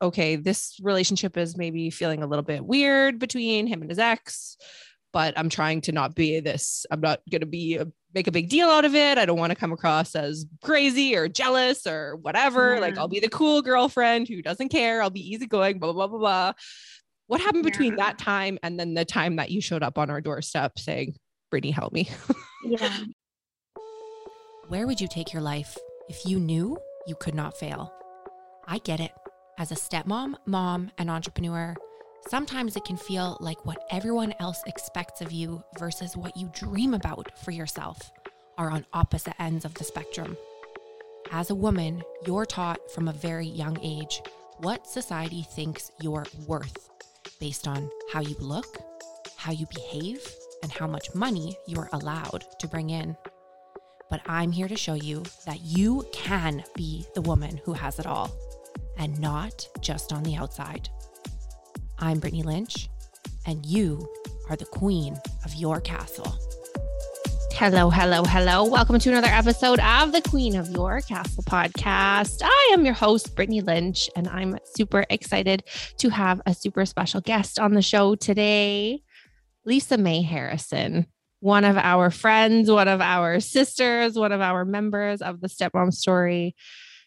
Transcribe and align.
okay, 0.00 0.36
this 0.36 0.78
relationship 0.82 1.36
is 1.36 1.56
maybe 1.56 1.90
feeling 1.90 2.22
a 2.22 2.26
little 2.26 2.44
bit 2.44 2.64
weird 2.64 3.18
between 3.18 3.66
him 3.66 3.82
and 3.82 3.90
his 3.90 3.98
ex, 3.98 4.56
but 5.12 5.34
I'm 5.36 5.48
trying 5.48 5.80
to 5.82 5.92
not 5.92 6.14
be 6.14 6.40
this, 6.40 6.86
I'm 6.90 7.00
not 7.00 7.20
going 7.30 7.40
to 7.40 7.46
be 7.46 7.76
a, 7.76 7.86
make 8.14 8.26
a 8.26 8.32
big 8.32 8.48
deal 8.48 8.68
out 8.68 8.84
of 8.84 8.94
it. 8.94 9.18
I 9.18 9.26
don't 9.26 9.38
want 9.38 9.50
to 9.50 9.58
come 9.58 9.72
across 9.72 10.14
as 10.14 10.46
crazy 10.62 11.16
or 11.16 11.28
jealous 11.28 11.86
or 11.86 12.16
whatever. 12.16 12.74
Yeah. 12.74 12.80
Like 12.80 12.98
I'll 12.98 13.06
mm-hmm. 13.06 13.14
be 13.14 13.20
the 13.20 13.28
cool 13.28 13.62
girlfriend 13.62 14.28
who 14.28 14.42
doesn't 14.42 14.68
care. 14.68 15.02
I'll 15.02 15.10
be 15.10 15.28
easygoing, 15.32 15.78
blah, 15.78 15.92
blah, 15.92 16.06
blah, 16.06 16.18
blah, 16.18 16.18
blah. 16.18 16.52
What 17.26 17.40
happened 17.40 17.64
yeah. 17.64 17.70
between 17.70 17.96
that 17.96 18.18
time 18.18 18.58
and 18.62 18.78
then 18.78 18.94
the 18.94 19.04
time 19.04 19.36
that 19.36 19.50
you 19.50 19.60
showed 19.60 19.82
up 19.82 19.98
on 19.98 20.10
our 20.10 20.20
doorstep 20.20 20.78
saying, 20.78 21.14
Brittany, 21.50 21.70
help 21.70 21.92
me? 21.92 22.08
yeah. 22.64 23.04
Where 24.68 24.86
would 24.86 25.00
you 25.00 25.08
take 25.08 25.32
your 25.32 25.42
life 25.42 25.76
if 26.08 26.24
you 26.26 26.38
knew 26.38 26.78
you 27.06 27.14
could 27.16 27.34
not 27.34 27.56
fail? 27.56 27.92
I 28.66 28.78
get 28.78 29.00
it. 29.00 29.10
As 29.60 29.70
a 29.70 29.74
stepmom, 29.74 30.36
mom, 30.46 30.90
and 30.96 31.10
entrepreneur, 31.10 31.76
sometimes 32.28 32.76
it 32.76 32.84
can 32.86 32.96
feel 32.96 33.36
like 33.40 33.66
what 33.66 33.84
everyone 33.90 34.32
else 34.40 34.62
expects 34.66 35.20
of 35.20 35.32
you 35.32 35.62
versus 35.78 36.16
what 36.16 36.34
you 36.34 36.50
dream 36.54 36.94
about 36.94 37.38
for 37.38 37.50
yourself 37.50 38.10
are 38.56 38.70
on 38.70 38.86
opposite 38.94 39.34
ends 39.38 39.66
of 39.66 39.74
the 39.74 39.84
spectrum. 39.84 40.34
As 41.30 41.50
a 41.50 41.54
woman, 41.54 42.02
you're 42.26 42.46
taught 42.46 42.90
from 42.90 43.06
a 43.06 43.12
very 43.12 43.46
young 43.46 43.78
age 43.82 44.22
what 44.60 44.86
society 44.86 45.42
thinks 45.42 45.92
you're 46.00 46.24
worth 46.46 46.88
based 47.38 47.68
on 47.68 47.90
how 48.14 48.22
you 48.22 48.36
look, 48.40 48.78
how 49.36 49.52
you 49.52 49.66
behave, 49.74 50.26
and 50.62 50.72
how 50.72 50.86
much 50.86 51.14
money 51.14 51.54
you're 51.66 51.90
allowed 51.92 52.46
to 52.60 52.66
bring 52.66 52.88
in. 52.88 53.14
But 54.08 54.22
I'm 54.24 54.52
here 54.52 54.68
to 54.68 54.76
show 54.76 54.94
you 54.94 55.22
that 55.44 55.60
you 55.60 56.06
can 56.14 56.64
be 56.74 57.04
the 57.14 57.20
woman 57.20 57.60
who 57.66 57.74
has 57.74 57.98
it 57.98 58.06
all 58.06 58.30
and 58.98 59.18
not 59.20 59.68
just 59.80 60.12
on 60.12 60.22
the 60.22 60.36
outside. 60.36 60.88
I'm 61.98 62.18
Brittany 62.18 62.42
Lynch, 62.42 62.88
and 63.46 63.64
you 63.66 64.08
are 64.48 64.56
the 64.56 64.64
queen 64.64 65.16
of 65.44 65.54
your 65.54 65.80
castle. 65.80 66.38
Hello, 67.52 67.90
hello, 67.90 68.24
hello. 68.24 68.64
Welcome 68.64 68.98
to 68.98 69.10
another 69.10 69.28
episode 69.28 69.80
of 69.80 70.12
the 70.12 70.22
Queen 70.22 70.56
of 70.56 70.70
Your 70.70 71.02
Castle 71.02 71.42
podcast. 71.42 72.40
I 72.42 72.70
am 72.72 72.86
your 72.86 72.94
host, 72.94 73.36
Brittany 73.36 73.60
Lynch, 73.60 74.08
and 74.16 74.26
I'm 74.28 74.56
super 74.64 75.04
excited 75.10 75.64
to 75.98 76.08
have 76.08 76.40
a 76.46 76.54
super 76.54 76.86
special 76.86 77.20
guest 77.20 77.58
on 77.58 77.74
the 77.74 77.82
show 77.82 78.14
today, 78.14 79.02
Lisa 79.66 79.98
May 79.98 80.22
Harrison, 80.22 81.06
one 81.40 81.64
of 81.64 81.76
our 81.76 82.10
friends, 82.10 82.70
one 82.70 82.88
of 82.88 83.02
our 83.02 83.40
sisters, 83.40 84.14
one 84.14 84.32
of 84.32 84.40
our 84.40 84.64
members 84.64 85.20
of 85.20 85.42
the 85.42 85.48
Stepmom 85.48 85.92
Story, 85.92 86.54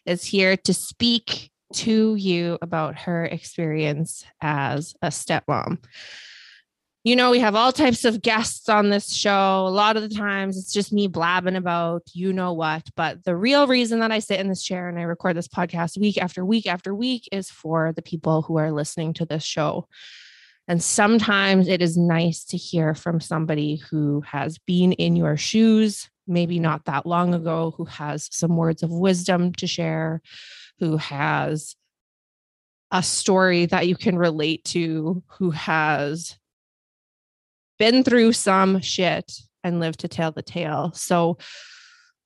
is 0.06 0.24
here 0.24 0.56
to 0.56 0.72
speak 0.72 1.50
to 1.74 2.14
you 2.14 2.58
about 2.62 2.98
her 3.00 3.24
experience 3.24 4.24
as 4.40 4.94
a 5.02 5.08
stepmom. 5.08 5.78
You 7.04 7.16
know, 7.16 7.30
we 7.30 7.40
have 7.40 7.54
all 7.54 7.70
types 7.70 8.06
of 8.06 8.22
guests 8.22 8.70
on 8.70 8.88
this 8.88 9.14
show. 9.14 9.66
A 9.66 9.68
lot 9.68 9.98
of 9.98 10.02
the 10.02 10.14
times 10.14 10.56
it's 10.56 10.72
just 10.72 10.90
me 10.90 11.06
blabbing 11.06 11.54
about 11.54 12.02
you 12.14 12.32
know 12.32 12.54
what. 12.54 12.88
But 12.96 13.24
the 13.24 13.36
real 13.36 13.66
reason 13.66 13.98
that 13.98 14.10
I 14.10 14.20
sit 14.20 14.40
in 14.40 14.48
this 14.48 14.62
chair 14.62 14.88
and 14.88 14.98
I 14.98 15.02
record 15.02 15.36
this 15.36 15.46
podcast 15.46 15.98
week 15.98 16.16
after 16.16 16.46
week 16.46 16.66
after 16.66 16.94
week 16.94 17.28
is 17.30 17.50
for 17.50 17.92
the 17.92 18.00
people 18.00 18.40
who 18.40 18.56
are 18.56 18.72
listening 18.72 19.12
to 19.14 19.26
this 19.26 19.44
show. 19.44 19.86
And 20.66 20.82
sometimes 20.82 21.68
it 21.68 21.82
is 21.82 21.98
nice 21.98 22.44
to 22.46 22.56
hear 22.56 22.94
from 22.94 23.20
somebody 23.20 23.76
who 23.76 24.22
has 24.22 24.56
been 24.58 24.92
in 24.92 25.14
your 25.14 25.36
shoes, 25.36 26.08
maybe 26.26 26.58
not 26.58 26.86
that 26.86 27.04
long 27.04 27.34
ago, 27.34 27.74
who 27.76 27.84
has 27.84 28.30
some 28.32 28.56
words 28.56 28.82
of 28.82 28.90
wisdom 28.90 29.52
to 29.54 29.66
share, 29.66 30.22
who 30.78 30.96
has 30.96 31.76
a 32.90 33.02
story 33.02 33.66
that 33.66 33.88
you 33.88 33.96
can 33.96 34.16
relate 34.16 34.64
to, 34.64 35.22
who 35.38 35.50
has 35.50 36.38
been 37.78 38.04
through 38.04 38.32
some 38.32 38.80
shit 38.80 39.32
and 39.62 39.80
lived 39.80 40.00
to 40.00 40.08
tell 40.08 40.30
the 40.30 40.42
tale. 40.42 40.92
So, 40.92 41.38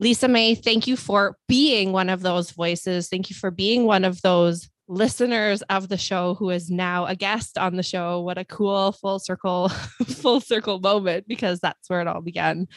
Lisa 0.00 0.28
May, 0.28 0.54
thank 0.54 0.86
you 0.86 0.96
for 0.96 1.36
being 1.48 1.92
one 1.92 2.08
of 2.08 2.20
those 2.20 2.50
voices. 2.52 3.08
Thank 3.08 3.30
you 3.30 3.36
for 3.36 3.50
being 3.50 3.84
one 3.84 4.04
of 4.04 4.22
those 4.22 4.68
listeners 4.86 5.62
of 5.62 5.88
the 5.88 5.96
show 5.96 6.34
who 6.34 6.50
is 6.50 6.70
now 6.70 7.06
a 7.06 7.14
guest 7.14 7.58
on 7.58 7.76
the 7.76 7.82
show. 7.82 8.20
What 8.20 8.38
a 8.38 8.44
cool 8.44 8.92
full 8.92 9.18
circle, 9.18 9.68
full 10.06 10.40
circle 10.40 10.80
moment 10.80 11.26
because 11.26 11.60
that's 11.60 11.88
where 11.90 12.00
it 12.00 12.06
all 12.06 12.20
began 12.20 12.68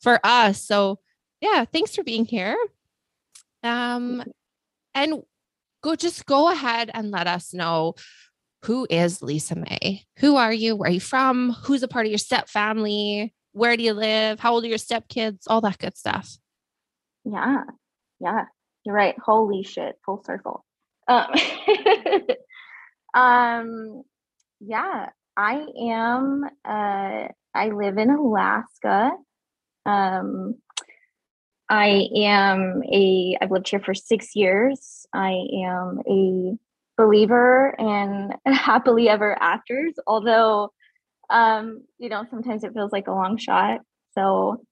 for 0.00 0.18
us. 0.24 0.62
So, 0.64 0.98
yeah, 1.40 1.64
thanks 1.64 1.94
for 1.94 2.02
being 2.02 2.24
here. 2.24 2.56
Um, 3.62 4.24
and 4.96 5.22
go 5.82 5.94
just 5.94 6.26
go 6.26 6.50
ahead 6.50 6.90
and 6.92 7.12
let 7.12 7.28
us 7.28 7.54
know 7.54 7.94
who 8.64 8.86
is 8.90 9.22
Lisa 9.22 9.54
May? 9.54 10.02
Who 10.18 10.36
are 10.36 10.52
you? 10.52 10.74
Where 10.74 10.88
are 10.88 10.92
you 10.92 11.00
from? 11.00 11.52
Who's 11.62 11.84
a 11.84 11.88
part 11.88 12.06
of 12.06 12.10
your 12.10 12.18
step 12.18 12.48
family? 12.48 13.32
Where 13.52 13.76
do 13.76 13.84
you 13.84 13.92
live? 13.92 14.40
How 14.40 14.54
old 14.54 14.64
are 14.64 14.68
your 14.68 14.78
step 14.78 15.06
kids? 15.08 15.46
All 15.46 15.60
that 15.60 15.78
good 15.78 15.96
stuff. 15.96 16.36
Yeah. 17.24 17.62
Yeah. 18.18 18.44
You're 18.84 18.94
right. 18.94 19.14
Holy 19.24 19.62
shit. 19.62 19.96
Full 20.04 20.22
circle. 20.24 20.64
Um, 21.06 21.26
um 23.14 24.02
yeah, 24.60 25.10
I 25.36 25.64
am 25.80 26.44
uh 26.64 27.28
I 27.54 27.68
live 27.68 27.98
in 27.98 28.10
Alaska. 28.10 29.12
Um 29.84 30.54
I 31.68 32.08
am 32.16 32.82
a, 32.84 33.36
I've 33.40 33.50
lived 33.50 33.68
here 33.68 33.80
for 33.80 33.94
six 33.94 34.36
years. 34.36 35.06
I 35.12 35.32
am 35.64 36.00
a 36.08 36.56
believer 36.96 37.74
in 37.78 38.30
happily 38.54 39.08
ever 39.08 39.40
afters, 39.40 39.94
although, 40.06 40.72
um, 41.28 41.82
you 41.98 42.08
know, 42.08 42.24
sometimes 42.30 42.62
it 42.62 42.72
feels 42.72 42.92
like 42.92 43.08
a 43.08 43.12
long 43.12 43.36
shot. 43.36 43.80
So, 44.12 44.62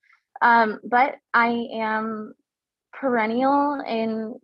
um, 0.40 0.80
but 0.84 1.16
I 1.32 1.66
am 1.74 2.34
perennial 2.92 3.82
in 3.86 4.38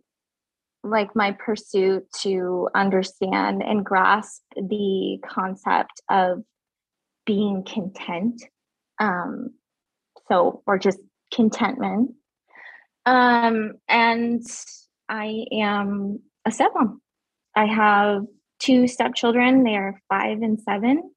like 0.83 1.15
my 1.15 1.31
pursuit 1.31 2.11
to 2.21 2.67
understand 2.75 3.61
and 3.63 3.85
grasp 3.85 4.41
the 4.55 5.19
concept 5.27 6.01
of 6.09 6.43
being 7.25 7.63
content. 7.63 8.43
Um, 8.99 9.51
so, 10.27 10.63
or 10.65 10.77
just 10.77 10.99
contentment 11.33 12.11
um, 13.05 13.73
and 13.87 14.43
I 15.09 15.45
am 15.51 16.19
a 16.45 16.49
stepmom. 16.49 16.97
I 17.55 17.65
have 17.65 18.23
two 18.59 18.87
stepchildren. 18.87 19.63
They 19.63 19.75
are 19.75 19.99
five 20.09 20.41
and 20.41 20.59
seven. 20.61 21.11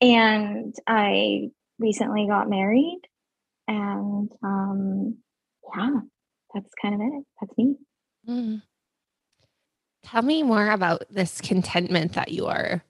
And 0.00 0.74
I 0.86 1.50
recently 1.78 2.26
got 2.26 2.48
married. 2.48 3.00
And 3.68 4.30
um, 4.42 5.18
yeah, 5.76 6.00
that's 6.54 6.70
kind 6.80 6.94
of 6.94 7.00
it. 7.00 7.24
That's 7.40 7.58
me. 7.58 7.76
Mm. 8.28 8.62
Tell 10.02 10.22
me 10.22 10.42
more 10.42 10.70
about 10.70 11.04
this 11.10 11.40
contentment 11.40 12.14
that 12.14 12.32
you 12.32 12.46
are 12.46 12.82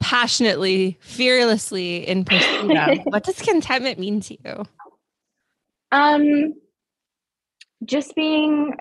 passionately, 0.00 0.98
fearlessly 1.00 2.06
in 2.06 2.24
pursuit 2.24 2.76
of. 2.76 2.98
what 3.04 3.24
does 3.24 3.40
contentment 3.40 3.98
mean 3.98 4.20
to 4.20 4.36
you? 4.44 4.64
Um, 5.90 6.54
just 7.86 8.14
being 8.14 8.74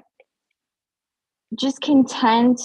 just 1.58 1.82
content 1.82 2.60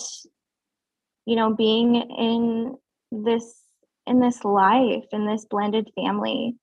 you 1.26 1.36
know 1.36 1.54
being 1.54 1.96
in 1.96 2.76
this 3.12 3.60
in 4.06 4.20
this 4.20 4.44
life 4.44 5.04
in 5.12 5.26
this 5.26 5.44
blended 5.44 5.90
family 5.94 6.56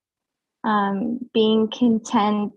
um 0.63 1.19
being 1.33 1.69
content 1.69 2.53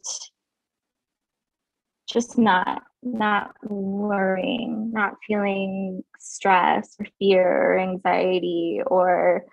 just 2.11 2.39
not 2.39 2.83
not 3.03 3.55
worrying 3.63 4.91
not 4.93 5.15
feeling 5.27 6.03
stress 6.19 6.97
or 6.99 7.07
fear 7.19 7.47
or 7.47 7.79
anxiety 7.79 8.81
or 8.87 9.45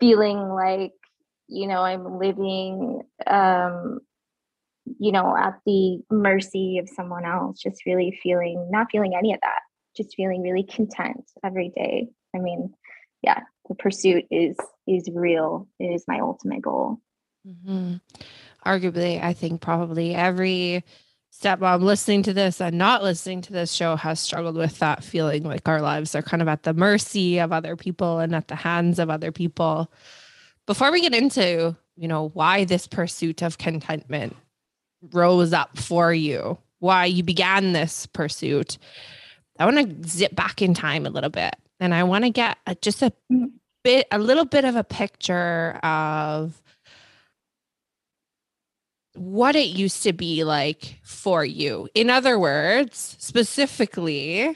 feeling 0.00 0.38
like 0.48 0.92
you 1.48 1.66
know 1.66 1.80
i'm 1.80 2.18
living 2.18 3.00
um 3.26 4.00
you 4.98 5.12
know, 5.12 5.36
at 5.36 5.58
the 5.66 6.00
mercy 6.10 6.78
of 6.78 6.88
someone 6.88 7.24
else, 7.24 7.60
just 7.60 7.86
really 7.86 8.18
feeling, 8.22 8.68
not 8.70 8.88
feeling 8.90 9.14
any 9.16 9.32
of 9.32 9.40
that, 9.42 9.60
just 9.96 10.14
feeling 10.14 10.42
really 10.42 10.64
content 10.64 11.24
every 11.44 11.72
day. 11.74 12.08
I 12.34 12.38
mean, 12.38 12.72
yeah, 13.22 13.40
the 13.68 13.74
pursuit 13.74 14.24
is 14.30 14.56
is 14.86 15.08
real. 15.12 15.68
It 15.78 15.86
is 15.86 16.04
my 16.06 16.20
ultimate 16.20 16.62
goal. 16.62 17.00
Mm-hmm. 17.46 17.96
Arguably, 18.64 19.22
I 19.22 19.32
think 19.32 19.60
probably 19.60 20.14
every 20.14 20.84
stepmom 21.32 21.82
listening 21.82 22.22
to 22.22 22.32
this 22.32 22.60
and 22.60 22.78
not 22.78 23.02
listening 23.02 23.42
to 23.42 23.52
this 23.52 23.72
show 23.72 23.94
has 23.96 24.18
struggled 24.18 24.56
with 24.56 24.78
that 24.78 25.04
feeling 25.04 25.42
like 25.42 25.68
our 25.68 25.82
lives 25.82 26.14
are 26.14 26.22
kind 26.22 26.42
of 26.42 26.48
at 26.48 26.62
the 26.62 26.72
mercy 26.72 27.38
of 27.38 27.52
other 27.52 27.76
people 27.76 28.18
and 28.18 28.34
at 28.34 28.48
the 28.48 28.56
hands 28.56 28.98
of 28.98 29.10
other 29.10 29.30
people. 29.30 29.90
Before 30.66 30.90
we 30.90 31.00
get 31.00 31.14
into, 31.14 31.76
you 31.96 32.08
know, 32.08 32.30
why 32.34 32.64
this 32.64 32.86
pursuit 32.86 33.42
of 33.42 33.58
contentment, 33.58 34.36
rose 35.12 35.52
up 35.52 35.78
for 35.78 36.12
you, 36.12 36.58
why 36.78 37.04
you 37.06 37.22
began 37.22 37.72
this 37.72 38.06
pursuit. 38.06 38.78
I 39.58 39.64
want 39.64 40.02
to 40.02 40.08
zip 40.08 40.34
back 40.34 40.60
in 40.60 40.74
time 40.74 41.06
a 41.06 41.10
little 41.10 41.30
bit 41.30 41.56
and 41.80 41.94
I 41.94 42.02
want 42.04 42.24
to 42.24 42.30
get 42.30 42.58
a, 42.66 42.74
just 42.74 43.02
a 43.02 43.12
Mhm. 43.32 43.52
bit, 43.84 44.06
a 44.10 44.18
little 44.18 44.44
bit 44.44 44.64
of 44.64 44.76
a 44.76 44.84
picture 44.84 45.72
of 45.82 46.60
what 49.14 49.56
it 49.56 49.68
used 49.68 50.02
to 50.02 50.12
be 50.12 50.44
like 50.44 50.98
for 51.02 51.44
you. 51.44 51.88
In 51.94 52.10
other 52.10 52.38
words, 52.38 53.16
specifically, 53.18 54.54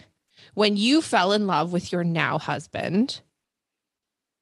when 0.54 0.76
you 0.76 1.00
fell 1.00 1.32
in 1.32 1.46
love 1.46 1.72
with 1.72 1.92
your 1.92 2.04
now 2.04 2.38
husband, 2.38 3.22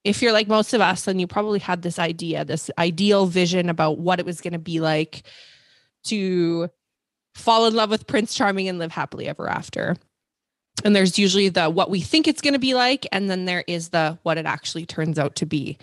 if 0.05 0.23
you're 0.23 0.33
like 0.33 0.49
most 0.49 0.75
of 0.75 0.81
us, 0.81 1.05
then 1.05 1.19
you 1.19 1.27
probably 1.27 1.59
had 1.59 1.83
this 1.83 1.99
idea, 1.99 2.45
this 2.45 2.71
ideal 2.79 3.27
vision 3.27 3.69
about 3.69 3.99
what 3.99 4.19
it 4.19 4.27
was 4.27 4.41
going 4.41 4.53
to 4.55 4.59
be 4.59 4.81
like 4.81 5.23
to 6.05 6.69
fall 7.35 7.67
in 7.67 7.75
love 7.75 7.91
with 7.91 8.07
Prince 8.07 8.35
Charming 8.35 8.69
and 8.69 8.79
live 8.79 8.93
happily 8.93 9.29
ever 9.29 9.49
after. 9.49 9.97
And 10.85 10.95
there's 10.95 11.19
usually 11.19 11.49
the 11.49 11.69
what 11.69 11.91
we 11.91 12.01
think 12.01 12.29
it's 12.29 12.41
going 12.41 12.53
to 12.55 12.61
be 12.61 12.75
like, 12.75 13.07
and 13.11 13.29
then 13.29 13.47
there 13.47 13.65
is 13.67 13.89
the 13.89 14.19
what 14.23 14.39
it 14.39 14.47
actually 14.47 14.87
turns 14.87 15.19
out 15.19 15.35
to 15.37 15.47
be. 15.47 15.77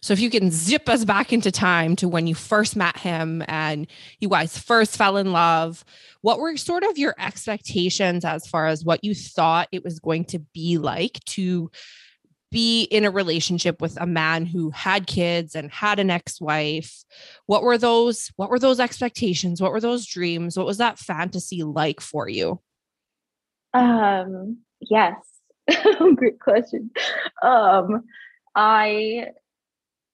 So 0.00 0.12
if 0.12 0.20
you 0.20 0.30
can 0.30 0.50
zip 0.50 0.88
us 0.88 1.04
back 1.04 1.32
into 1.32 1.50
time 1.50 1.96
to 1.96 2.08
when 2.08 2.26
you 2.26 2.34
first 2.34 2.76
met 2.76 2.96
him 2.96 3.42
and 3.46 3.86
you 4.20 4.28
guys 4.28 4.56
first 4.56 4.96
fell 4.96 5.16
in 5.16 5.32
love, 5.32 5.84
what 6.22 6.40
were 6.40 6.56
sort 6.56 6.82
of 6.82 6.96
your 6.96 7.14
expectations 7.18 8.24
as 8.24 8.46
far 8.46 8.68
as 8.68 8.84
what 8.84 9.04
you 9.04 9.14
thought 9.14 9.68
it 9.70 9.84
was 9.84 9.98
going 9.98 10.24
to 10.26 10.38
be 10.38 10.78
like 10.78 11.22
to 11.26 11.70
be 12.50 12.82
in 12.84 13.04
a 13.04 13.10
relationship 13.10 13.80
with 13.80 14.00
a 14.00 14.06
man 14.06 14.46
who 14.46 14.70
had 14.70 15.06
kids 15.06 15.54
and 15.54 15.70
had 15.70 15.98
an 15.98 16.10
ex-wife 16.10 17.04
what 17.46 17.62
were 17.62 17.78
those 17.78 18.32
what 18.36 18.50
were 18.50 18.58
those 18.58 18.80
expectations 18.80 19.60
what 19.60 19.72
were 19.72 19.80
those 19.80 20.06
dreams 20.06 20.56
what 20.56 20.66
was 20.66 20.78
that 20.78 20.98
fantasy 20.98 21.62
like 21.62 22.00
for 22.00 22.28
you 22.28 22.60
Um, 23.74 24.58
yes. 24.80 25.14
Great 26.16 26.40
question. 26.40 26.90
Um, 27.42 28.04
I 28.54 29.26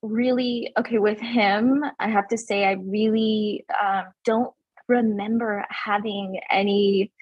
really 0.03 0.73
okay 0.79 0.99
with 0.99 1.21
him. 1.21 1.85
I 1.99 2.09
have 2.09 2.29
to 2.29 2.39
say, 2.39 2.65
I 2.65 2.73
really 2.73 3.65
um, 3.83 4.05
don't 4.25 4.53
remember 4.89 5.65
having 5.71 6.41
any 6.51 7.13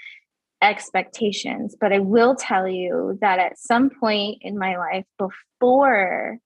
expectations, 0.62 1.76
but 1.78 1.92
I 1.92 1.98
will 1.98 2.36
tell 2.36 2.68
you 2.68 3.18
that 3.20 3.38
at 3.38 3.58
some 3.58 3.90
point 3.90 4.38
in 4.40 4.58
my 4.58 4.76
life 4.76 5.04
before 5.18 6.38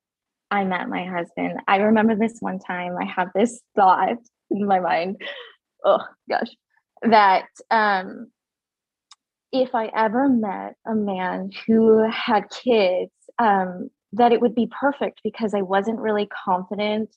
I 0.50 0.64
met 0.64 0.88
my 0.88 1.04
husband, 1.04 1.60
I 1.68 1.76
remember 1.76 2.16
this 2.16 2.38
one 2.40 2.58
time 2.58 2.96
I 3.00 3.04
have 3.04 3.28
this 3.34 3.60
thought 3.76 4.18
in 4.50 4.66
my 4.66 4.80
mind. 4.80 5.20
Oh 5.84 6.02
gosh, 6.28 6.48
that 7.02 7.46
um, 7.70 8.28
if 9.52 9.74
I 9.74 9.86
ever 9.94 10.28
met 10.28 10.74
a 10.86 10.94
man 10.94 11.50
who 11.66 12.08
had 12.10 12.50
kids, 12.50 13.12
um, 13.38 13.90
that 14.12 14.32
it 14.32 14.40
would 14.40 14.54
be 14.54 14.68
perfect 14.80 15.20
because 15.22 15.54
I 15.54 15.62
wasn't 15.62 16.00
really 16.00 16.26
confident 16.26 17.10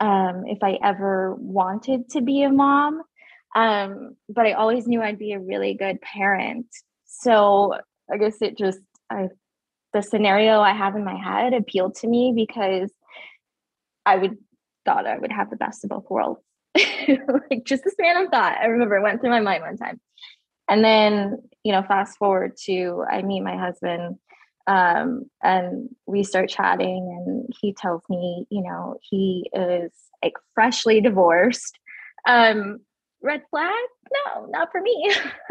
um, 0.00 0.44
if 0.46 0.58
I 0.62 0.78
ever 0.82 1.34
wanted 1.38 2.08
to 2.10 2.22
be 2.22 2.42
a 2.42 2.50
mom. 2.50 3.02
Um, 3.54 4.16
but 4.28 4.46
I 4.46 4.52
always 4.52 4.86
knew 4.86 5.02
I'd 5.02 5.18
be 5.18 5.32
a 5.32 5.40
really 5.40 5.74
good 5.74 6.00
parent. 6.00 6.66
So 7.06 7.74
I 8.12 8.16
guess 8.16 8.40
it 8.40 8.56
just, 8.56 8.80
I, 9.10 9.28
the 9.92 10.02
scenario 10.02 10.60
I 10.60 10.72
have 10.72 10.94
in 10.94 11.04
my 11.04 11.16
head 11.16 11.52
appealed 11.52 11.96
to 11.96 12.06
me 12.06 12.32
because 12.34 12.90
I 14.06 14.16
would 14.16 14.38
thought 14.84 15.06
I 15.06 15.18
would 15.18 15.32
have 15.32 15.50
the 15.50 15.56
best 15.56 15.84
of 15.84 15.90
both 15.90 16.08
worlds. 16.08 16.40
like 16.76 17.64
just 17.64 17.84
this 17.84 17.94
random 17.98 18.30
thought. 18.30 18.56
I 18.60 18.66
remember 18.66 18.96
it 18.96 19.02
went 19.02 19.20
through 19.20 19.30
my 19.30 19.40
mind 19.40 19.62
one 19.62 19.76
time. 19.76 20.00
And 20.68 20.84
then, 20.84 21.42
you 21.64 21.72
know, 21.72 21.82
fast 21.82 22.16
forward 22.16 22.56
to 22.66 23.04
I 23.10 23.22
meet 23.22 23.40
my 23.40 23.56
husband 23.56 24.18
um, 24.66 25.24
and 25.42 25.88
we 26.06 26.22
start 26.22 26.48
chatting 26.48 27.24
and 27.26 27.52
he 27.60 27.72
tells 27.72 28.02
me, 28.08 28.46
you 28.50 28.62
know, 28.62 28.98
he 29.02 29.50
is 29.52 29.90
like 30.22 30.34
freshly 30.54 31.00
divorced. 31.00 31.76
Um, 32.26 32.78
red 33.22 33.42
flag? 33.50 33.74
No, 34.12 34.46
not 34.46 34.70
for 34.72 34.80
me. 34.80 35.14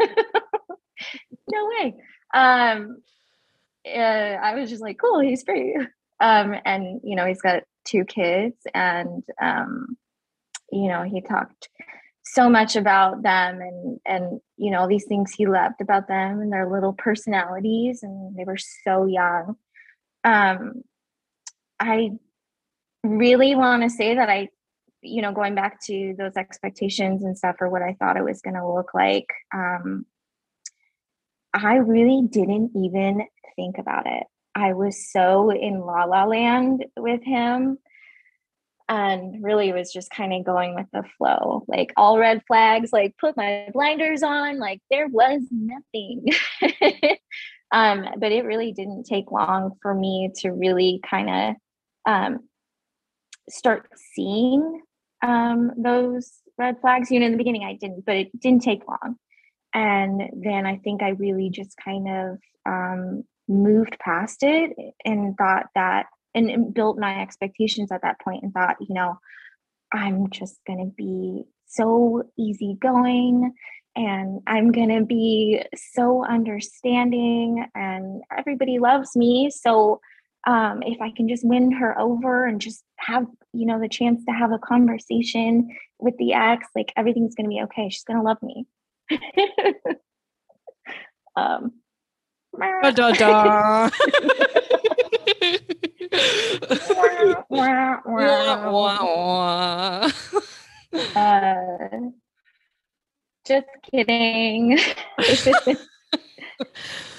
no 1.50 1.68
way. 1.68 1.94
Um, 2.34 3.02
uh, 3.86 3.98
I 3.98 4.54
was 4.54 4.70
just 4.70 4.82
like, 4.82 4.98
cool, 4.98 5.20
he's 5.20 5.42
free. 5.42 5.76
Um, 6.20 6.54
and 6.64 7.00
you 7.02 7.16
know, 7.16 7.26
he's 7.26 7.42
got 7.42 7.62
two 7.84 8.04
kids 8.04 8.56
and 8.74 9.22
um, 9.40 9.96
you 10.70 10.88
know, 10.88 11.02
he 11.02 11.20
talked 11.20 11.68
so 12.32 12.48
much 12.48 12.76
about 12.76 13.22
them 13.22 13.60
and 13.60 14.00
and 14.06 14.40
you 14.56 14.70
know 14.70 14.86
these 14.86 15.04
things 15.06 15.32
he 15.32 15.46
loved 15.46 15.80
about 15.80 16.06
them 16.06 16.40
and 16.40 16.52
their 16.52 16.70
little 16.70 16.92
personalities 16.92 18.02
and 18.02 18.36
they 18.36 18.44
were 18.44 18.58
so 18.58 19.04
young 19.04 19.56
um 20.22 20.82
i 21.80 22.10
really 23.02 23.54
want 23.56 23.82
to 23.82 23.90
say 23.90 24.14
that 24.14 24.28
i 24.28 24.48
you 25.02 25.22
know 25.22 25.32
going 25.32 25.54
back 25.54 25.80
to 25.82 26.14
those 26.18 26.36
expectations 26.36 27.22
and 27.24 27.36
stuff 27.36 27.56
or 27.60 27.68
what 27.68 27.82
i 27.82 27.96
thought 27.98 28.16
it 28.16 28.24
was 28.24 28.42
going 28.42 28.54
to 28.54 28.66
look 28.66 28.92
like 28.94 29.26
um 29.54 30.04
i 31.54 31.76
really 31.76 32.22
didn't 32.30 32.70
even 32.76 33.26
think 33.60 33.78
about 33.78 34.06
it. 34.06 34.24
I 34.54 34.72
was 34.72 35.10
so 35.10 35.50
in 35.50 35.80
la 35.80 36.04
la 36.04 36.24
land 36.24 36.84
with 36.96 37.22
him 37.22 37.78
and 38.88 39.44
really 39.44 39.72
was 39.72 39.92
just 39.92 40.10
kind 40.10 40.32
of 40.32 40.44
going 40.44 40.74
with 40.74 40.86
the 40.92 41.04
flow 41.16 41.64
like 41.68 41.92
all 41.96 42.18
red 42.18 42.42
flags 42.48 42.92
like 42.92 43.14
put 43.18 43.36
my 43.36 43.68
blinders 43.72 44.24
on 44.24 44.58
like 44.58 44.80
there 44.90 45.08
was 45.08 45.42
nothing. 45.50 46.26
Um 47.72 48.04
but 48.18 48.32
it 48.32 48.44
really 48.44 48.72
didn't 48.72 49.04
take 49.04 49.30
long 49.30 49.76
for 49.80 49.94
me 49.94 50.32
to 50.38 50.50
really 50.50 51.00
kind 51.08 51.30
of 51.30 51.56
um 52.04 52.40
start 53.48 53.88
seeing 54.12 54.82
um 55.22 55.70
those 55.76 56.40
red 56.58 56.80
flags 56.80 57.10
you 57.10 57.20
know 57.20 57.26
in 57.26 57.32
the 57.32 57.38
beginning 57.38 57.64
i 57.64 57.74
didn't 57.74 58.04
but 58.04 58.16
it 58.16 58.40
didn't 58.40 58.62
take 58.62 58.82
long 58.88 59.16
and 59.74 60.22
then 60.42 60.66
i 60.66 60.76
think 60.76 61.02
i 61.02 61.10
really 61.10 61.50
just 61.50 61.76
kind 61.82 62.08
of 62.08 62.38
um 62.66 63.24
moved 63.48 63.98
past 63.98 64.42
it 64.42 64.70
and 65.04 65.36
thought 65.36 65.66
that 65.74 66.06
and, 66.34 66.50
and 66.50 66.74
built 66.74 66.98
my 66.98 67.20
expectations 67.20 67.90
at 67.90 68.02
that 68.02 68.20
point 68.20 68.42
and 68.42 68.52
thought, 68.52 68.76
you 68.80 68.94
know, 68.94 69.18
I'm 69.92 70.30
just 70.30 70.58
going 70.66 70.78
to 70.78 70.94
be 70.96 71.44
so 71.66 72.22
easygoing 72.38 73.52
and 73.96 74.40
I'm 74.46 74.70
going 74.70 74.90
to 74.90 75.04
be 75.04 75.62
so 75.74 76.24
understanding 76.24 77.66
and 77.74 78.22
everybody 78.36 78.78
loves 78.78 79.16
me. 79.16 79.50
So 79.50 80.00
um, 80.46 80.82
if 80.82 81.00
I 81.00 81.10
can 81.10 81.28
just 81.28 81.44
win 81.44 81.72
her 81.72 81.98
over 81.98 82.46
and 82.46 82.60
just 82.60 82.82
have, 82.96 83.26
you 83.52 83.66
know, 83.66 83.80
the 83.80 83.88
chance 83.88 84.24
to 84.24 84.32
have 84.32 84.52
a 84.52 84.58
conversation 84.58 85.76
with 85.98 86.16
the 86.18 86.32
ex, 86.32 86.66
like 86.74 86.92
everything's 86.96 87.34
going 87.34 87.44
to 87.44 87.54
be 87.54 87.62
okay. 87.62 87.88
She's 87.90 88.04
going 88.04 88.18
to 88.18 88.24
love 88.24 88.42
me. 88.42 88.66
um, 91.36 91.72
Da, 92.58 92.90
da, 92.90 93.12
da. 93.12 93.90
wah, 97.48 98.00
wah, 98.04 98.70
Wah. 98.70 100.10
Uh, 101.14 102.10
just 103.46 103.66
kidding. 103.90 104.78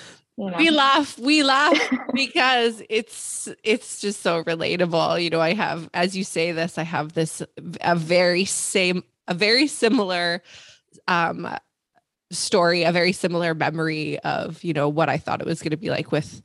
You 0.41 0.49
know. 0.49 0.57
we 0.57 0.71
laugh 0.71 1.19
we 1.19 1.43
laugh 1.43 1.77
because 2.15 2.81
it's 2.89 3.47
it's 3.63 4.01
just 4.01 4.21
so 4.21 4.43
relatable 4.43 5.23
you 5.23 5.29
know 5.29 5.39
i 5.39 5.53
have 5.53 5.87
as 5.93 6.17
you 6.17 6.23
say 6.23 6.51
this 6.51 6.79
i 6.79 6.83
have 6.83 7.13
this 7.13 7.43
a 7.81 7.95
very 7.95 8.45
same 8.45 9.03
a 9.27 9.35
very 9.35 9.67
similar 9.67 10.41
um 11.07 11.47
story 12.31 12.81
a 12.81 12.91
very 12.91 13.11
similar 13.11 13.53
memory 13.53 14.17
of 14.21 14.63
you 14.63 14.73
know 14.73 14.89
what 14.89 15.09
i 15.09 15.17
thought 15.17 15.41
it 15.41 15.45
was 15.47 15.61
going 15.61 15.69
to 15.69 15.77
be 15.77 15.91
like 15.91 16.11
with 16.11 16.41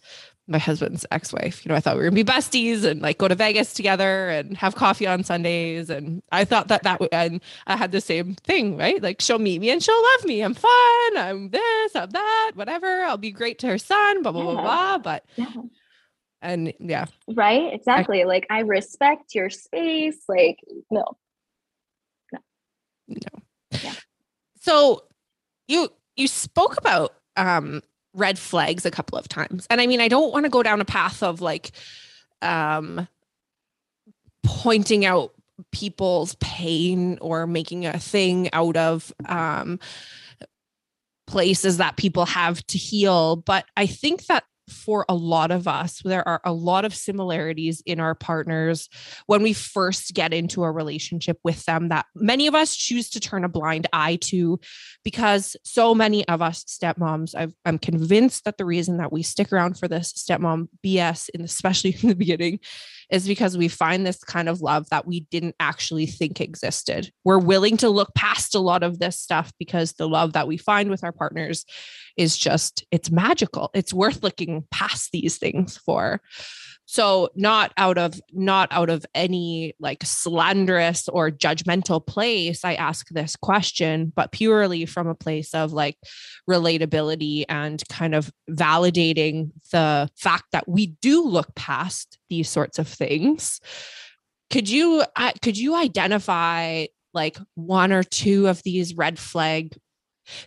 my 0.48 0.58
husband's 0.58 1.04
ex-wife 1.10 1.64
you 1.64 1.68
know 1.68 1.74
i 1.74 1.80
thought 1.80 1.96
we 1.96 2.02
were 2.04 2.10
going 2.10 2.16
to 2.16 2.24
be 2.24 2.30
besties 2.32 2.84
and 2.84 3.02
like 3.02 3.18
go 3.18 3.26
to 3.26 3.34
vegas 3.34 3.72
together 3.74 4.28
and 4.28 4.56
have 4.56 4.74
coffee 4.76 5.06
on 5.06 5.24
sundays 5.24 5.90
and 5.90 6.22
i 6.32 6.44
thought 6.44 6.68
that 6.68 6.82
that 6.84 7.00
would 7.00 7.08
and 7.12 7.40
i 7.66 7.76
had 7.76 7.90
the 7.92 8.00
same 8.00 8.34
thing 8.34 8.76
right 8.76 9.02
like 9.02 9.20
she'll 9.20 9.38
meet 9.40 9.60
me 9.60 9.70
and 9.70 9.82
she'll 9.82 10.02
love 10.14 10.24
me 10.24 10.40
i'm 10.42 10.54
fun 10.54 11.16
i'm 11.16 11.50
this 11.50 11.96
i'm 11.96 12.10
that 12.10 12.52
whatever 12.54 13.02
i'll 13.02 13.16
be 13.16 13.32
great 13.32 13.58
to 13.58 13.66
her 13.66 13.78
son 13.78 14.22
blah 14.22 14.30
blah 14.32 14.42
blah 14.42 14.52
Yeah. 14.54 14.60
blah 14.62 14.98
but 14.98 15.24
Yeah. 15.36 15.52
and 16.42 16.72
yeah 16.78 17.06
right? 17.28 17.72
Exactly. 17.74 18.24
like 18.24 18.46
I 18.50 18.60
respect 18.60 19.34
your 19.34 19.50
space. 19.50 20.18
Like, 20.28 20.60
no. 20.90 21.02
No, 22.32 22.38
no. 23.08 23.16
Yeah. 23.82 23.94
So 24.60 25.04
you 25.66 25.88
you 26.16 26.28
spoke 26.28 26.76
about 26.78 27.14
um 27.36 27.82
red 28.16 28.38
flags 28.38 28.84
a 28.84 28.90
couple 28.90 29.18
of 29.18 29.28
times 29.28 29.66
and 29.70 29.80
i 29.80 29.86
mean 29.86 30.00
i 30.00 30.08
don't 30.08 30.32
want 30.32 30.44
to 30.44 30.50
go 30.50 30.62
down 30.62 30.80
a 30.80 30.84
path 30.84 31.22
of 31.22 31.40
like 31.40 31.70
um 32.42 33.06
pointing 34.42 35.04
out 35.04 35.32
people's 35.72 36.34
pain 36.36 37.18
or 37.20 37.46
making 37.46 37.86
a 37.86 37.98
thing 37.98 38.48
out 38.52 38.76
of 38.76 39.12
um 39.26 39.78
places 41.26 41.78
that 41.78 41.96
people 41.96 42.24
have 42.24 42.64
to 42.68 42.78
heal. 42.78 43.36
But 43.36 43.64
I 43.76 43.86
think 43.86 44.26
that 44.26 44.44
for 44.68 45.04
a 45.08 45.14
lot 45.14 45.50
of 45.50 45.68
us, 45.68 46.00
there 46.04 46.26
are 46.26 46.40
a 46.44 46.52
lot 46.52 46.84
of 46.84 46.94
similarities 46.94 47.82
in 47.86 48.00
our 48.00 48.14
partners 48.14 48.88
when 49.26 49.42
we 49.42 49.52
first 49.52 50.14
get 50.14 50.32
into 50.32 50.64
a 50.64 50.72
relationship 50.72 51.38
with 51.44 51.64
them 51.64 51.88
that 51.88 52.06
many 52.14 52.46
of 52.46 52.54
us 52.54 52.74
choose 52.74 53.10
to 53.10 53.20
turn 53.20 53.44
a 53.44 53.48
blind 53.48 53.86
eye 53.92 54.16
to 54.16 54.58
because 55.04 55.56
so 55.64 55.94
many 55.94 56.26
of 56.28 56.42
us 56.42 56.64
stepmoms, 56.64 57.34
i 57.34 57.48
am 57.68 57.78
convinced 57.78 58.44
that 58.44 58.58
the 58.58 58.64
reason 58.64 58.96
that 58.98 59.12
we 59.12 59.22
stick 59.22 59.52
around 59.52 59.78
for 59.78 59.88
this 59.88 60.12
stepmom 60.12 60.68
BS, 60.84 61.28
in, 61.34 61.42
especially 61.42 61.96
in 62.02 62.08
the 62.08 62.16
beginning, 62.16 62.58
is 63.10 63.26
because 63.26 63.56
we 63.56 63.68
find 63.68 64.04
this 64.06 64.22
kind 64.24 64.48
of 64.48 64.60
love 64.60 64.88
that 64.90 65.06
we 65.06 65.20
didn't 65.30 65.54
actually 65.60 66.06
think 66.06 66.40
existed. 66.40 67.10
We're 67.24 67.38
willing 67.38 67.76
to 67.78 67.88
look 67.88 68.14
past 68.14 68.54
a 68.54 68.60
lot 68.60 68.82
of 68.82 68.98
this 68.98 69.18
stuff 69.18 69.52
because 69.58 69.92
the 69.92 70.08
love 70.08 70.32
that 70.32 70.48
we 70.48 70.56
find 70.56 70.90
with 70.90 71.04
our 71.04 71.12
partners 71.12 71.64
is 72.16 72.36
just, 72.36 72.84
it's 72.90 73.10
magical. 73.10 73.70
It's 73.74 73.92
worth 73.92 74.22
looking 74.22 74.64
past 74.70 75.10
these 75.12 75.38
things 75.38 75.76
for 75.76 76.20
so 76.86 77.28
not 77.34 77.72
out 77.76 77.98
of 77.98 78.20
not 78.32 78.68
out 78.70 78.88
of 78.88 79.04
any 79.14 79.74
like 79.78 80.02
slanderous 80.04 81.08
or 81.08 81.30
judgmental 81.30 82.04
place 82.04 82.64
i 82.64 82.74
ask 82.74 83.08
this 83.10 83.36
question 83.36 84.12
but 84.14 84.32
purely 84.32 84.86
from 84.86 85.06
a 85.06 85.14
place 85.14 85.52
of 85.52 85.72
like 85.72 85.98
relatability 86.48 87.44
and 87.48 87.82
kind 87.88 88.14
of 88.14 88.32
validating 88.50 89.50
the 89.72 90.08
fact 90.16 90.44
that 90.52 90.68
we 90.68 90.86
do 91.00 91.24
look 91.24 91.54
past 91.54 92.18
these 92.30 92.48
sorts 92.48 92.78
of 92.78 92.88
things. 92.88 93.60
Could 94.50 94.68
you 94.68 95.04
uh, 95.16 95.32
could 95.42 95.58
you 95.58 95.74
identify 95.74 96.86
like 97.12 97.36
one 97.54 97.92
or 97.92 98.02
two 98.02 98.46
of 98.46 98.62
these 98.62 98.94
red 98.94 99.18
flag 99.18 99.76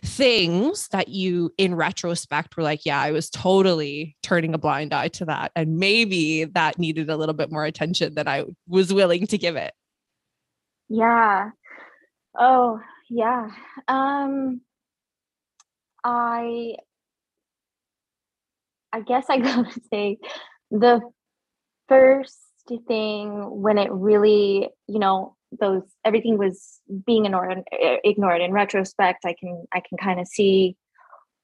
things 0.04 0.88
that 0.88 1.08
you 1.08 1.52
in 1.56 1.74
retrospect 1.74 2.56
were 2.56 2.62
like 2.62 2.84
yeah 2.84 3.00
i 3.00 3.10
was 3.10 3.30
totally 3.30 4.16
turning 4.22 4.54
a 4.54 4.58
blind 4.58 4.92
eye 4.92 5.08
to 5.08 5.24
that 5.24 5.52
and 5.56 5.78
maybe 5.78 6.44
that 6.44 6.78
needed 6.78 7.08
a 7.08 7.16
little 7.16 7.34
bit 7.34 7.50
more 7.50 7.64
attention 7.64 8.14
than 8.14 8.28
i 8.28 8.44
was 8.68 8.92
willing 8.92 9.26
to 9.26 9.38
give 9.38 9.56
it. 9.56 9.72
Yeah. 10.90 11.50
Oh 12.38 12.80
yeah. 13.08 13.50
Um 13.88 14.60
i 16.02 16.74
i 18.92 19.00
guess 19.00 19.26
i 19.28 19.38
gotta 19.40 19.80
say 19.92 20.18
the 20.70 21.00
first 21.88 22.38
thing 22.86 23.62
when 23.62 23.78
it 23.78 23.90
really 23.90 24.68
you 24.86 24.98
know 24.98 25.36
those 25.58 25.82
everything 26.04 26.38
was 26.38 26.80
being 27.06 27.26
ignored 27.26 27.62
ignored 27.72 28.40
in 28.40 28.52
retrospect. 28.52 29.24
I 29.24 29.34
can 29.38 29.64
i 29.72 29.80
can 29.80 29.98
kind 29.98 30.20
of 30.20 30.28
see 30.28 30.76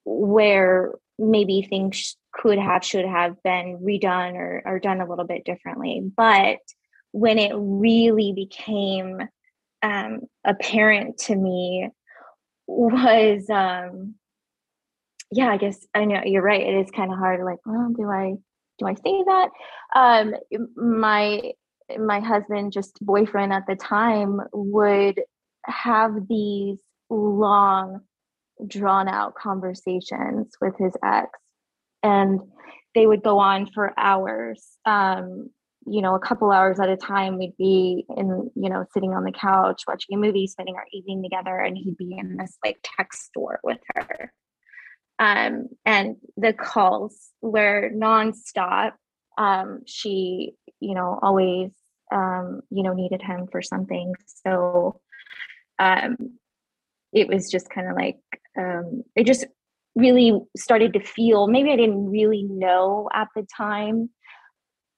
where 0.05 0.93
maybe 1.19 1.63
things 1.63 2.17
could 2.33 2.59
have 2.59 2.85
should 2.85 3.07
have 3.07 3.43
been 3.43 3.79
redone 3.79 4.35
or, 4.35 4.63
or 4.65 4.79
done 4.79 5.01
a 5.01 5.09
little 5.09 5.25
bit 5.25 5.45
differently. 5.45 6.03
But 6.17 6.59
when 7.13 7.39
it 7.39 7.53
really 7.55 8.33
became 8.35 9.21
um, 9.83 10.21
apparent 10.45 11.19
to 11.19 11.35
me 11.37 11.89
was 12.69 13.49
um 13.49 14.15
yeah 15.31 15.49
i 15.49 15.57
guess 15.57 15.87
i 15.95 16.05
know 16.05 16.21
you're 16.25 16.43
right 16.43 16.63
it 16.63 16.75
is 16.75 16.91
kind 16.91 17.13
of 17.13 17.19
hard 17.19 17.45
like 17.45 17.59
well 17.65 17.93
do 17.97 18.11
i 18.11 18.35
do 18.79 18.87
i 18.87 18.95
say 18.95 19.25
that? 19.25 19.49
Um 19.95 20.35
my 20.77 21.53
my 21.99 22.21
husband, 22.21 22.73
just 22.73 22.99
boyfriend 23.01 23.53
at 23.53 23.67
the 23.67 23.77
time, 23.77 24.41
would 24.53 25.21
have 25.65 26.29
these 26.29 26.79
long, 27.11 28.01
drawn 28.67 29.09
out 29.09 29.35
conversations 29.35 30.53
with 30.61 30.75
his 30.79 30.93
ex. 31.05 31.31
And 32.03 32.41
they 32.95 33.07
would 33.07 33.23
go 33.23 33.39
on 33.39 33.67
for 33.67 33.93
hours. 33.97 34.65
Um, 34.85 35.51
you 35.87 36.03
know, 36.03 36.15
a 36.15 36.21
couple 36.21 36.51
hours 36.51 36.81
at 36.81 36.89
a 36.89 36.97
time, 36.97 37.39
we'd 37.39 37.57
be 37.57 38.05
in, 38.17 38.51
you 38.57 38.69
know, 38.69 38.85
sitting 38.93 39.13
on 39.13 39.25
the 39.25 39.33
couch 39.33 39.83
watching 39.87 40.17
a 40.17 40.19
movie, 40.19 40.49
spending 40.49 40.75
our 40.75 40.87
evening 40.93 41.23
together, 41.23 41.57
and 41.59 41.77
he'd 41.77 41.97
be 41.97 42.17
in 42.19 42.37
this 42.37 42.57
like 42.65 42.79
text 42.83 43.27
store 43.27 43.61
with 43.63 43.79
her. 43.95 44.33
Um, 45.19 45.69
and 45.85 46.17
the 46.37 46.53
calls 46.53 47.31
were 47.41 47.91
nonstop. 47.95 48.93
Um, 49.39 49.81
she 49.87 50.55
you 50.81 50.95
know, 50.95 51.19
always, 51.23 51.73
um, 52.13 52.61
you 52.71 52.83
know, 52.83 52.93
needed 52.93 53.23
him 53.23 53.47
for 53.51 53.63
something. 53.63 54.15
So 54.27 55.01
um, 55.79 56.39
it 57.13 57.29
was 57.29 57.51
just 57.51 57.71
kind 57.71 57.89
of 57.89 57.97
like, 57.97 58.19
um, 58.59 59.03
it 59.15 59.27
just 59.27 59.47
really 59.95 60.39
started 60.57 60.93
to 60.93 61.01
feel, 61.01 61.47
maybe 61.47 61.73
I 61.73 61.77
didn't 61.77 62.11
really 62.11 62.43
know 62.43 63.09
at 63.13 63.29
the 63.35 63.47
time, 63.57 64.11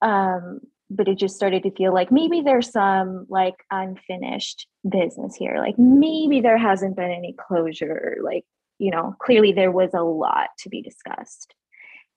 um, 0.02 0.60
but 0.90 1.08
it 1.08 1.18
just 1.18 1.36
started 1.36 1.62
to 1.64 1.70
feel 1.70 1.92
like 1.92 2.10
maybe 2.10 2.40
there's 2.40 2.72
some 2.72 3.26
like 3.28 3.56
unfinished 3.70 4.66
business 4.88 5.36
here. 5.36 5.58
Like 5.58 5.78
maybe 5.78 6.40
there 6.40 6.58
hasn't 6.58 6.96
been 6.96 7.10
any 7.10 7.34
closure. 7.38 8.18
Like, 8.22 8.44
you 8.78 8.90
know, 8.90 9.14
clearly 9.20 9.52
there 9.52 9.70
was 9.70 9.90
a 9.94 10.02
lot 10.02 10.48
to 10.60 10.68
be 10.68 10.82
discussed. 10.82 11.54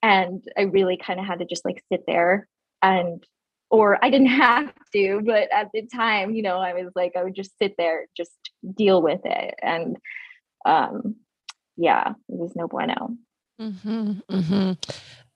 And 0.03 0.43
I 0.57 0.61
really 0.63 0.97
kind 0.97 1.19
of 1.19 1.25
had 1.25 1.39
to 1.39 1.45
just 1.45 1.65
like 1.65 1.83
sit 1.91 2.05
there 2.07 2.47
and 2.81 3.25
or 3.71 4.03
I 4.03 4.09
didn't 4.09 4.27
have 4.41 4.71
to, 4.93 5.21
but 5.25 5.51
at 5.51 5.69
the 5.73 5.87
time, 5.87 6.35
you 6.35 6.43
know, 6.43 6.57
I 6.57 6.73
was 6.73 6.91
like, 6.95 7.13
I 7.15 7.23
would 7.23 7.35
just 7.35 7.57
sit 7.57 7.75
there, 7.77 8.05
just 8.15 8.37
deal 8.75 9.01
with 9.01 9.21
it. 9.23 9.55
And 9.63 9.97
um, 10.65 11.15
yeah, 11.77 12.09
it 12.09 12.37
was 12.37 12.55
no 12.55 12.67
bueno. 12.67 13.15
Mm-hmm, 13.59 14.11
mm-hmm. 14.29 14.71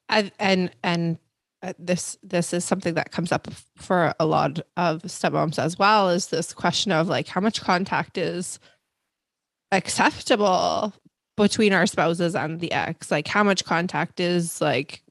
And, 0.10 0.32
and, 0.38 0.72
and 0.84 1.18
uh, 1.64 1.74
this, 1.80 2.18
this 2.22 2.54
is 2.54 2.64
something 2.64 2.94
that 2.96 3.12
comes 3.12 3.32
up 3.32 3.48
for 3.76 4.14
a 4.20 4.26
lot 4.26 4.60
of 4.78 5.02
stepmoms 5.04 5.58
as 5.58 5.80
well 5.80 6.10
is 6.10 6.28
this 6.28 6.54
question 6.54 6.92
of 6.92 7.08
like, 7.08 7.28
how 7.28 7.42
much 7.42 7.62
contact 7.62 8.18
is 8.18 8.60
acceptable 9.72 10.94
between 11.38 11.74
our 11.74 11.86
spouses 11.86 12.36
and 12.36 12.60
the 12.60 12.72
ex? 12.72 13.12
Like 13.12 13.28
how 13.28 13.44
much 13.44 13.66
contact 13.66 14.20
is 14.20 14.62
like 14.62 15.04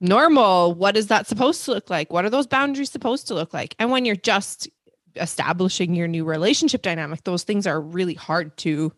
normal? 0.00 0.74
What 0.74 0.96
is 0.96 1.08
that 1.08 1.26
supposed 1.26 1.64
to 1.64 1.72
look 1.72 1.90
like? 1.90 2.12
What 2.12 2.24
are 2.24 2.30
those 2.30 2.46
boundaries 2.46 2.90
supposed 2.90 3.28
to 3.28 3.34
look 3.34 3.54
like? 3.54 3.74
And 3.78 3.90
when 3.90 4.04
you're 4.04 4.16
just 4.16 4.68
establishing 5.16 5.94
your 5.94 6.08
new 6.08 6.26
relationship 6.26 6.82
dynamic 6.82 7.24
those 7.24 7.42
things 7.42 7.66
are 7.66 7.80
really 7.80 8.12
hard 8.12 8.54
to 8.58 8.92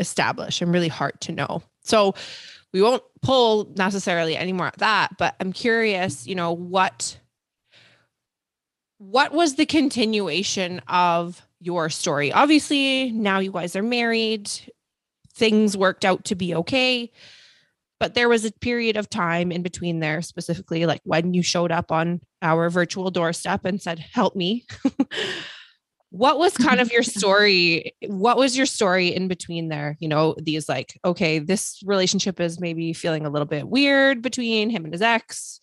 establish 0.00 0.60
and 0.60 0.72
really 0.72 0.88
hard 0.88 1.20
to 1.20 1.30
know. 1.30 1.62
So 1.82 2.16
we 2.72 2.82
won't 2.82 3.04
pull 3.22 3.72
necessarily 3.76 4.36
anymore 4.36 4.66
at 4.66 4.78
that 4.78 5.16
but 5.16 5.34
i'm 5.40 5.52
curious 5.52 6.26
you 6.26 6.34
know 6.34 6.52
what 6.52 7.18
what 8.98 9.32
was 9.32 9.54
the 9.54 9.66
continuation 9.66 10.80
of 10.88 11.40
your 11.60 11.88
story? 11.88 12.32
Obviously 12.32 13.12
now 13.12 13.38
you 13.38 13.52
guys 13.52 13.74
are 13.76 13.82
married 13.82 14.50
things 15.38 15.76
worked 15.76 16.04
out 16.04 16.24
to 16.26 16.34
be 16.34 16.54
okay. 16.54 17.10
But 18.00 18.14
there 18.14 18.28
was 18.28 18.44
a 18.44 18.52
period 18.52 18.96
of 18.96 19.10
time 19.10 19.50
in 19.50 19.62
between 19.62 20.00
there 20.00 20.22
specifically 20.22 20.86
like 20.86 21.00
when 21.04 21.34
you 21.34 21.42
showed 21.42 21.72
up 21.72 21.90
on 21.90 22.20
our 22.42 22.70
virtual 22.70 23.10
doorstep 23.10 23.64
and 23.64 23.80
said 23.80 23.98
help 23.98 24.36
me. 24.36 24.66
What 26.10 26.38
was 26.38 26.56
kind 26.56 26.80
of 26.80 26.90
your 26.90 27.02
story 27.18 27.92
what 28.06 28.38
was 28.38 28.56
your 28.56 28.64
story 28.64 29.08
in 29.08 29.28
between 29.28 29.68
there? 29.68 29.94
You 30.00 30.08
know 30.08 30.34
these 30.38 30.66
like 30.66 30.98
okay 31.04 31.38
this 31.38 31.82
relationship 31.84 32.40
is 32.40 32.58
maybe 32.58 32.94
feeling 32.94 33.26
a 33.26 33.30
little 33.30 33.46
bit 33.46 33.68
weird 33.68 34.22
between 34.22 34.70
him 34.70 34.84
and 34.84 34.94
his 34.94 35.02
ex 35.02 35.60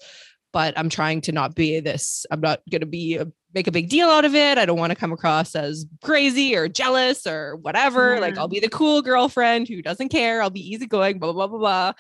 but 0.56 0.74
i'm 0.78 0.90
trying 0.90 1.20
to 1.20 1.34
not 1.34 1.54
be 1.54 1.82
this 1.82 2.26
i'm 2.32 2.40
not 2.40 2.62
going 2.72 2.80
to 2.80 2.88
be 2.88 3.18
a, 3.18 3.28
make 3.56 3.68
a 3.68 3.72
big 3.72 3.90
deal 3.90 4.10
out 4.10 4.26
of 4.26 4.36
it 4.36 4.58
i 4.58 4.66
don't 4.66 4.78
want 4.78 4.92
to 4.92 4.96
come 4.96 5.12
across 5.12 5.56
as 5.56 5.86
crazy 6.04 6.56
or 6.56 6.68
jealous 6.68 7.26
or 7.26 7.56
whatever 7.58 8.14
yeah. 8.16 8.20
like 8.20 8.38
i'll 8.38 8.48
be 8.48 8.60
the 8.60 8.70
cool 8.70 9.02
girlfriend 9.02 9.68
who 9.68 9.82
doesn't 9.82 10.10
care 10.10 10.42
i'll 10.42 10.50
be 10.50 10.76
easygoing 10.76 11.18
blah 11.18 11.32
blah 11.32 11.48
blah 11.48 11.58
blah 11.58 11.60
blah 11.60 11.94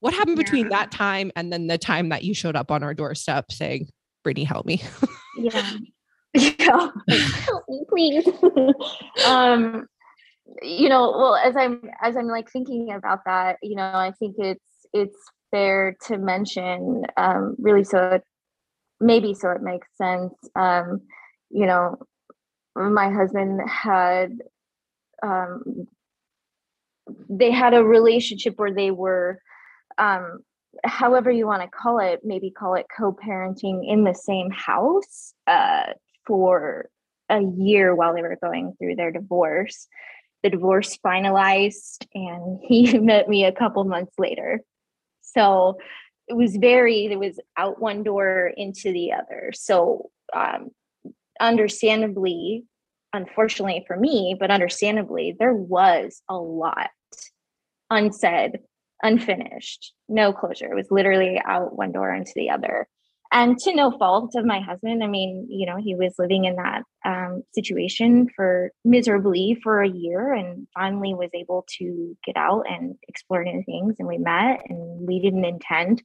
what 0.00 0.14
happened 0.14 0.36
between 0.36 0.64
yeah. 0.64 0.70
that 0.70 0.90
time 0.90 1.32
and 1.34 1.52
then 1.52 1.66
the 1.66 1.78
time 1.78 2.08
that 2.10 2.24
you 2.24 2.34
showed 2.34 2.56
up 2.56 2.70
on 2.70 2.82
our 2.82 2.94
doorstep 2.94 3.50
saying, 3.50 3.88
Brittany, 4.22 4.44
help 4.44 4.66
me? 4.66 4.82
yeah. 5.38 5.72
yeah. 6.34 6.90
help 7.08 7.64
me, 7.68 7.84
please. 7.88 8.28
um, 9.26 9.86
you 10.60 10.88
know, 10.88 11.10
well, 11.10 11.36
as 11.36 11.56
I'm 11.56 11.80
as 12.02 12.16
I'm 12.16 12.28
like 12.28 12.50
thinking 12.50 12.92
about 12.92 13.20
that, 13.24 13.56
you 13.62 13.74
know, 13.74 13.82
I 13.82 14.12
think 14.18 14.36
it's 14.38 14.62
it's 14.92 15.16
fair 15.50 15.96
to 16.06 16.18
mention, 16.18 17.06
um, 17.16 17.56
really 17.58 17.82
so 17.82 18.20
maybe 19.00 19.34
so 19.34 19.50
it 19.50 19.62
makes 19.62 19.88
sense. 19.96 20.34
Um, 20.54 21.02
you 21.50 21.66
know, 21.66 21.98
my 22.74 23.10
husband 23.10 23.60
had 23.68 24.38
um 25.22 25.88
they 27.28 27.50
had 27.50 27.74
a 27.74 27.84
relationship 27.84 28.58
where 28.58 28.72
they 28.72 28.90
were 28.90 29.40
um, 29.96 30.40
however 30.84 31.30
you 31.30 31.46
want 31.46 31.62
to 31.62 31.68
call 31.68 31.98
it, 31.98 32.20
maybe 32.24 32.50
call 32.50 32.74
it 32.74 32.86
co-parenting 32.96 33.88
in 33.90 34.04
the 34.04 34.14
same 34.14 34.50
house 34.50 35.32
uh, 35.46 35.92
for 36.26 36.88
a 37.28 37.40
year 37.42 37.94
while 37.94 38.14
they 38.14 38.22
were 38.22 38.38
going 38.40 38.74
through 38.78 38.96
their 38.96 39.10
divorce. 39.10 39.88
the 40.42 40.50
divorce 40.50 40.96
finalized 41.04 42.06
and 42.14 42.60
he 42.62 42.98
met 43.12 43.28
me 43.28 43.44
a 43.44 43.52
couple 43.52 43.84
months 43.84 44.14
later. 44.18 44.60
So 45.20 45.78
it 46.28 46.36
was 46.36 46.56
very, 46.56 47.06
it 47.06 47.18
was 47.18 47.38
out 47.56 47.80
one 47.80 48.02
door 48.02 48.52
into 48.56 48.92
the 48.92 49.12
other. 49.12 49.50
So, 49.54 50.10
um, 50.34 50.70
understandably, 51.40 52.64
unfortunately 53.12 53.84
for 53.86 53.96
me, 53.96 54.36
but 54.38 54.50
understandably, 54.50 55.34
there 55.38 55.54
was 55.54 56.22
a 56.28 56.36
lot 56.36 56.90
unsaid, 57.90 58.60
unfinished, 59.02 59.94
no 60.08 60.32
closure. 60.32 60.72
It 60.72 60.76
was 60.76 60.90
literally 60.90 61.40
out 61.44 61.76
one 61.76 61.92
door 61.92 62.14
into 62.14 62.32
the 62.34 62.50
other 62.50 62.88
and 63.32 63.58
to 63.58 63.74
no 63.74 63.90
fault 63.98 64.34
of 64.34 64.44
my 64.44 64.60
husband 64.60 65.02
i 65.02 65.06
mean 65.06 65.46
you 65.50 65.66
know 65.66 65.76
he 65.76 65.94
was 65.94 66.14
living 66.18 66.44
in 66.44 66.56
that 66.56 66.82
um, 67.04 67.42
situation 67.54 68.28
for 68.34 68.70
miserably 68.84 69.58
for 69.62 69.82
a 69.82 69.88
year 69.88 70.32
and 70.32 70.66
finally 70.74 71.14
was 71.14 71.30
able 71.34 71.64
to 71.78 72.16
get 72.24 72.36
out 72.36 72.64
and 72.68 72.96
explore 73.08 73.44
new 73.44 73.62
things 73.64 73.96
and 73.98 74.08
we 74.08 74.18
met 74.18 74.62
and 74.68 75.06
we 75.06 75.20
didn't 75.20 75.44
intend 75.44 76.02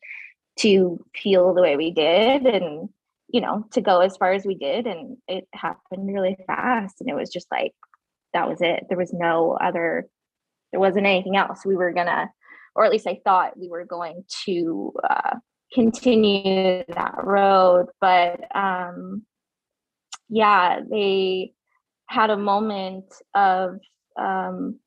to 0.57 1.03
feel 1.15 1.53
the 1.53 1.61
way 1.61 1.75
we 1.75 1.91
did 1.91 2.45
and 2.45 2.89
you 3.29 3.41
know 3.41 3.65
to 3.71 3.81
go 3.81 4.01
as 4.01 4.15
far 4.17 4.33
as 4.33 4.45
we 4.45 4.55
did 4.55 4.85
and 4.85 5.17
it 5.27 5.47
happened 5.53 6.13
really 6.13 6.37
fast 6.45 6.95
and 6.99 7.09
it 7.09 7.15
was 7.15 7.31
just 7.31 7.47
like 7.51 7.73
that 8.33 8.49
was 8.49 8.61
it. 8.61 8.85
There 8.89 8.97
was 8.97 9.13
no 9.13 9.57
other 9.61 10.07
there 10.71 10.79
wasn't 10.79 11.05
anything 11.05 11.37
else 11.37 11.65
we 11.65 11.75
were 11.75 11.93
gonna 11.93 12.29
or 12.75 12.83
at 12.83 12.91
least 12.91 13.07
i 13.07 13.19
thought 13.23 13.57
we 13.57 13.69
were 13.69 13.85
going 13.85 14.23
to 14.45 14.91
uh, 15.07 15.35
continue 15.73 16.83
that 16.87 17.15
road. 17.23 17.87
But 17.99 18.39
um, 18.55 19.23
yeah, 20.29 20.79
they 20.89 21.53
had 22.07 22.29
a 22.29 22.37
moment 22.37 23.05
of 23.35 23.79
um, 24.17 24.79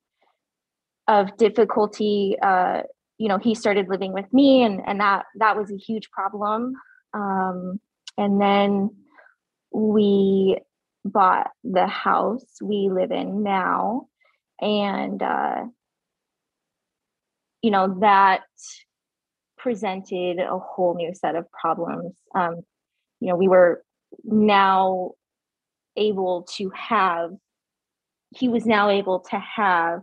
of 1.08 1.36
difficulty. 1.36 2.36
Uh, 2.42 2.82
you 3.18 3.28
know, 3.28 3.38
he 3.38 3.54
started 3.54 3.88
living 3.88 4.12
with 4.12 4.32
me, 4.32 4.62
and 4.62 4.80
and 4.86 5.00
that 5.00 5.24
that 5.38 5.56
was 5.56 5.70
a 5.70 5.76
huge 5.76 6.10
problem. 6.10 6.74
Um, 7.14 7.80
and 8.18 8.40
then 8.40 8.90
we 9.72 10.58
bought 11.04 11.50
the 11.62 11.86
house 11.86 12.44
we 12.62 12.90
live 12.92 13.10
in 13.10 13.42
now, 13.42 14.08
and 14.60 15.22
uh, 15.22 15.64
you 17.62 17.70
know 17.70 17.98
that 18.00 18.42
presented 19.66 20.38
a 20.38 20.60
whole 20.60 20.94
new 20.94 21.12
set 21.12 21.34
of 21.34 21.44
problems. 21.50 22.14
Um, 22.36 22.60
you 23.18 23.28
know, 23.28 23.34
we 23.34 23.48
were 23.48 23.82
now 24.22 25.10
able 25.96 26.46
to 26.56 26.70
have, 26.70 27.30
he 28.30 28.48
was 28.48 28.64
now 28.64 28.90
able 28.90 29.18
to 29.30 29.38
have, 29.40 30.02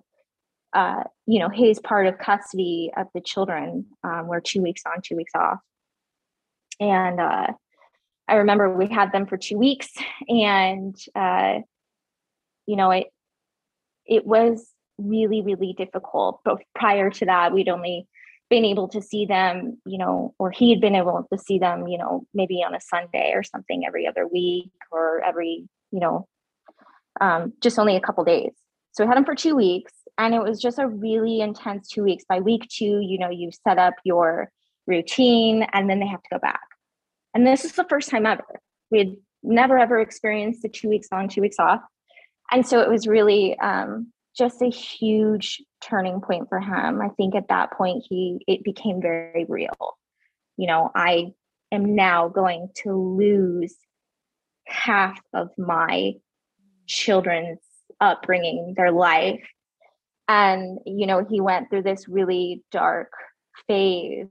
uh, 0.74 1.03
you 1.25 1.39
know, 1.39 1.48
his 1.48 1.79
part 1.79 2.08
of 2.08 2.17
custody 2.17 2.91
of 2.98 3.08
the 3.15 3.22
children. 3.22 3.86
Um, 4.03 4.27
we're 4.27 4.41
two 4.41 4.62
weeks 4.62 4.82
on, 4.86 5.01
two 5.01 5.15
weeks 5.15 5.32
off. 5.34 5.60
And 6.82 7.22
uh, 7.22 7.48
I 8.27 8.36
remember 8.36 8.70
we 8.70 8.88
had 8.88 9.13
them 9.13 9.25
for 9.27 9.38
two 9.38 9.58
weeks, 9.58 9.93
and 10.27 10.93
uh, 11.15 11.60
you 12.65 12.75
know, 12.75 12.91
it 12.91 13.08
it 14.05 14.25
was 14.25 14.74
really, 14.98 15.41
really 15.41 15.74
difficult. 15.77 16.41
But 16.43 16.58
prior 16.75 17.10
to 17.12 17.25
that, 17.27 17.53
we'd 17.53 17.70
only 17.70 18.08
been 18.54 18.66
able 18.66 18.88
to 18.88 19.02
see 19.02 19.26
them, 19.26 19.80
you 19.84 19.98
know, 19.98 20.36
or 20.38 20.52
he 20.52 20.70
had 20.70 20.80
been 20.80 20.94
able 20.94 21.26
to 21.34 21.40
see 21.40 21.58
them, 21.58 21.88
you 21.88 21.98
know, 21.98 22.24
maybe 22.36 22.64
on 22.64 22.76
a 22.76 22.80
Sunday 22.80 23.32
or 23.34 23.42
something 23.42 23.84
every 23.84 24.06
other 24.06 24.28
week 24.28 24.70
or 24.92 25.24
every, 25.24 25.68
you 25.90 26.00
know, 26.00 26.28
um, 27.20 27.52
just 27.62 27.80
only 27.80 27.96
a 27.96 28.00
couple 28.00 28.24
days. 28.24 28.52
So 28.92 29.04
we 29.04 29.08
had 29.08 29.18
him 29.18 29.26
for 29.26 29.34
two 29.34 29.56
weeks 29.56 29.94
and 30.20 30.36
it 30.36 30.44
was 30.44 30.62
just 30.62 30.78
a 30.78 30.88
really 30.88 31.42
intense 31.42 31.88
two 31.88 32.04
weeks. 32.04 32.26
By 32.30 32.42
week 32.42 32.68
two, 32.70 33.00
you 33.02 33.18
know, 33.18 33.32
you 33.32 33.50
set 33.68 33.80
up 33.80 33.96
your 34.04 34.52
routine 34.86 35.66
and 35.74 35.90
then 35.90 36.00
they 36.00 36.06
have 36.06 36.22
to 36.22 36.30
go 36.34 36.38
back. 36.38 36.62
And 37.34 37.48
this 37.48 37.66
is 37.66 37.72
the 37.72 37.88
first 37.90 38.12
time 38.12 38.28
ever. 38.28 38.46
We 38.92 39.00
had 39.00 39.16
never 39.42 39.80
ever 39.80 40.00
experienced 40.00 40.62
the 40.62 40.70
two 40.70 40.89
weeks 40.89 41.08
on, 41.12 41.28
two 41.28 41.42
weeks 41.42 41.58
off. 41.58 41.82
And 42.52 42.68
so 42.68 42.82
it 42.82 42.89
was 42.89 43.08
really 43.08 43.58
um, 43.58 44.13
just 44.38 44.62
a 44.62 44.69
huge 44.69 45.62
turning 45.82 46.22
point 46.22 46.50
for 46.50 46.60
him. 46.60 47.02
I 47.02 47.10
think 47.17 47.36
at 47.36 47.50
that 47.50 47.72
point 47.72 48.04
he 48.10 48.39
it 48.48 48.63
became 48.63 49.02
very 49.02 49.46
real. 49.48 49.98
You 50.58 50.67
know, 50.67 50.91
I 50.96 51.34
am 51.72 51.96
now 51.96 52.30
going 52.30 52.69
to 52.84 52.93
lose 52.93 53.76
half 54.65 55.19
of 55.34 55.50
my 55.58 56.13
children's 56.88 57.60
upbringing, 58.00 58.74
their 58.76 58.91
life. 58.91 59.43
And, 60.28 60.80
you 60.86 61.06
know, 61.06 61.26
he 61.30 61.41
went 61.41 61.69
through 61.69 61.84
this 61.84 62.08
really 62.08 62.63
dark 62.72 63.12
phase. 63.67 64.28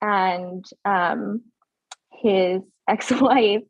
And 0.00 0.64
um, 0.84 1.42
his 2.10 2.62
ex 2.88 3.10
wife 3.12 3.62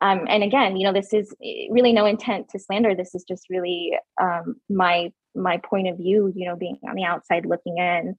um, 0.00 0.26
and 0.28 0.42
again 0.42 0.76
you 0.76 0.84
know 0.84 0.92
this 0.92 1.12
is 1.12 1.34
eh, 1.44 1.66
really 1.70 1.92
no 1.92 2.06
intent 2.06 2.48
to 2.50 2.58
slander. 2.58 2.94
This 2.94 3.14
is 3.14 3.24
just 3.24 3.46
really 3.50 3.92
um, 4.20 4.56
my 4.68 5.12
my 5.34 5.58
point 5.58 5.88
of 5.88 5.96
view 5.98 6.32
you 6.34 6.48
know 6.48 6.56
being 6.56 6.78
on 6.88 6.94
the 6.94 7.04
outside 7.04 7.46
looking 7.46 7.78
in. 7.78 8.16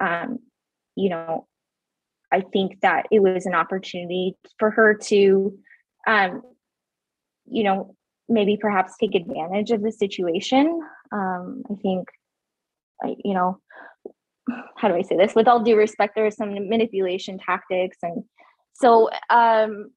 Um, 0.00 0.38
you 0.96 1.08
know 1.08 1.46
i 2.32 2.40
think 2.40 2.80
that 2.80 3.06
it 3.10 3.20
was 3.20 3.46
an 3.46 3.54
opportunity 3.54 4.36
for 4.58 4.70
her 4.70 4.94
to 4.94 5.56
um, 6.06 6.42
you 7.46 7.64
know 7.64 7.94
maybe 8.28 8.56
perhaps 8.56 8.94
take 9.00 9.14
advantage 9.14 9.70
of 9.70 9.82
the 9.82 9.92
situation. 9.92 10.80
Um, 11.12 11.62
i 11.70 11.74
think 11.82 12.08
you 13.24 13.34
know 13.34 13.58
how 14.76 14.88
do 14.88 14.94
i 14.94 15.02
say 15.02 15.16
this? 15.16 15.34
With 15.34 15.48
all 15.48 15.62
due 15.62 15.76
respect 15.76 16.14
there 16.14 16.26
are 16.26 16.30
some 16.30 16.68
manipulation 16.68 17.38
tactics 17.38 17.98
and 18.02 18.24
so 18.72 19.10
um 19.30 19.90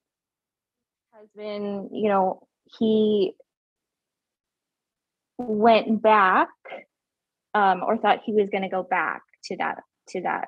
husband, 1.23 1.89
you 1.91 2.09
know, 2.09 2.47
he 2.77 3.33
went 5.37 6.01
back 6.01 6.49
um, 7.53 7.83
or 7.83 7.97
thought 7.97 8.21
he 8.25 8.33
was 8.33 8.49
going 8.49 8.63
to 8.63 8.69
go 8.69 8.83
back 8.83 9.21
to 9.45 9.57
that 9.57 9.79
to 10.09 10.21
that 10.21 10.47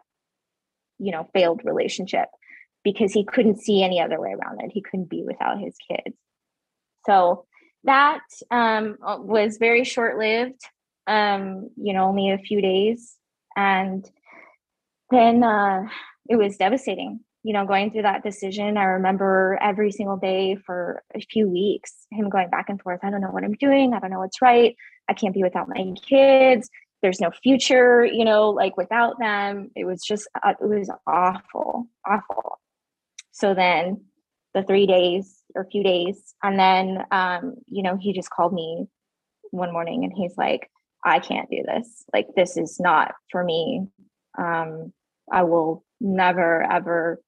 you 0.99 1.11
know 1.11 1.29
failed 1.33 1.61
relationship 1.63 2.27
because 2.83 3.11
he 3.11 3.23
couldn't 3.23 3.59
see 3.59 3.83
any 3.83 3.99
other 3.99 4.19
way 4.19 4.31
around 4.31 4.61
it. 4.61 4.71
He 4.73 4.81
couldn't 4.81 5.09
be 5.09 5.23
without 5.25 5.59
his 5.59 5.75
kids. 5.89 6.15
So 7.05 7.45
that 7.83 8.21
um, 8.51 8.97
was 9.01 9.57
very 9.57 9.83
short 9.83 10.17
lived 10.17 10.61
um, 11.07 11.69
you 11.77 11.93
know 11.93 12.05
only 12.05 12.31
a 12.31 12.37
few 12.37 12.61
days. 12.61 13.15
And 13.57 14.09
then 15.11 15.43
uh, 15.43 15.83
it 16.29 16.35
was 16.35 16.57
devastating 16.57 17.21
you 17.45 17.53
know, 17.53 17.63
going 17.63 17.91
through 17.91 18.01
that 18.01 18.23
decision, 18.23 18.75
I 18.75 18.85
remember 18.85 19.59
every 19.61 19.91
single 19.91 20.17
day 20.17 20.55
for 20.55 21.03
a 21.13 21.19
few 21.19 21.47
weeks, 21.47 21.93
him 22.11 22.27
going 22.27 22.49
back 22.49 22.69
and 22.69 22.81
forth. 22.81 23.01
I 23.03 23.11
don't 23.11 23.21
know 23.21 23.29
what 23.29 23.43
I'm 23.43 23.53
doing. 23.53 23.93
I 23.93 23.99
don't 23.99 24.09
know 24.09 24.17
what's 24.17 24.41
right. 24.41 24.75
I 25.07 25.13
can't 25.13 25.35
be 25.35 25.43
without 25.43 25.69
my 25.69 25.93
kids. 26.07 26.71
There's 27.03 27.21
no 27.21 27.29
future, 27.29 28.03
you 28.03 28.25
know, 28.25 28.49
like 28.49 28.77
without 28.77 29.19
them. 29.19 29.69
It 29.75 29.85
was 29.85 30.01
just, 30.03 30.27
uh, 30.43 30.53
it 30.59 30.65
was 30.65 30.89
awful, 31.05 31.87
awful. 32.03 32.59
So 33.31 33.53
then 33.53 34.05
the 34.55 34.63
three 34.63 34.87
days 34.87 35.43
or 35.53 35.67
few 35.71 35.83
days, 35.83 36.33
and 36.41 36.57
then, 36.57 37.03
um, 37.11 37.57
you 37.67 37.83
know, 37.83 37.95
he 37.95 38.11
just 38.11 38.31
called 38.31 38.53
me 38.53 38.87
one 39.51 39.71
morning 39.71 40.03
and 40.03 40.13
he's 40.15 40.35
like, 40.35 40.67
I 41.03 41.19
can't 41.19 41.47
do 41.51 41.61
this. 41.63 42.05
Like, 42.11 42.25
this 42.35 42.57
is 42.57 42.79
not 42.79 43.13
for 43.29 43.43
me. 43.43 43.85
Um, 44.35 44.93
I 45.31 45.43
will 45.43 45.85
never, 46.01 46.63
ever 46.63 47.19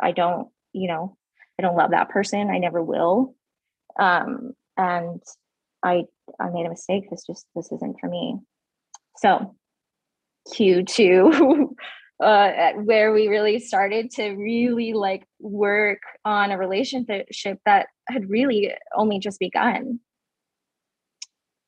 I 0.00 0.12
don't, 0.12 0.48
you 0.72 0.88
know, 0.88 1.16
I 1.58 1.62
don't 1.62 1.76
love 1.76 1.90
that 1.90 2.10
person. 2.10 2.50
I 2.50 2.58
never 2.58 2.82
will. 2.82 3.34
Um, 3.98 4.52
and 4.76 5.22
I 5.82 6.04
I 6.40 6.50
made 6.50 6.66
a 6.66 6.70
mistake. 6.70 7.08
This 7.10 7.24
just 7.26 7.46
this 7.54 7.70
isn't 7.72 7.98
for 8.00 8.08
me. 8.08 8.38
So 9.16 9.54
Q 10.54 10.84
two 10.84 11.74
uh 12.22 12.72
where 12.72 13.12
we 13.12 13.28
really 13.28 13.58
started 13.58 14.10
to 14.10 14.30
really 14.30 14.94
like 14.94 15.26
work 15.38 16.00
on 16.24 16.50
a 16.50 16.58
relationship 16.58 17.58
that 17.66 17.88
had 18.08 18.28
really 18.28 18.74
only 18.94 19.18
just 19.18 19.38
begun. 19.38 20.00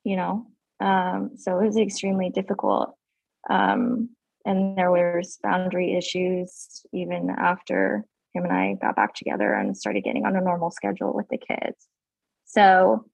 You 0.04 0.16
know. 0.16 0.46
Um, 0.80 1.32
so 1.36 1.58
it 1.58 1.66
was 1.66 1.76
extremely 1.76 2.30
difficult. 2.30 2.94
Um, 3.50 4.10
and 4.44 4.78
there 4.78 4.90
was 4.90 5.38
boundary 5.42 5.96
issues 5.96 6.82
even 6.92 7.30
after 7.30 8.04
him 8.34 8.44
and 8.44 8.52
I 8.52 8.74
got 8.80 8.96
back 8.96 9.14
together 9.14 9.52
and 9.52 9.76
started 9.76 10.04
getting 10.04 10.24
on 10.26 10.36
a 10.36 10.40
normal 10.40 10.70
schedule 10.70 11.12
with 11.14 11.26
the 11.28 11.38
kids. 11.38 11.88
So, 12.44 13.04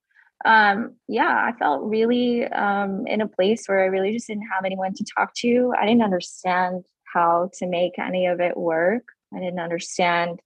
um, 0.44 0.96
yeah, 1.08 1.50
I 1.52 1.56
felt 1.58 1.88
really 1.88 2.44
um, 2.44 3.06
in 3.06 3.20
a 3.20 3.28
place 3.28 3.66
where 3.66 3.82
I 3.82 3.86
really 3.86 4.12
just 4.12 4.26
didn't 4.26 4.48
have 4.52 4.64
anyone 4.64 4.94
to 4.94 5.04
talk 5.16 5.34
to. 5.36 5.72
I 5.80 5.86
didn't 5.86 6.02
understand 6.02 6.84
how 7.12 7.50
to 7.58 7.66
make 7.66 7.98
any 7.98 8.26
of 8.26 8.40
it 8.40 8.56
work. 8.56 9.04
I 9.34 9.38
didn't 9.40 9.60
understand 9.60 10.40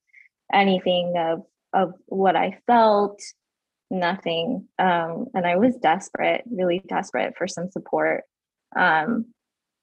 anything 0.53 1.13
of 1.17 1.43
of 1.73 1.93
what 2.07 2.35
I 2.35 2.57
felt. 2.65 3.21
nothing. 3.91 4.67
Um, 4.77 5.27
and 5.33 5.45
I 5.45 5.55
was 5.57 5.75
desperate, 5.77 6.43
really 6.49 6.81
desperate 6.87 7.35
for 7.37 7.47
some 7.47 7.69
support. 7.71 8.23
Um, 8.75 9.25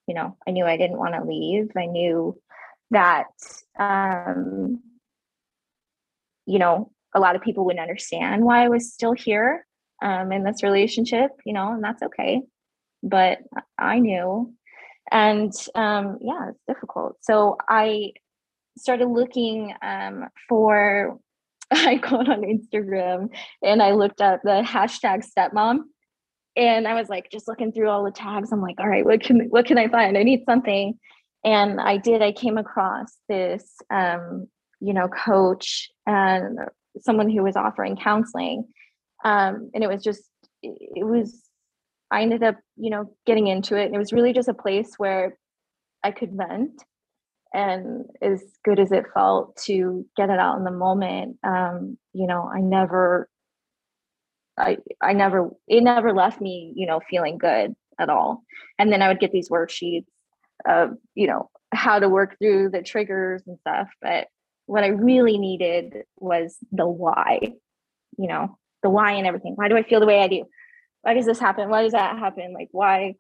you 0.07 0.15
know, 0.15 0.37
I 0.47 0.53
knew 0.53 0.65
I 0.65 0.77
didn't 0.77 0.99
want 0.99 1.15
to 1.15 1.25
leave. 1.25 1.71
I 1.77 1.87
knew 1.87 2.41
that, 2.91 3.27
um, 3.79 4.81
you 6.47 6.59
know, 6.59 6.91
a 7.15 7.21
lot 7.21 7.37
of 7.37 7.43
people 7.43 7.65
wouldn't 7.65 7.83
understand 7.83 8.45
why 8.45 8.65
I 8.65 8.69
was 8.69 8.93
still 8.93 9.13
here 9.13 9.67
um, 10.03 10.33
in 10.33 10.45
this 10.45 10.63
relationship, 10.63 11.31
you 11.45 11.53
know, 11.53 11.73
and 11.73 11.83
that's 11.83 12.03
okay. 12.03 12.43
But 13.03 13.39
I 13.79 13.99
knew. 13.99 14.53
And 15.11 15.53
um, 15.75 16.19
yeah, 16.21 16.51
it's 16.51 16.63
difficult. 16.69 17.17
So 17.23 17.57
I 17.69 18.13
started 18.77 19.07
looking 19.07 19.73
um, 19.83 20.29
for, 20.49 21.19
I 21.71 21.97
got 21.97 22.29
on 22.29 22.43
Instagram 22.43 23.29
and 23.63 23.83
I 23.83 23.93
looked 23.93 24.21
up 24.21 24.41
the 24.43 24.63
hashtag 24.65 25.25
stepmom 25.27 25.81
and 26.57 26.89
I 26.89 26.95
was 26.95 27.09
like 27.09 27.31
just 27.31 27.49
looking 27.49 27.71
through 27.71 27.91
all 27.91 28.05
the 28.05 28.11
tags. 28.11 28.51
I'm 28.51 28.63
like, 28.63 28.77
all 28.79 28.89
right, 28.89 29.05
what 29.05 29.21
can 29.21 29.47
what 29.51 29.67
can 29.67 29.79
I 29.79 29.89
find? 29.89 30.17
I 30.17 30.23
need 30.23 30.45
something. 30.47 30.99
And 31.47 31.81
I 31.81 31.97
did, 31.97 32.21
I 32.21 32.33
came 32.33 32.59
across 32.59 33.17
this 33.29 33.77
um, 33.91 34.49
you 34.81 34.93
know, 34.93 35.09
coach 35.09 35.91
and 36.07 36.59
someone 36.99 37.31
who 37.31 37.43
was 37.43 37.57
offering 37.57 37.97
counseling. 37.97 38.67
Um, 39.25 39.71
and 39.73 39.83
it 39.83 39.89
was 39.89 40.03
just 40.03 40.23
it 40.63 41.07
was 41.07 41.43
I 42.11 42.23
ended 42.23 42.43
up, 42.43 42.57
you 42.77 42.91
know, 42.91 43.17
getting 43.25 43.47
into 43.47 43.77
it. 43.77 43.87
And 43.87 43.95
it 43.95 43.99
was 43.99 44.13
really 44.13 44.33
just 44.33 44.49
a 44.49 44.55
place 44.55 44.95
where 44.99 45.39
I 46.05 46.11
could 46.11 46.33
vent 46.33 46.83
and 47.57 48.05
as 48.21 48.43
good 48.65 48.79
as 48.79 48.93
it 48.93 49.07
felt 49.15 49.57
to 49.57 50.05
get 50.17 50.31
it 50.31 50.39
out 50.39 50.59
in 50.59 50.65
the 50.65 50.71
moment 50.71 51.39
um, 51.43 51.97
you 52.13 52.27
know 52.27 52.51
i 52.53 52.61
never 52.61 53.29
i 54.59 54.77
i 55.01 55.13
never 55.13 55.51
it 55.67 55.83
never 55.83 56.13
left 56.13 56.41
me 56.41 56.73
you 56.77 56.87
know 56.87 57.01
feeling 57.09 57.39
good 57.39 57.75
at 57.99 58.11
all 58.11 58.43
and 58.79 58.93
then 58.93 59.01
i 59.01 59.09
would 59.09 59.21
get 59.21 59.33
these 59.33 59.49
worksheets 59.49 60.07
of 60.65 60.91
you 61.15 61.27
know 61.27 61.51
how 61.73 61.99
to 61.99 62.09
work 62.09 62.37
through 62.39 62.71
the 62.71 62.83
triggers 62.83 63.43
and 63.47 63.59
stuff 63.61 63.89
but 64.01 64.29
what 64.67 64.85
i 64.85 64.89
really 64.89 65.39
needed 65.39 66.05
was 66.19 66.57
the 66.73 66.87
why 66.87 67.41
you 68.19 68.29
know 68.29 68.59
the 68.83 68.91
why 68.91 69.13
and 69.13 69.27
everything. 69.27 69.55
Why 69.57 69.69
do 69.69 69.77
i 69.77 69.83
feel 69.83 70.01
the 70.01 70.07
way 70.07 70.21
i 70.21 70.29
do? 70.29 70.45
Why 71.03 71.15
does 71.15 71.27
this 71.27 71.39
happen? 71.39 71.69
Why 71.69 71.83
does 71.83 71.93
that 71.93 72.19
happen? 72.19 72.53
Like 72.53 72.69
why 72.73 73.15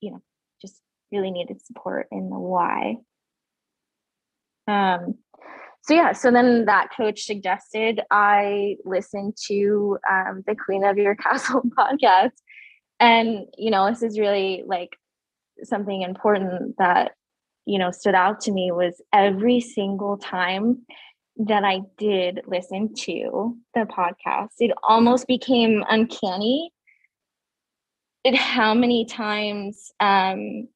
you 0.00 0.12
know 0.12 0.22
just 0.60 0.80
really 1.12 1.30
needed 1.30 1.64
support 1.64 2.08
in 2.10 2.30
the 2.30 2.38
why. 2.38 2.96
Um, 4.66 5.14
so 5.82 5.94
yeah, 5.94 6.12
so 6.12 6.30
then 6.30 6.66
that 6.66 6.88
coach 6.94 7.24
suggested 7.24 8.00
I 8.10 8.76
listen 8.84 9.32
to 9.46 9.98
um, 10.10 10.44
the 10.46 10.54
Queen 10.54 10.84
of 10.84 10.98
Your 10.98 11.14
Castle 11.14 11.62
podcast, 11.78 12.32
and 13.00 13.46
you 13.56 13.70
know 13.70 13.88
this 13.88 14.02
is 14.02 14.18
really 14.18 14.62
like 14.66 14.90
something 15.64 16.02
important 16.02 16.76
that 16.78 17.12
you 17.66 17.78
know 17.78 17.90
stood 17.90 18.14
out 18.14 18.40
to 18.42 18.52
me 18.52 18.70
was 18.70 19.00
every 19.12 19.60
single 19.60 20.16
time 20.16 20.84
that 21.38 21.64
I 21.64 21.82
did 21.96 22.40
listen 22.46 22.92
to 22.94 23.56
the 23.74 23.82
podcast, 23.82 24.54
it 24.58 24.72
almost 24.82 25.26
became 25.26 25.84
uncanny. 25.88 26.72
It 28.24 28.34
how 28.34 28.74
many 28.74 29.04
times 29.04 29.92
um, 30.00 30.68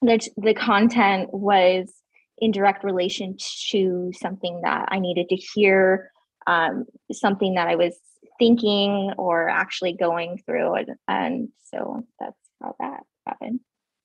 the, 0.00 0.26
the 0.38 0.54
content 0.54 1.28
was 1.32 1.92
in 2.38 2.50
direct 2.50 2.82
relation 2.82 3.36
to 3.70 4.10
something 4.18 4.62
that 4.62 4.88
I 4.88 4.98
needed 4.98 5.28
to 5.28 5.36
hear, 5.36 6.10
um, 6.46 6.86
something 7.12 7.54
that 7.54 7.68
I 7.68 7.76
was 7.76 7.94
thinking 8.38 9.12
or 9.18 9.48
actually 9.48 9.92
going 9.92 10.42
through. 10.44 10.74
And, 10.74 10.88
and 11.06 11.48
so 11.70 12.04
that's 12.18 12.36
how 12.60 12.74
that 12.80 13.02
happened. 13.26 13.60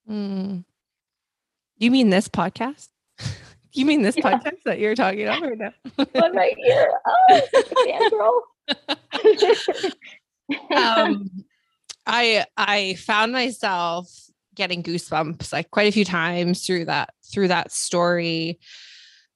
Mm. 0.10 0.64
You 1.78 1.92
mean 1.92 2.10
this 2.10 2.28
podcast? 2.28 2.90
you 3.74 3.86
mean 3.86 4.02
this 4.02 4.18
yeah. 4.18 4.32
podcast 4.32 4.64
that 4.66 4.80
you're 4.80 4.96
talking 4.96 5.24
about 5.24 5.42
right 5.42 5.58
now? 5.58 5.74
I'm 6.16 6.36
right 6.36 6.56
here. 6.58 6.92
Oh, 7.30 8.42
um, 10.76 11.30
I 12.06 12.46
I 12.56 12.96
found 12.96 13.34
myself 13.34 14.10
getting 14.56 14.82
goosebumps 14.82 15.54
like 15.54 15.70
quite 15.70 15.88
a 15.88 15.92
few 15.92 16.06
times 16.06 16.66
through 16.66 16.86
that 16.86 17.14
through 17.32 17.50
that 17.50 17.72
story 17.72 18.60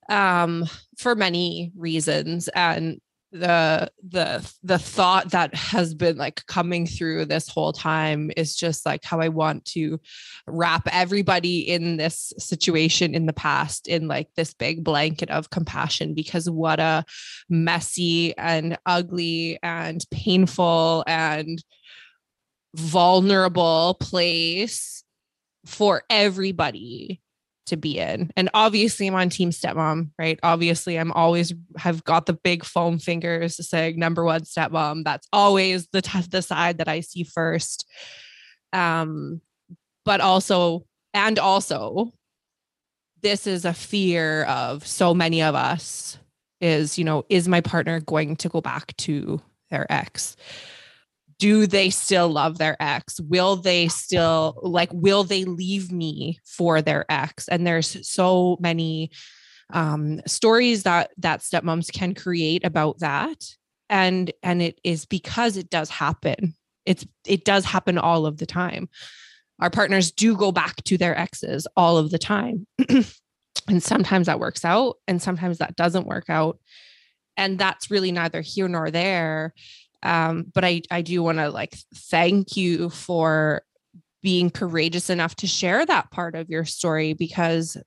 um 0.09 0.65
for 0.97 1.13
many 1.13 1.71
reasons 1.75 2.47
and 2.47 2.99
the 3.31 3.89
the 4.09 4.53
the 4.61 4.77
thought 4.77 5.31
that 5.31 5.55
has 5.55 5.93
been 5.93 6.17
like 6.17 6.45
coming 6.47 6.85
through 6.85 7.25
this 7.25 7.47
whole 7.47 7.71
time 7.71 8.29
is 8.35 8.55
just 8.55 8.85
like 8.85 9.05
how 9.05 9.21
I 9.21 9.29
want 9.29 9.63
to 9.65 9.99
wrap 10.47 10.87
everybody 10.91 11.59
in 11.59 11.95
this 11.95 12.33
situation 12.37 13.15
in 13.15 13.27
the 13.27 13.33
past 13.33 13.87
in 13.87 14.09
like 14.09 14.27
this 14.35 14.53
big 14.53 14.83
blanket 14.83 15.29
of 15.29 15.49
compassion 15.49 16.13
because 16.13 16.49
what 16.49 16.81
a 16.81 17.05
messy 17.49 18.37
and 18.37 18.77
ugly 18.85 19.57
and 19.63 20.05
painful 20.11 21.05
and 21.07 21.63
vulnerable 22.75 23.95
place 23.99 25.03
for 25.65 26.03
everybody 26.09 27.21
to 27.67 27.77
be 27.77 27.99
in. 27.99 28.31
And 28.35 28.49
obviously 28.53 29.07
I'm 29.07 29.15
on 29.15 29.29
team 29.29 29.51
stepmom, 29.51 30.11
right? 30.17 30.39
Obviously 30.43 30.97
I'm 30.97 31.11
always 31.11 31.53
have 31.77 32.03
got 32.03 32.25
the 32.25 32.33
big 32.33 32.65
foam 32.65 32.99
fingers 32.99 33.65
saying 33.67 33.99
number 33.99 34.23
one 34.23 34.41
stepmom. 34.41 35.03
That's 35.03 35.27
always 35.31 35.87
the 35.91 36.01
t- 36.01 36.27
the 36.29 36.41
side 36.41 36.79
that 36.79 36.87
I 36.87 37.01
see 37.01 37.23
first. 37.23 37.85
Um 38.73 39.41
but 40.05 40.21
also 40.21 40.85
and 41.13 41.37
also 41.37 42.11
this 43.21 43.45
is 43.45 43.65
a 43.65 43.73
fear 43.73 44.43
of 44.43 44.85
so 44.85 45.13
many 45.13 45.43
of 45.43 45.53
us 45.53 46.17
is, 46.59 46.97
you 46.97 47.03
know, 47.03 47.25
is 47.29 47.47
my 47.47 47.61
partner 47.61 47.99
going 47.99 48.35
to 48.37 48.49
go 48.49 48.61
back 48.61 48.95
to 48.97 49.41
their 49.69 49.91
ex? 49.91 50.35
Do 51.41 51.65
they 51.65 51.89
still 51.89 52.29
love 52.29 52.59
their 52.59 52.77
ex? 52.79 53.19
Will 53.19 53.55
they 53.55 53.87
still 53.87 54.59
like 54.61 54.91
will 54.93 55.23
they 55.23 55.43
leave 55.43 55.91
me 55.91 56.39
for 56.45 56.83
their 56.83 57.03
ex? 57.09 57.47
And 57.47 57.65
there's 57.65 58.07
so 58.07 58.57
many 58.59 59.09
um, 59.73 60.21
stories 60.27 60.83
that 60.83 61.09
that 61.17 61.39
stepmoms 61.39 61.91
can 61.91 62.13
create 62.13 62.63
about 62.63 62.99
that. 62.99 63.43
And 63.89 64.31
and 64.43 64.61
it 64.61 64.79
is 64.83 65.05
because 65.05 65.57
it 65.57 65.71
does 65.71 65.89
happen. 65.89 66.53
It's 66.85 67.07
it 67.25 67.43
does 67.43 67.65
happen 67.65 67.97
all 67.97 68.27
of 68.27 68.37
the 68.37 68.45
time. 68.45 68.87
Our 69.59 69.71
partners 69.71 70.11
do 70.11 70.37
go 70.37 70.51
back 70.51 70.83
to 70.83 70.97
their 70.97 71.17
exes 71.17 71.65
all 71.75 71.97
of 71.97 72.11
the 72.11 72.19
time. 72.19 72.67
And 73.67 73.83
sometimes 73.83 74.25
that 74.25 74.39
works 74.39 74.65
out 74.65 74.95
and 75.07 75.21
sometimes 75.21 75.59
that 75.59 75.75
doesn't 75.75 76.07
work 76.07 76.29
out. 76.29 76.57
And 77.37 77.59
that's 77.59 77.91
really 77.91 78.11
neither 78.11 78.41
here 78.41 78.67
nor 78.67 78.89
there 78.89 79.53
um, 80.03 80.45
but 80.53 80.65
I, 80.65 80.81
I 80.89 81.01
do 81.01 81.21
want 81.21 81.37
to 81.37 81.49
like 81.49 81.75
thank 81.95 82.57
you 82.57 82.89
for 82.89 83.61
being 84.21 84.49
courageous 84.49 85.09
enough 85.09 85.35
to 85.37 85.47
share 85.47 85.85
that 85.85 86.11
part 86.11 86.35
of 86.35 86.49
your 86.49 86.65
story 86.65 87.13
because 87.13 87.77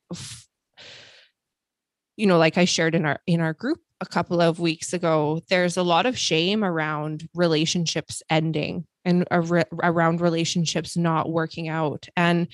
you 2.17 2.27
know 2.27 2.39
like 2.39 2.59
i 2.59 2.65
shared 2.65 2.95
in 2.95 3.05
our 3.05 3.21
in 3.27 3.41
our 3.41 3.53
group 3.53 3.79
a 4.01 4.07
couple 4.07 4.41
of 4.41 4.59
weeks 4.59 4.93
ago 4.93 5.41
there's 5.49 5.77
a 5.77 5.83
lot 5.83 6.07
of 6.07 6.19
shame 6.19 6.65
around 6.65 7.29
relationships 7.35 8.23
ending 8.31 8.85
and 9.05 9.27
around 9.31 10.21
relationships 10.21 10.97
not 10.97 11.31
working 11.31 11.69
out 11.69 12.09
and 12.17 12.49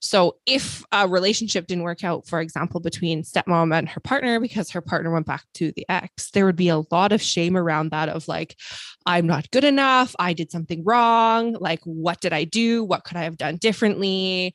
so 0.00 0.38
if 0.46 0.82
a 0.92 1.06
relationship 1.06 1.66
didn't 1.66 1.84
work 1.84 2.04
out, 2.04 2.26
for 2.26 2.40
example, 2.40 2.80
between 2.80 3.22
stepmom 3.22 3.76
and 3.76 3.88
her 3.88 4.00
partner 4.00 4.40
because 4.40 4.70
her 4.70 4.80
partner 4.80 5.10
went 5.10 5.26
back 5.26 5.44
to 5.54 5.72
the 5.72 5.84
ex, 5.90 6.30
there 6.30 6.46
would 6.46 6.56
be 6.56 6.70
a 6.70 6.82
lot 6.90 7.12
of 7.12 7.20
shame 7.20 7.54
around 7.56 7.90
that 7.90 8.08
of 8.08 8.26
like, 8.26 8.56
I'm 9.04 9.26
not 9.26 9.50
good 9.50 9.64
enough. 9.64 10.16
I 10.18 10.32
did 10.32 10.50
something 10.50 10.82
wrong. 10.84 11.52
Like, 11.60 11.80
what 11.84 12.20
did 12.20 12.32
I 12.32 12.44
do? 12.44 12.82
What 12.82 13.04
could 13.04 13.18
I 13.18 13.24
have 13.24 13.36
done 13.36 13.56
differently? 13.56 14.54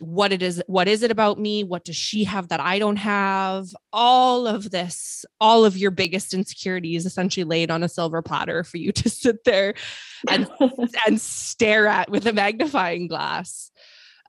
What 0.00 0.32
it 0.32 0.42
is 0.42 0.62
what 0.66 0.88
is 0.88 1.02
it 1.02 1.10
about 1.10 1.38
me 1.38 1.62
what 1.62 1.84
does 1.84 1.96
she 1.96 2.24
have 2.24 2.48
that 2.48 2.60
i 2.60 2.78
don't 2.78 2.96
have 2.96 3.68
all 3.92 4.46
of 4.46 4.70
this 4.70 5.24
all 5.40 5.64
of 5.64 5.76
your 5.76 5.90
biggest 5.90 6.32
insecurities 6.32 7.06
essentially 7.06 7.44
laid 7.44 7.70
on 7.70 7.82
a 7.82 7.88
silver 7.88 8.22
platter 8.22 8.64
for 8.64 8.78
you 8.78 8.92
to 9.00 9.08
sit 9.08 9.44
there 9.44 9.74
and 10.28 10.48
and 11.06 11.20
stare 11.20 11.86
at 11.86 12.10
with 12.10 12.26
a 12.26 12.32
magnifying 12.32 13.06
glass 13.06 13.70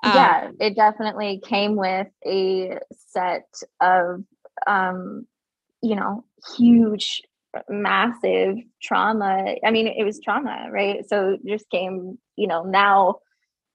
um, 0.03 0.15
yeah, 0.15 0.51
it 0.59 0.75
definitely 0.75 1.41
came 1.45 1.75
with 1.75 2.07
a 2.25 2.79
set 3.09 3.45
of, 3.79 4.23
um, 4.65 5.27
you 5.83 5.95
know, 5.95 6.25
huge, 6.57 7.21
massive 7.69 8.57
trauma. 8.81 9.55
I 9.63 9.71
mean, 9.71 9.87
it 9.87 10.03
was 10.03 10.19
trauma, 10.19 10.69
right? 10.71 11.07
So 11.07 11.37
just 11.45 11.69
came, 11.69 12.17
you 12.35 12.47
know, 12.47 12.63
now 12.63 13.17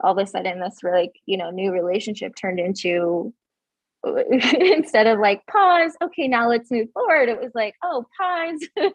all 0.01 0.19
of 0.19 0.25
a 0.25 0.27
sudden 0.27 0.61
this 0.61 0.83
really 0.83 1.13
you 1.27 1.37
know, 1.37 1.51
new 1.51 1.73
relationship 1.73 2.35
turned 2.35 2.61
into 2.61 3.33
instead 4.05 5.07
of 5.07 5.19
like 5.19 5.47
pause, 5.47 5.93
okay, 6.03 6.29
now 6.29 6.49
let's 6.49 6.71
move 6.71 6.89
forward. 6.93 7.29
It 7.29 7.41
was 7.41 7.53
like, 7.55 7.75
oh, 7.83 8.05
pause. 8.19 8.69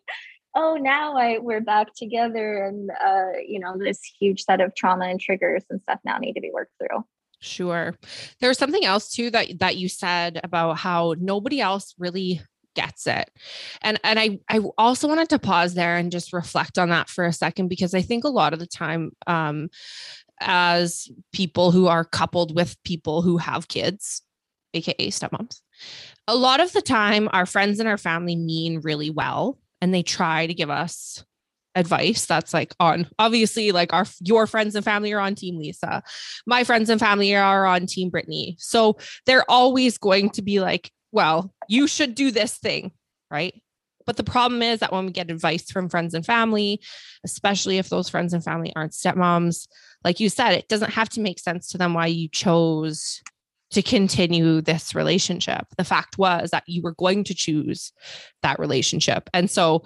oh 0.54 0.76
now 0.76 1.16
i 1.16 1.38
we're 1.38 1.62
back 1.62 1.88
together 1.96 2.66
and 2.66 2.92
uh 3.02 3.40
you 3.48 3.58
know 3.58 3.78
this 3.78 4.02
huge 4.20 4.44
set 4.44 4.60
of 4.60 4.76
trauma 4.76 5.06
and 5.06 5.22
triggers 5.22 5.64
and 5.70 5.82
stuff 5.82 5.98
now 6.04 6.18
need 6.18 6.34
to 6.34 6.42
be 6.42 6.52
worked 6.54 6.74
through 6.78 7.02
Sure. 7.42 7.96
There's 8.40 8.60
something 8.60 8.86
else 8.86 9.12
too 9.12 9.32
that 9.32 9.60
that 9.60 9.76
you 9.76 9.90
said 9.90 10.40
about 10.44 10.78
how 10.78 11.16
nobody 11.20 11.60
else 11.60 11.96
really 11.98 12.40
gets 12.76 13.08
it. 13.08 13.32
And 13.82 14.00
and 14.04 14.20
I 14.20 14.40
I 14.48 14.60
also 14.78 15.08
wanted 15.08 15.30
to 15.30 15.40
pause 15.40 15.74
there 15.74 15.98
and 15.98 16.12
just 16.12 16.34
reflect 16.34 16.78
on 16.78 16.90
that 16.90 17.10
for 17.10 17.26
a 17.26 17.34
second 17.34 17.68
because 17.68 17.96
I 17.96 18.04
think 18.04 18.24
a 18.24 18.30
lot 18.30 18.54
of 18.54 18.60
the 18.60 18.68
time 18.68 19.12
um 19.26 19.70
as 20.42 21.10
people 21.32 21.72
who 21.72 21.88
are 21.88 22.04
coupled 22.04 22.56
with 22.56 22.82
people 22.84 23.22
who 23.22 23.38
have 23.38 23.68
kids, 23.68 24.22
aka 24.74 25.10
stepmoms, 25.10 25.62
a 26.28 26.36
lot 26.36 26.60
of 26.60 26.72
the 26.74 26.82
time 26.82 27.30
our 27.34 27.46
friends 27.46 27.80
and 27.80 27.88
our 27.88 27.98
family 27.98 28.36
mean 28.36 28.82
really 28.82 29.10
well 29.10 29.60
and 29.82 29.94
they 29.94 30.04
try 30.04 30.48
to 30.48 30.54
give 30.54 30.70
us 30.70 31.24
advice 31.76 32.26
that's 32.26 32.54
like 32.54 32.74
on 32.82 33.08
obviously 33.18 33.72
like 33.72 33.94
our 33.94 34.06
your 34.20 34.46
friends 34.46 34.76
and 34.76 34.84
family 34.84 35.14
are 35.14 35.20
on 35.20 35.36
team 35.36 35.58
lisa. 35.58 36.04
My 36.46 36.64
friends 36.64 36.90
and 36.90 37.00
family 37.00 37.34
are 37.34 37.66
on 37.66 37.86
team 37.86 38.10
brittany. 38.10 38.58
So 38.60 38.98
they're 39.26 39.50
always 39.50 39.98
going 39.98 40.32
to 40.32 40.42
be 40.42 40.60
like 40.60 40.92
well 41.12 41.54
you 41.68 41.88
should 41.88 42.14
do 42.16 42.32
this 42.32 42.58
thing 42.58 42.92
right 43.30 43.54
but 44.12 44.18
the 44.18 44.30
problem 44.30 44.62
is 44.62 44.82
that 44.82 44.92
when 44.92 45.06
we 45.06 45.12
get 45.14 45.32
advice 45.32 45.72
from 45.72 45.88
friends 45.88 46.14
and 46.14 46.26
family 46.26 46.82
especially 47.24 47.78
if 47.78 47.88
those 47.88 48.10
friends 48.10 48.34
and 48.34 48.44
family 48.44 48.74
aren't 48.76 48.92
stepmoms 48.92 49.70
like 50.04 50.20
you 50.20 50.28
said 50.28 50.52
it 50.52 50.68
doesn't 50.68 50.92
have 50.92 51.08
to 51.08 51.22
make 51.22 51.40
sense 51.40 51.70
to 51.70 51.78
them 51.78 51.94
why 51.94 52.08
you 52.08 52.28
chose 52.28 53.22
to 53.72 53.82
continue 53.82 54.60
this 54.60 54.94
relationship. 54.94 55.66
The 55.78 55.86
fact 55.86 56.18
was 56.18 56.50
that 56.52 56.64
you 56.68 56.82
were 56.82 56.92
going 56.92 57.24
to 57.24 57.34
choose 57.34 57.94
that 58.44 58.60
relationship. 58.60 59.30
And 59.34 59.50
so 59.50 59.84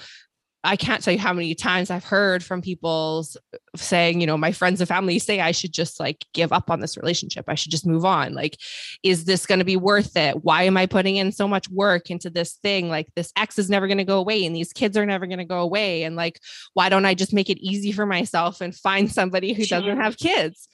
I 0.65 0.75
can't 0.75 1.04
tell 1.04 1.13
you 1.13 1.19
how 1.19 1.32
many 1.32 1.54
times 1.54 1.91
I've 1.91 2.04
heard 2.04 2.43
from 2.43 2.62
people 2.62 3.25
uh, 3.54 3.58
saying, 3.75 4.19
you 4.19 4.28
know, 4.28 4.38
my 4.38 4.51
friends 4.51 4.82
and 4.82 4.88
family 4.88 5.19
say 5.19 5.39
I 5.39 5.51
should 5.51 5.71
just 5.71 5.99
like 5.99 6.25
give 6.34 6.51
up 6.51 6.69
on 6.69 6.80
this 6.80 6.97
relationship. 6.97 7.45
I 7.47 7.56
should 7.56 7.71
just 7.71 7.86
move 7.86 8.04
on. 8.04 8.34
Like, 8.34 8.58
is 9.04 9.25
this 9.25 9.45
going 9.45 9.60
to 9.60 9.65
be 9.65 9.78
worth 9.78 10.17
it? 10.17 10.43
Why 10.43 10.63
am 10.63 10.75
I 10.75 10.88
putting 10.88 11.17
in 11.17 11.32
so 11.32 11.47
much 11.47 11.69
work 11.69 12.10
into 12.10 12.30
this 12.30 12.54
thing? 12.56 12.89
Like, 12.89 13.08
this 13.15 13.32
ex 13.38 13.60
is 13.60 13.69
never 13.69 13.88
going 13.88 13.99
to 13.99 14.04
go 14.04 14.17
away 14.17 14.45
and 14.45 14.56
these 14.56 14.73
kids 14.73 14.97
are 14.97 15.06
never 15.06 15.28
going 15.28 15.39
to 15.39 15.45
go 15.45 15.60
away. 15.60 16.04
And 16.04 16.15
like, 16.15 16.39
why 16.73 16.89
don't 16.89 17.06
I 17.06 17.13
just 17.13 17.34
make 17.34 17.49
it 17.49 17.60
easy 17.60 17.91
for 17.91 18.06
myself 18.06 18.60
and 18.60 18.75
find 18.75 19.12
somebody 19.12 19.54
who 19.54 19.65
doesn't 19.65 20.01
have 20.01 20.17
kids? 20.17 20.67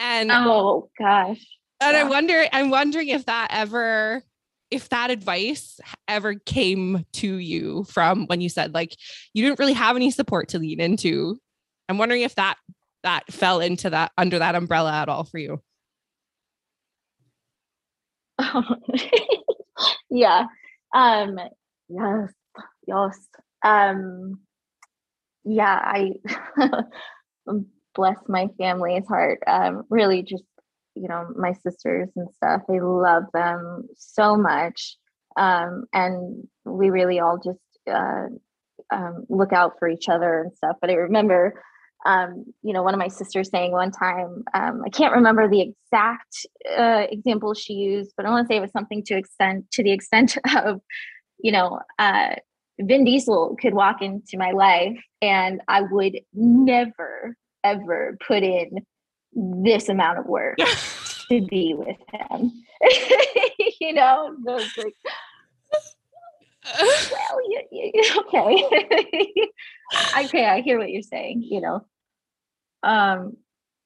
And 0.00 0.30
oh 0.30 0.90
gosh. 0.96 1.44
And 1.80 1.96
yeah. 1.96 2.00
I 2.00 2.04
wonder, 2.04 2.44
I'm 2.52 2.70
wondering 2.70 3.08
if 3.08 3.26
that 3.26 3.48
ever 3.50 4.22
if 4.70 4.88
that 4.90 5.10
advice 5.10 5.80
ever 6.06 6.34
came 6.34 7.04
to 7.12 7.36
you 7.36 7.84
from 7.84 8.26
when 8.26 8.40
you 8.40 8.48
said 8.48 8.74
like 8.74 8.94
you 9.32 9.44
didn't 9.44 9.58
really 9.58 9.72
have 9.72 9.96
any 9.96 10.10
support 10.10 10.48
to 10.48 10.58
lean 10.58 10.80
into 10.80 11.38
i'm 11.88 11.98
wondering 11.98 12.22
if 12.22 12.34
that 12.34 12.56
that 13.02 13.30
fell 13.32 13.60
into 13.60 13.90
that 13.90 14.12
under 14.18 14.38
that 14.38 14.54
umbrella 14.54 14.92
at 14.92 15.08
all 15.08 15.24
for 15.24 15.38
you? 15.38 15.60
Yeah. 20.10 20.46
Um 20.92 21.38
yes 21.88 22.32
yes. 22.86 23.28
Um 23.64 24.40
yeah 25.44 25.80
i 25.80 26.14
bless 27.94 28.16
my 28.26 28.48
family's 28.58 29.06
heart. 29.06 29.38
Um 29.46 29.84
really 29.88 30.22
just 30.22 30.42
you 31.00 31.08
know 31.08 31.28
my 31.36 31.52
sisters 31.52 32.08
and 32.16 32.28
stuff 32.34 32.62
i 32.68 32.78
love 32.80 33.24
them 33.32 33.88
so 33.96 34.36
much. 34.36 34.96
Um, 35.36 35.84
and 35.92 36.48
we 36.64 36.90
really 36.90 37.20
all 37.20 37.38
just 37.38 37.60
uh, 37.88 38.26
um, 38.92 39.24
look 39.28 39.52
out 39.52 39.74
for 39.78 39.88
each 39.88 40.08
other 40.08 40.40
and 40.40 40.52
stuff. 40.56 40.76
But 40.80 40.90
i 40.90 40.94
remember 40.94 41.54
um, 42.06 42.44
you 42.62 42.72
know 42.72 42.82
one 42.82 42.94
of 42.94 42.98
my 42.98 43.08
sisters 43.08 43.50
saying 43.50 43.72
one 43.72 43.90
time 43.90 44.44
um, 44.54 44.82
i 44.86 44.88
can't 44.88 45.14
remember 45.14 45.48
the 45.48 45.60
exact 45.60 46.46
uh, 46.76 47.06
example 47.10 47.54
she 47.54 47.74
used 47.74 48.12
but 48.16 48.26
i 48.26 48.30
want 48.30 48.46
to 48.46 48.52
say 48.52 48.56
it 48.56 48.60
was 48.60 48.72
something 48.72 49.02
to 49.04 49.16
extent 49.16 49.70
to 49.72 49.82
the 49.82 49.92
extent 49.92 50.38
of 50.64 50.80
you 51.42 51.52
know 51.52 51.80
uh, 51.98 52.34
vin 52.80 53.04
diesel 53.04 53.56
could 53.60 53.74
walk 53.74 54.00
into 54.00 54.36
my 54.36 54.52
life 54.52 54.98
and 55.20 55.60
i 55.68 55.82
would 55.82 56.20
never 56.32 57.36
ever 57.64 58.16
put 58.26 58.42
in 58.42 58.70
this 59.38 59.88
amount 59.88 60.18
of 60.18 60.26
work 60.26 60.58
to 61.28 61.40
be 61.46 61.74
with 61.76 61.96
him. 62.12 62.52
you 63.80 63.92
know, 63.92 64.34
those 64.44 64.76
like, 64.76 64.94
well, 66.80 67.38
you, 67.48 67.62
you, 67.70 68.22
okay, 68.34 70.24
okay, 70.24 70.46
I 70.46 70.60
hear 70.60 70.78
what 70.78 70.90
you're 70.90 71.02
saying. 71.02 71.42
You 71.42 71.60
know, 71.60 71.86
um, 72.82 73.36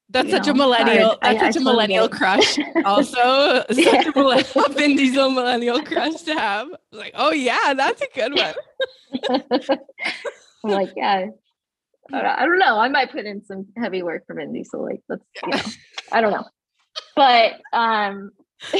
that's 0.08 0.30
such 0.30 0.46
know, 0.46 0.52
a 0.52 0.56
millennial. 0.56 1.18
That's 1.20 1.42
I, 1.42 1.46
such 1.52 1.56
I 1.58 1.60
a 1.60 1.64
millennial 1.64 2.08
crush. 2.08 2.58
Also, 2.84 3.64
such 3.68 3.78
yeah. 3.78 4.08
a 4.08 4.18
millennial 4.18 4.68
Vin 4.70 4.96
Diesel 4.96 5.30
millennial 5.30 5.82
crush 5.82 6.22
to 6.22 6.34
have. 6.34 6.68
Like, 6.90 7.12
oh 7.14 7.32
yeah, 7.32 7.74
that's 7.74 8.02
a 8.02 8.08
good 8.14 8.34
one. 8.34 8.54
I'm 10.64 10.70
like, 10.70 10.92
yeah, 10.96 11.26
I 12.12 12.44
don't 12.44 12.58
know. 12.58 12.78
I 12.78 12.88
might 12.88 13.12
put 13.12 13.24
in 13.24 13.44
some 13.44 13.66
heavy 13.76 14.02
work 14.02 14.26
for 14.26 14.34
Vin 14.34 14.64
So 14.64 14.80
Like, 14.80 15.00
let's, 15.08 15.24
you 15.42 15.50
know, 15.50 15.60
I 16.12 16.20
don't 16.20 16.32
know. 16.32 16.44
But, 17.16 17.60
um, 17.72 18.32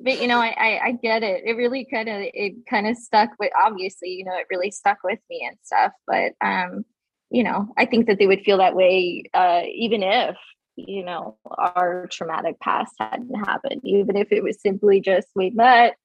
but 0.00 0.20
you 0.20 0.26
know, 0.26 0.40
I, 0.40 0.54
I, 0.58 0.80
I 0.84 0.92
get 0.92 1.22
it. 1.22 1.42
It 1.44 1.56
really 1.56 1.84
kind 1.84 2.08
of, 2.08 2.16
it 2.20 2.66
kind 2.68 2.86
of 2.86 2.96
stuck 2.96 3.30
with, 3.38 3.52
obviously, 3.60 4.10
you 4.10 4.24
know, 4.24 4.36
it 4.36 4.46
really 4.50 4.70
stuck 4.70 4.98
with 5.04 5.18
me 5.30 5.46
and 5.48 5.56
stuff. 5.62 5.92
But, 6.06 6.32
um, 6.40 6.84
you 7.30 7.42
know, 7.42 7.68
I 7.76 7.86
think 7.86 8.06
that 8.06 8.18
they 8.18 8.26
would 8.26 8.42
feel 8.42 8.58
that 8.58 8.74
way, 8.74 9.24
uh, 9.32 9.62
even 9.72 10.02
if, 10.02 10.36
you 10.76 11.04
know, 11.04 11.38
our 11.46 12.06
traumatic 12.10 12.58
past 12.60 12.94
hadn't 12.98 13.34
happened, 13.34 13.82
even 13.84 14.16
if 14.16 14.32
it 14.32 14.42
was 14.42 14.60
simply 14.60 15.00
just 15.00 15.28
we 15.34 15.50
met, 15.50 15.96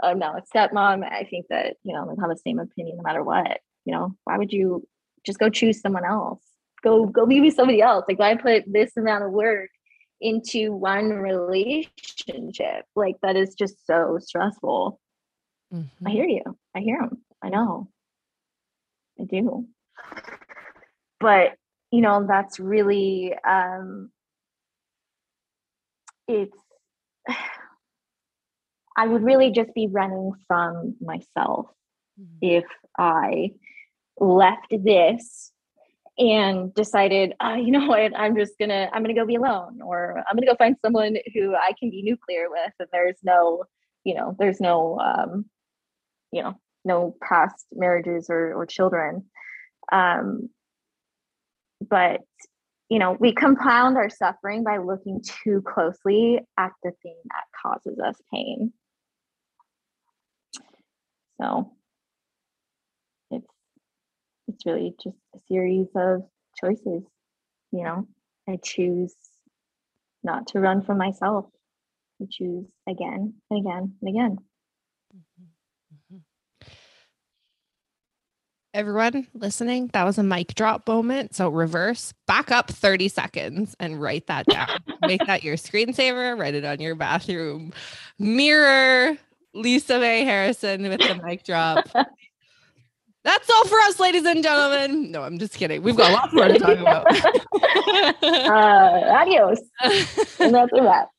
I'm 0.00 0.18
now 0.18 0.36
a 0.36 0.42
stepmom. 0.42 1.04
I 1.04 1.24
think 1.24 1.46
that, 1.50 1.76
you 1.82 1.94
know, 1.94 2.06
they 2.06 2.20
have 2.20 2.30
the 2.30 2.36
same 2.36 2.58
opinion 2.58 2.98
no 2.98 3.02
matter 3.02 3.24
what 3.24 3.60
you 3.88 3.94
know 3.94 4.14
why 4.24 4.36
would 4.36 4.52
you 4.52 4.86
just 5.28 5.38
go 5.38 5.50
choose 5.50 5.80
someone 5.80 6.04
else. 6.04 6.42
Go 6.82 7.06
go 7.06 7.26
be 7.26 7.40
with 7.40 7.54
somebody 7.54 7.82
else. 7.82 8.04
Like 8.08 8.18
why 8.18 8.34
put 8.34 8.64
this 8.66 8.96
amount 8.96 9.24
of 9.24 9.30
work 9.30 9.68
into 10.20 10.72
one 10.72 11.10
relationship? 11.10 12.86
Like 12.96 13.16
that 13.22 13.36
is 13.36 13.54
just 13.54 13.86
so 13.86 14.18
stressful. 14.20 14.98
Mm-hmm. 15.72 16.08
i 16.08 16.10
hear 16.10 16.24
you. 16.24 16.42
I 16.74 16.80
hear 16.80 17.00
him 17.02 17.18
i 17.42 17.50
know. 17.50 17.88
I 19.20 19.24
do. 19.24 19.66
But 21.20 21.52
you 21.90 22.00
know 22.00 22.26
that's 22.26 22.58
really 22.60 23.34
um 23.46 24.10
it's 26.26 26.56
i 28.96 29.06
would 29.06 29.22
really 29.22 29.50
just 29.50 29.72
be 29.74 29.88
running 29.90 30.32
from 30.46 30.96
myself 31.00 31.66
mm-hmm. 32.20 32.38
if 32.42 32.64
i 32.98 33.50
left 34.20 34.66
this 34.70 35.52
and 36.18 36.74
decided, 36.74 37.34
uh, 37.40 37.56
you 37.58 37.70
know 37.70 37.86
what, 37.86 38.12
I'm 38.18 38.36
just 38.36 38.58
gonna, 38.58 38.90
I'm 38.92 39.02
gonna 39.02 39.14
go 39.14 39.26
be 39.26 39.36
alone, 39.36 39.80
or 39.82 40.18
I'm 40.18 40.36
gonna 40.36 40.46
go 40.46 40.56
find 40.56 40.76
someone 40.84 41.16
who 41.34 41.54
I 41.54 41.72
can 41.78 41.90
be 41.90 42.02
nuclear 42.02 42.46
with, 42.50 42.72
and 42.78 42.88
there's 42.92 43.18
no, 43.22 43.64
you 44.04 44.14
know, 44.14 44.34
there's 44.38 44.60
no, 44.60 44.98
um, 44.98 45.44
you 46.32 46.42
know, 46.42 46.54
no 46.84 47.14
past 47.22 47.66
marriages 47.72 48.26
or 48.30 48.54
or 48.54 48.66
children. 48.66 49.26
Um, 49.92 50.50
but 51.88 52.20
you 52.88 52.98
know, 52.98 53.16
we 53.20 53.34
compound 53.34 53.96
our 53.96 54.08
suffering 54.08 54.64
by 54.64 54.78
looking 54.78 55.20
too 55.22 55.62
closely 55.62 56.40
at 56.56 56.72
the 56.82 56.92
thing 57.02 57.16
that 57.24 57.44
causes 57.62 57.98
us 57.98 58.16
pain. 58.32 58.72
So 61.40 61.72
it's 64.48 64.66
really 64.66 64.94
just 65.02 65.16
a 65.34 65.38
series 65.48 65.88
of 65.94 66.22
choices. 66.60 67.02
You 67.70 67.84
know, 67.84 68.08
I 68.48 68.58
choose 68.62 69.14
not 70.22 70.48
to 70.48 70.60
run 70.60 70.82
from 70.82 70.98
myself. 70.98 71.46
I 72.20 72.26
choose 72.30 72.66
again 72.88 73.34
and 73.50 73.60
again 73.60 73.94
and 74.00 74.08
again. 74.08 74.38
Mm-hmm. 75.14 75.44
Mm-hmm. 75.94 76.16
Everyone 78.74 79.26
listening, 79.34 79.90
that 79.92 80.04
was 80.04 80.18
a 80.18 80.22
mic 80.22 80.54
drop 80.54 80.86
moment. 80.86 81.34
So 81.34 81.48
reverse, 81.48 82.12
back 82.26 82.50
up 82.50 82.70
30 82.70 83.08
seconds 83.08 83.76
and 83.80 84.00
write 84.00 84.26
that 84.26 84.46
down. 84.46 84.68
Make 85.02 85.26
that 85.26 85.42
your 85.42 85.56
screensaver, 85.56 86.38
write 86.38 86.54
it 86.54 86.64
on 86.64 86.80
your 86.80 86.94
bathroom 86.94 87.72
mirror. 88.18 89.16
Lisa 89.54 89.98
May 89.98 90.24
Harrison 90.24 90.82
with 90.88 91.00
the 91.00 91.20
mic 91.24 91.44
drop. 91.44 91.88
That's 93.28 93.50
all 93.50 93.66
for 93.66 93.78
us, 93.80 94.00
ladies 94.00 94.24
and 94.24 94.42
gentlemen. 94.42 95.10
No, 95.10 95.22
I'm 95.22 95.38
just 95.38 95.52
kidding. 95.52 95.82
We've 95.82 95.98
got 95.98 96.12
lots 96.12 96.32
more 96.32 96.48
to 96.48 96.58
talk 96.58 96.78
about. 96.78 97.04
uh, 98.22 99.20
adios. 99.20 99.60
and 100.40 100.54
that's 100.54 100.72
a 100.72 100.82
wrap. 100.82 101.10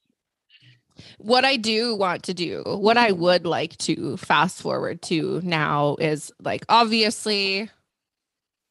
what 1.19 1.45
I 1.45 1.55
do 1.55 1.95
want 1.95 2.23
to 2.23 2.33
do, 2.33 2.63
what 2.65 2.97
I 2.97 3.11
would 3.11 3.45
like 3.45 3.77
to 3.79 4.17
fast 4.17 4.59
forward 4.59 5.03
to 5.03 5.39
now 5.43 5.97
is 5.99 6.31
like 6.41 6.65
obviously, 6.67 7.69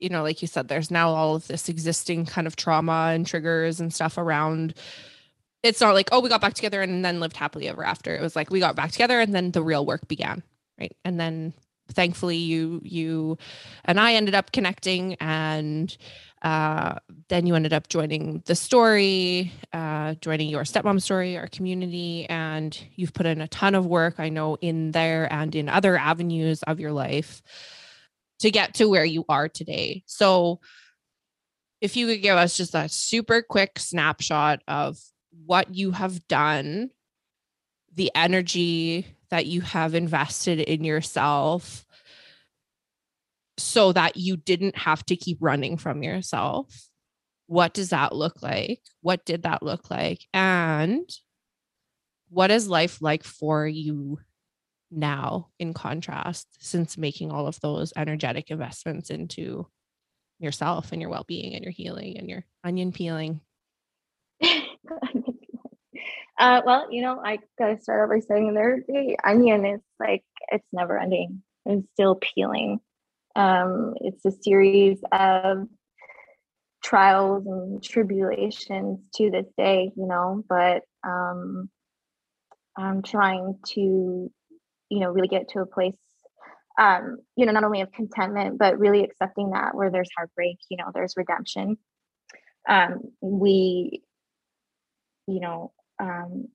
you 0.00 0.08
know, 0.08 0.24
like 0.24 0.42
you 0.42 0.48
said, 0.48 0.66
there's 0.66 0.90
now 0.90 1.10
all 1.10 1.36
of 1.36 1.46
this 1.46 1.68
existing 1.68 2.26
kind 2.26 2.48
of 2.48 2.56
trauma 2.56 3.12
and 3.14 3.24
triggers 3.24 3.78
and 3.78 3.94
stuff 3.94 4.18
around. 4.18 4.74
It's 5.62 5.80
not 5.80 5.94
like, 5.94 6.08
oh, 6.10 6.18
we 6.18 6.28
got 6.28 6.40
back 6.40 6.54
together 6.54 6.82
and 6.82 7.04
then 7.04 7.20
lived 7.20 7.36
happily 7.36 7.68
ever 7.68 7.84
after. 7.84 8.16
It 8.16 8.20
was 8.20 8.34
like 8.34 8.50
we 8.50 8.58
got 8.58 8.74
back 8.74 8.90
together 8.90 9.20
and 9.20 9.32
then 9.32 9.52
the 9.52 9.62
real 9.62 9.86
work 9.86 10.08
began. 10.08 10.42
Right. 10.76 10.96
And 11.04 11.20
then 11.20 11.54
thankfully 11.92 12.36
you 12.36 12.80
you 12.84 13.38
and 13.84 13.98
I 13.98 14.14
ended 14.14 14.34
up 14.34 14.52
connecting 14.52 15.14
and 15.20 15.96
uh, 16.42 16.94
then 17.28 17.46
you 17.46 17.54
ended 17.54 17.72
up 17.72 17.88
joining 17.88 18.42
the 18.46 18.54
story, 18.54 19.52
uh, 19.72 20.14
joining 20.20 20.48
your 20.48 20.62
stepmom 20.62 21.02
story, 21.02 21.36
our 21.36 21.48
community, 21.48 22.26
and 22.28 22.78
you've 22.94 23.12
put 23.12 23.26
in 23.26 23.40
a 23.40 23.48
ton 23.48 23.74
of 23.74 23.86
work, 23.86 24.16
I 24.18 24.28
know, 24.28 24.56
in 24.60 24.92
there 24.92 25.30
and 25.32 25.54
in 25.54 25.68
other 25.68 25.96
avenues 25.96 26.62
of 26.62 26.78
your 26.78 26.92
life 26.92 27.42
to 28.38 28.50
get 28.50 28.74
to 28.74 28.88
where 28.88 29.04
you 29.04 29.24
are 29.28 29.48
today. 29.48 30.04
So, 30.06 30.60
if 31.80 31.96
you 31.96 32.06
could 32.06 32.22
give 32.22 32.36
us 32.36 32.56
just 32.56 32.74
a 32.74 32.88
super 32.88 33.42
quick 33.42 33.78
snapshot 33.78 34.62
of 34.66 34.98
what 35.46 35.74
you 35.74 35.92
have 35.92 36.26
done, 36.26 36.90
the 37.94 38.10
energy 38.14 39.06
that 39.30 39.46
you 39.46 39.60
have 39.60 39.94
invested 39.94 40.60
in 40.60 40.84
yourself, 40.84 41.84
so 43.58 43.92
that 43.92 44.16
you 44.16 44.36
didn't 44.36 44.76
have 44.76 45.04
to 45.06 45.16
keep 45.16 45.38
running 45.40 45.76
from 45.76 46.02
yourself. 46.02 46.88
What 47.46 47.74
does 47.74 47.90
that 47.90 48.14
look 48.14 48.42
like? 48.42 48.80
What 49.00 49.24
did 49.24 49.42
that 49.42 49.62
look 49.62 49.90
like? 49.90 50.26
And 50.32 51.08
what 52.30 52.50
is 52.50 52.68
life 52.68 53.00
like 53.00 53.24
for 53.24 53.66
you 53.66 54.18
now, 54.90 55.48
in 55.58 55.74
contrast, 55.74 56.46
since 56.60 56.96
making 56.96 57.30
all 57.30 57.46
of 57.46 57.60
those 57.60 57.92
energetic 57.96 58.50
investments 58.50 59.10
into 59.10 59.66
yourself 60.38 60.92
and 60.92 61.00
your 61.00 61.10
well 61.10 61.24
being 61.26 61.54
and 61.54 61.64
your 61.64 61.72
healing 61.72 62.16
and 62.18 62.28
your 62.28 62.44
onion 62.64 62.92
peeling? 62.92 63.40
uh, 66.38 66.62
well, 66.64 66.86
you 66.90 67.02
know, 67.02 67.20
I 67.24 67.38
gotta 67.58 67.80
start 67.80 68.04
over 68.04 68.20
saying 68.20 68.54
there, 68.54 68.82
the 68.86 69.18
onion 69.24 69.66
is 69.66 69.80
like 69.98 70.24
it's 70.50 70.66
never 70.72 70.98
ending. 70.98 71.42
It's 71.66 71.86
still 71.92 72.16
peeling. 72.16 72.80
Um, 73.36 73.94
it's 74.00 74.24
a 74.24 74.32
series 74.42 74.98
of 75.12 75.68
trials 76.82 77.44
and 77.46 77.82
tribulations 77.82 79.00
to 79.16 79.30
this 79.30 79.46
day, 79.56 79.92
you 79.96 80.06
know, 80.06 80.42
but 80.48 80.82
um, 81.06 81.68
I'm 82.76 83.02
trying 83.02 83.58
to, 83.74 83.80
you 83.80 85.00
know, 85.00 85.10
really 85.10 85.28
get 85.28 85.48
to 85.50 85.60
a 85.60 85.66
place, 85.66 85.94
um, 86.78 87.18
you 87.36 87.46
know, 87.46 87.52
not 87.52 87.64
only 87.64 87.80
of 87.80 87.92
contentment, 87.92 88.58
but 88.58 88.78
really 88.78 89.04
accepting 89.04 89.50
that 89.50 89.74
where 89.74 89.90
there's 89.90 90.10
heartbreak, 90.16 90.58
you 90.70 90.76
know, 90.76 90.90
there's 90.94 91.14
redemption. 91.16 91.76
Um, 92.68 93.00
we, 93.20 94.02
you 95.26 95.40
know, 95.40 95.72
um, 95.98 96.48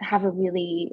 have 0.00 0.24
a 0.24 0.30
really 0.30 0.92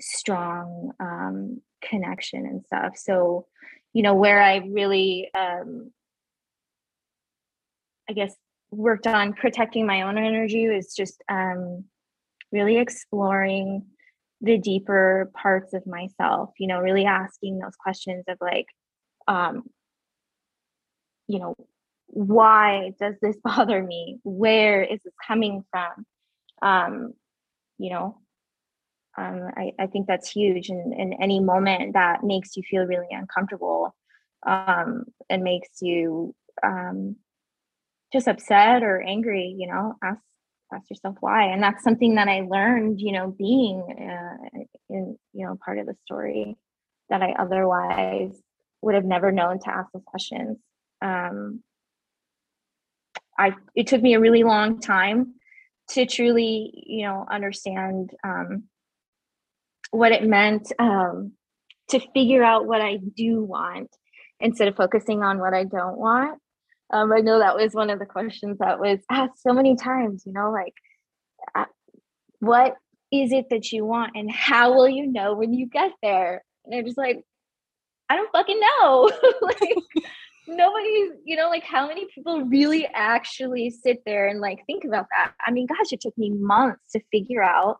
strong 0.00 0.92
um, 1.00 1.60
connection 1.82 2.46
and 2.46 2.64
stuff. 2.64 2.96
So, 2.96 3.46
you 3.92 4.02
know, 4.02 4.14
where 4.14 4.42
I 4.42 4.56
really, 4.56 5.30
um, 5.34 5.90
I 8.08 8.12
guess, 8.12 8.34
worked 8.70 9.06
on 9.06 9.34
protecting 9.34 9.86
my 9.86 10.02
own 10.02 10.18
energy 10.18 10.64
is 10.64 10.94
just 10.94 11.22
um, 11.28 11.84
really 12.50 12.78
exploring 12.78 13.84
the 14.40 14.58
deeper 14.58 15.30
parts 15.34 15.72
of 15.72 15.86
myself, 15.86 16.50
you 16.58 16.66
know, 16.66 16.80
really 16.80 17.04
asking 17.04 17.58
those 17.58 17.76
questions 17.76 18.24
of 18.28 18.38
like, 18.40 18.66
um, 19.28 19.62
you 21.28 21.38
know, 21.38 21.54
why 22.12 22.92
does 23.00 23.14
this 23.20 23.36
bother 23.44 23.82
me? 23.82 24.18
Where 24.22 24.82
is 24.82 25.00
this 25.02 25.14
coming 25.26 25.64
from? 25.70 26.06
Um, 26.62 27.12
you 27.78 27.90
know, 27.90 28.18
um, 29.18 29.48
I, 29.56 29.72
I 29.78 29.86
think 29.88 30.06
that's 30.06 30.30
huge 30.30 30.70
and 30.70 30.94
in 30.94 31.14
any 31.22 31.40
moment 31.40 31.94
that 31.94 32.24
makes 32.24 32.56
you 32.56 32.62
feel 32.62 32.84
really 32.84 33.08
uncomfortable 33.10 33.94
um, 34.46 35.04
and 35.28 35.42
makes 35.42 35.82
you 35.82 36.34
um, 36.62 37.16
just 38.12 38.28
upset 38.28 38.82
or 38.82 39.02
angry 39.02 39.54
you 39.58 39.66
know 39.66 39.94
ask 40.02 40.20
ask 40.72 40.88
yourself 40.90 41.16
why 41.20 41.44
and 41.44 41.62
that's 41.62 41.82
something 41.82 42.14
that 42.14 42.28
i 42.28 42.40
learned 42.40 43.00
you 43.00 43.12
know 43.12 43.34
being 43.38 43.82
uh, 43.90 44.58
in 44.88 45.16
you 45.32 45.46
know 45.46 45.58
part 45.64 45.78
of 45.78 45.86
the 45.86 45.94
story 46.04 46.56
that 47.10 47.22
i 47.22 47.34
otherwise 47.38 48.34
would 48.80 48.94
have 48.94 49.04
never 49.04 49.32
known 49.32 49.58
to 49.58 49.70
ask 49.70 49.90
those 49.92 50.02
questions 50.06 50.58
um, 51.02 51.62
i 53.38 53.52
it 53.74 53.86
took 53.86 54.02
me 54.02 54.14
a 54.14 54.20
really 54.20 54.42
long 54.42 54.80
time 54.80 55.34
to 55.88 56.06
truly 56.06 56.84
you 56.86 57.04
know 57.04 57.26
understand 57.30 58.10
um, 58.24 58.64
what 59.92 60.12
it 60.12 60.24
meant 60.24 60.72
um, 60.78 61.32
to 61.90 62.00
figure 62.14 62.42
out 62.42 62.66
what 62.66 62.80
I 62.80 62.96
do 62.96 63.42
want 63.42 63.94
instead 64.40 64.66
of 64.66 64.74
focusing 64.74 65.22
on 65.22 65.38
what 65.38 65.54
I 65.54 65.64
don't 65.64 65.98
want. 65.98 66.40
Um, 66.90 67.12
I 67.12 67.20
know 67.20 67.38
that 67.38 67.56
was 67.56 67.74
one 67.74 67.90
of 67.90 67.98
the 67.98 68.06
questions 68.06 68.58
that 68.58 68.80
was 68.80 68.98
asked 69.10 69.42
so 69.42 69.52
many 69.52 69.76
times, 69.76 70.24
you 70.26 70.32
know, 70.32 70.50
like, 70.50 70.74
uh, 71.54 71.66
what 72.40 72.74
is 73.12 73.32
it 73.32 73.50
that 73.50 73.70
you 73.70 73.84
want 73.84 74.12
and 74.14 74.30
how 74.30 74.74
will 74.74 74.88
you 74.88 75.06
know 75.06 75.34
when 75.34 75.52
you 75.52 75.66
get 75.66 75.92
there? 76.02 76.42
And 76.64 76.74
I'm 76.74 76.84
just 76.84 76.98
like, 76.98 77.22
I 78.08 78.16
don't 78.16 78.32
fucking 78.32 78.60
know. 78.60 79.10
like, 79.42 79.76
nobody, 80.46 81.10
you 81.24 81.36
know, 81.36 81.48
like, 81.48 81.64
how 81.64 81.86
many 81.86 82.06
people 82.14 82.42
really 82.42 82.86
actually 82.92 83.70
sit 83.70 84.02
there 84.04 84.26
and 84.28 84.40
like 84.40 84.60
think 84.66 84.84
about 84.84 85.06
that? 85.10 85.32
I 85.46 85.50
mean, 85.50 85.66
gosh, 85.66 85.92
it 85.92 86.00
took 86.00 86.16
me 86.18 86.30
months 86.30 86.92
to 86.92 87.00
figure 87.10 87.42
out 87.42 87.78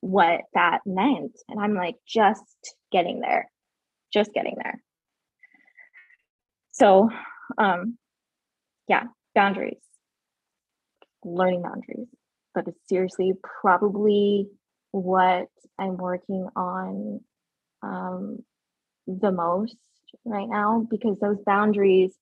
what 0.00 0.42
that 0.54 0.80
meant. 0.86 1.32
And 1.48 1.60
I'm 1.60 1.74
like, 1.74 1.96
just 2.06 2.76
getting 2.92 3.20
there, 3.20 3.50
just 4.12 4.32
getting 4.32 4.56
there. 4.62 4.82
So, 6.72 7.08
um, 7.56 7.98
yeah, 8.88 9.04
boundaries, 9.34 9.82
learning 11.24 11.62
boundaries. 11.62 12.08
But 12.54 12.68
it's 12.68 12.88
seriously 12.88 13.32
probably 13.62 14.48
what 14.92 15.46
I'm 15.78 15.96
working 15.96 16.48
on 16.54 17.20
um, 17.82 18.38
the 19.06 19.32
most 19.32 19.76
right 20.24 20.48
now 20.48 20.86
because 20.90 21.18
those 21.20 21.38
boundaries 21.44 22.12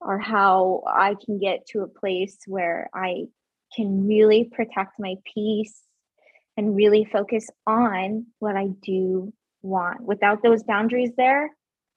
are 0.00 0.18
how 0.18 0.82
I 0.86 1.16
can 1.24 1.38
get 1.38 1.66
to 1.68 1.80
a 1.80 1.88
place 1.88 2.36
where 2.46 2.90
I 2.94 3.24
can 3.74 4.06
really 4.06 4.44
protect 4.44 4.98
my 4.98 5.14
peace 5.34 5.82
and 6.56 6.76
really 6.76 7.04
focus 7.04 7.48
on 7.66 8.26
what 8.38 8.56
I 8.56 8.68
do 8.82 9.32
want. 9.62 10.02
Without 10.02 10.42
those 10.42 10.62
boundaries 10.62 11.10
there, 11.16 11.50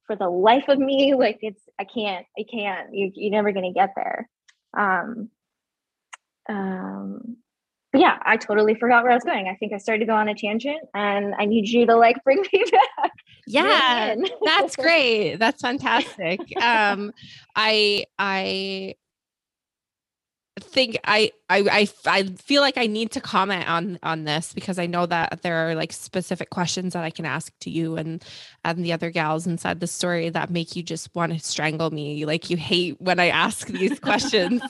for 0.08 0.16
the 0.16 0.30
life 0.30 0.70
of 0.70 0.80
me, 0.80 1.14
like 1.14 1.40
it's 1.42 1.62
I 1.78 1.84
can't, 1.84 2.26
I 2.38 2.44
can't. 2.50 2.94
You, 2.94 3.12
you're 3.14 3.32
never 3.32 3.52
gonna 3.52 3.74
get 3.74 3.92
there. 3.96 4.30
Um, 4.76 5.30
um, 6.50 7.38
but 7.92 8.02
yeah, 8.02 8.20
I 8.24 8.38
totally 8.38 8.76
forgot 8.76 9.04
where 9.04 9.12
I 9.12 9.16
was 9.16 9.24
going. 9.24 9.48
I 9.48 9.56
think 9.56 9.74
I 9.74 9.78
started 9.78 10.00
to 10.02 10.06
go 10.06 10.16
on 10.16 10.28
a 10.28 10.36
tangent, 10.36 10.82
and 10.94 11.34
I 11.38 11.46
need 11.46 11.68
you 11.70 11.86
to 11.86 11.96
like 11.96 12.22
bring 12.24 12.40
me 12.54 12.64
back. 12.72 13.12
Yeah, 13.48 14.16
that's 14.44 14.76
great. 14.76 15.36
That's 15.38 15.62
fantastic. 15.62 16.40
um, 16.62 17.14
I 17.56 18.06
I 18.20 18.96
think 20.60 20.98
I, 21.04 21.32
I 21.50 21.60
I 22.06 22.20
I 22.20 22.24
feel 22.24 22.62
like 22.62 22.78
I 22.78 22.88
need 22.88 23.12
to 23.12 23.22
comment 23.22 23.70
on 23.70 24.00
on 24.04 24.24
this 24.24 24.54
because 24.54 24.80
I 24.80 24.86
know 24.86 25.06
that 25.06 25.42
there 25.42 25.70
are 25.70 25.76
like 25.76 25.94
specific 25.94 26.50
questions 26.50 26.94
that 26.94 27.04
I 27.04 27.10
can 27.10 27.26
ask 27.26 27.52
to 27.60 27.70
you 27.70 27.98
and 27.98 28.24
and 28.64 28.84
the 28.84 28.94
other 28.94 29.12
gals 29.12 29.48
inside 29.48 29.80
the 29.80 29.88
story 29.88 30.30
that 30.30 30.50
make 30.50 30.76
you 30.76 30.84
just 30.84 31.14
want 31.16 31.34
to 31.34 31.40
strangle 31.40 31.92
me. 31.92 32.26
Like 32.26 32.50
you 32.50 32.58
hate 32.58 33.00
when 33.00 33.20
I 33.20 33.28
ask 33.28 33.68
these 33.68 34.00
questions. 34.02 34.62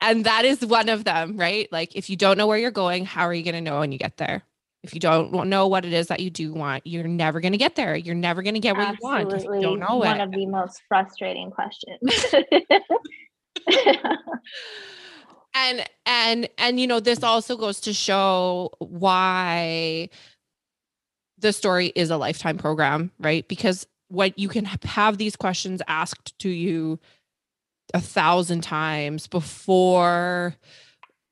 And 0.00 0.24
that 0.24 0.44
is 0.44 0.64
one 0.64 0.88
of 0.88 1.04
them 1.04 1.36
right? 1.36 1.70
Like 1.72 1.96
if 1.96 2.08
you 2.10 2.16
don't 2.16 2.38
know 2.38 2.46
where 2.46 2.58
you're 2.58 2.70
going 2.70 3.04
how 3.04 3.26
are 3.26 3.34
you 3.34 3.42
going 3.42 3.54
to 3.54 3.60
know 3.60 3.80
when 3.80 3.92
you 3.92 3.98
get 3.98 4.16
there? 4.16 4.42
If 4.82 4.92
you 4.92 5.00
don't 5.00 5.32
know 5.48 5.66
what 5.66 5.86
it 5.86 5.94
is 5.94 6.08
that 6.08 6.20
you 6.20 6.30
do 6.30 6.52
want 6.52 6.86
you're 6.86 7.08
never 7.08 7.40
going 7.40 7.52
to 7.52 7.58
get 7.58 7.74
there. 7.74 7.96
You're 7.96 8.14
never 8.14 8.42
going 8.42 8.54
to 8.54 8.60
get 8.60 8.76
what 8.76 8.88
Absolutely. 8.88 9.20
you 9.20 9.26
want. 9.26 9.32
If 9.32 9.44
you 9.44 9.60
don't 9.60 9.80
know 9.80 9.96
one 9.96 10.20
it. 10.20 10.24
of 10.24 10.30
the 10.30 10.46
most 10.46 10.82
frustrating 10.88 11.50
questions 11.50 12.00
and 15.54 15.88
and 16.06 16.48
and 16.58 16.80
you 16.80 16.86
know 16.86 17.00
this 17.00 17.22
also 17.22 17.56
goes 17.56 17.80
to 17.80 17.92
show 17.92 18.70
why 18.78 20.08
the 21.38 21.52
story 21.52 21.92
is 21.94 22.10
a 22.10 22.16
lifetime 22.16 22.58
program 22.58 23.10
right? 23.18 23.46
Because 23.48 23.86
what 24.08 24.38
you 24.38 24.48
can 24.48 24.64
have 24.64 25.18
these 25.18 25.36
questions 25.36 25.82
asked 25.88 26.38
to 26.38 26.48
you 26.48 26.98
a 27.92 28.00
thousand 28.00 28.62
times 28.62 29.26
before 29.26 30.56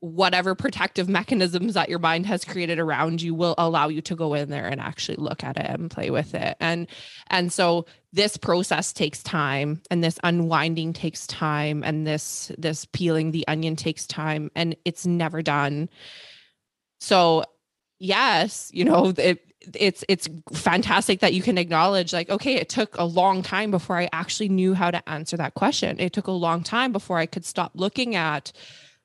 whatever 0.02 0.56
protective 0.56 1.08
mechanisms 1.08 1.74
that 1.74 1.88
your 1.88 2.00
mind 2.00 2.26
has 2.26 2.44
created 2.44 2.80
around 2.80 3.22
you 3.22 3.32
will 3.32 3.54
allow 3.56 3.86
you 3.86 4.00
to 4.02 4.16
go 4.16 4.34
in 4.34 4.50
there 4.50 4.66
and 4.66 4.80
actually 4.80 5.14
look 5.14 5.44
at 5.44 5.56
it 5.56 5.70
and 5.70 5.92
play 5.92 6.10
with 6.10 6.34
it. 6.34 6.56
And 6.58 6.88
and 7.28 7.52
so 7.52 7.86
this 8.12 8.36
process 8.36 8.92
takes 8.92 9.22
time 9.22 9.80
and 9.92 10.02
this 10.02 10.18
unwinding 10.24 10.92
takes 10.92 11.24
time 11.28 11.84
and 11.84 12.04
this 12.04 12.50
this 12.58 12.84
peeling 12.86 13.30
the 13.30 13.46
onion 13.46 13.76
takes 13.76 14.04
time 14.04 14.50
and 14.56 14.74
it's 14.84 15.06
never 15.06 15.40
done. 15.40 15.88
So 16.98 17.44
yes 18.00 18.72
you 18.74 18.84
know 18.84 19.14
it, 19.16 19.54
it's 19.72 20.04
it's 20.08 20.28
fantastic 20.52 21.20
that 21.20 21.32
you 21.32 21.42
can 21.42 21.56
acknowledge 21.56 22.12
like 22.12 22.28
okay 22.28 22.56
it 22.56 22.68
took 22.68 22.96
a 22.98 23.04
long 23.04 23.40
time 23.44 23.70
before 23.70 23.96
i 23.96 24.08
actually 24.12 24.48
knew 24.48 24.74
how 24.74 24.90
to 24.90 25.08
answer 25.08 25.36
that 25.36 25.54
question. 25.54 26.00
It 26.00 26.12
took 26.12 26.26
a 26.26 26.32
long 26.32 26.64
time 26.64 26.90
before 26.90 27.18
i 27.18 27.26
could 27.26 27.44
stop 27.44 27.70
looking 27.76 28.16
at 28.16 28.50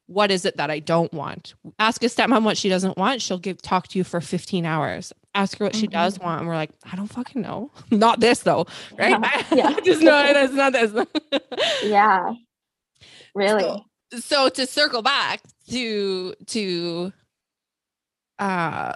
what 0.07 0.31
is 0.31 0.45
it 0.45 0.57
that 0.57 0.71
I 0.71 0.79
don't 0.79 1.13
want? 1.13 1.53
Ask 1.79 2.01
a 2.03 2.07
stepmom 2.07 2.43
what 2.43 2.57
she 2.57 2.69
doesn't 2.69 2.97
want. 2.97 3.21
She'll 3.21 3.37
give 3.37 3.61
talk 3.61 3.89
to 3.89 3.97
you 3.97 4.03
for 4.03 4.21
15 4.21 4.65
hours. 4.65 5.13
Ask 5.35 5.57
her 5.59 5.65
what 5.65 5.73
mm-hmm. 5.73 5.81
she 5.81 5.87
does 5.87 6.17
want. 6.19 6.39
And 6.39 6.47
we're 6.47 6.55
like, 6.55 6.71
I 6.91 6.95
don't 6.95 7.07
fucking 7.07 7.41
know. 7.41 7.71
not 7.91 8.19
this 8.19 8.39
though. 8.39 8.65
Right. 8.97 9.11
Yeah. 9.11 9.43
yeah. 9.55 9.79
Just 9.81 10.01
no, 10.01 10.23
it's 10.25 10.53
not 10.53 10.73
this. 10.73 11.05
yeah. 11.83 12.33
Really. 13.35 13.63
So, 14.11 14.19
so 14.19 14.49
to 14.49 14.65
circle 14.65 15.01
back 15.01 15.41
to 15.69 16.33
to 16.47 17.13
uh 18.39 18.93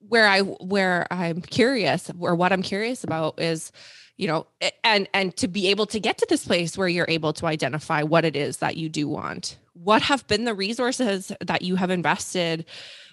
where 0.00 0.26
I 0.26 0.40
where 0.40 1.06
I'm 1.10 1.42
curious 1.42 2.10
or 2.18 2.34
what 2.34 2.52
I'm 2.52 2.62
curious 2.62 3.04
about 3.04 3.38
is 3.40 3.72
you 4.16 4.26
know 4.26 4.46
and 4.82 5.08
and 5.12 5.36
to 5.36 5.48
be 5.48 5.68
able 5.68 5.86
to 5.86 6.00
get 6.00 6.18
to 6.18 6.26
this 6.28 6.46
place 6.46 6.78
where 6.78 6.88
you're 6.88 7.06
able 7.08 7.32
to 7.34 7.46
identify 7.46 8.02
what 8.02 8.24
it 8.24 8.34
is 8.34 8.58
that 8.58 8.76
you 8.76 8.88
do 8.88 9.06
want 9.06 9.58
what 9.82 10.02
have 10.02 10.26
been 10.26 10.44
the 10.44 10.54
resources 10.54 11.32
that 11.40 11.62
you 11.62 11.76
have 11.76 11.90
invested 11.90 12.64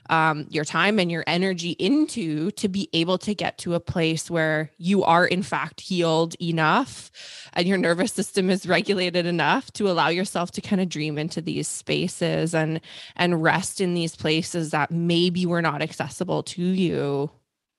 um, 0.10 0.46
your 0.50 0.66
time 0.66 1.00
and 1.00 1.12
your 1.12 1.24
energy 1.26 1.72
into 1.72 2.52
to 2.52 2.68
be 2.68 2.90
able 2.94 3.18
to 3.18 3.34
get 3.34 3.58
to 3.60 3.74
a 3.74 3.80
place 3.80 4.30
where 4.30 4.72
you 4.78 5.04
are 5.04 5.26
in 5.26 5.42
fact 5.42 5.82
healed 5.82 6.36
enough 6.40 7.12
and 7.54 7.68
your 7.68 7.78
nervous 7.78 8.12
system 8.12 8.50
is 8.50 8.68
regulated 8.68 9.26
enough 9.26 9.72
to 9.74 9.90
allow 9.90 10.10
yourself 10.10 10.52
to 10.52 10.62
kind 10.62 10.82
of 10.82 10.90
dream 10.90 11.18
into 11.18 11.42
these 11.42 11.68
spaces 11.68 12.54
and 12.54 12.82
and 13.16 13.42
rest 13.42 13.82
in 13.82 13.94
these 13.94 14.16
places 14.16 14.72
that 14.72 14.92
maybe 14.92 15.46
were 15.46 15.62
not 15.62 15.82
accessible 15.82 16.44
to 16.44 16.62
you 16.62 17.32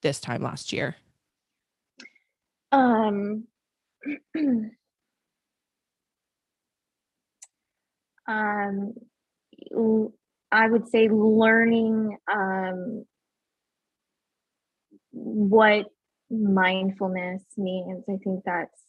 this 0.03 0.21
time 0.21 0.43
last 0.43 0.73
year? 0.73 0.97
Um 2.73 3.47
um, 8.29 8.95
I 10.53 10.69
would 10.69 10.89
say 10.89 11.09
learning 11.09 12.17
um, 12.33 13.05
what 15.13 15.87
mindfulness 16.31 17.43
means. 17.57 18.05
I 18.09 18.17
think 18.23 18.43
that's 18.45 18.83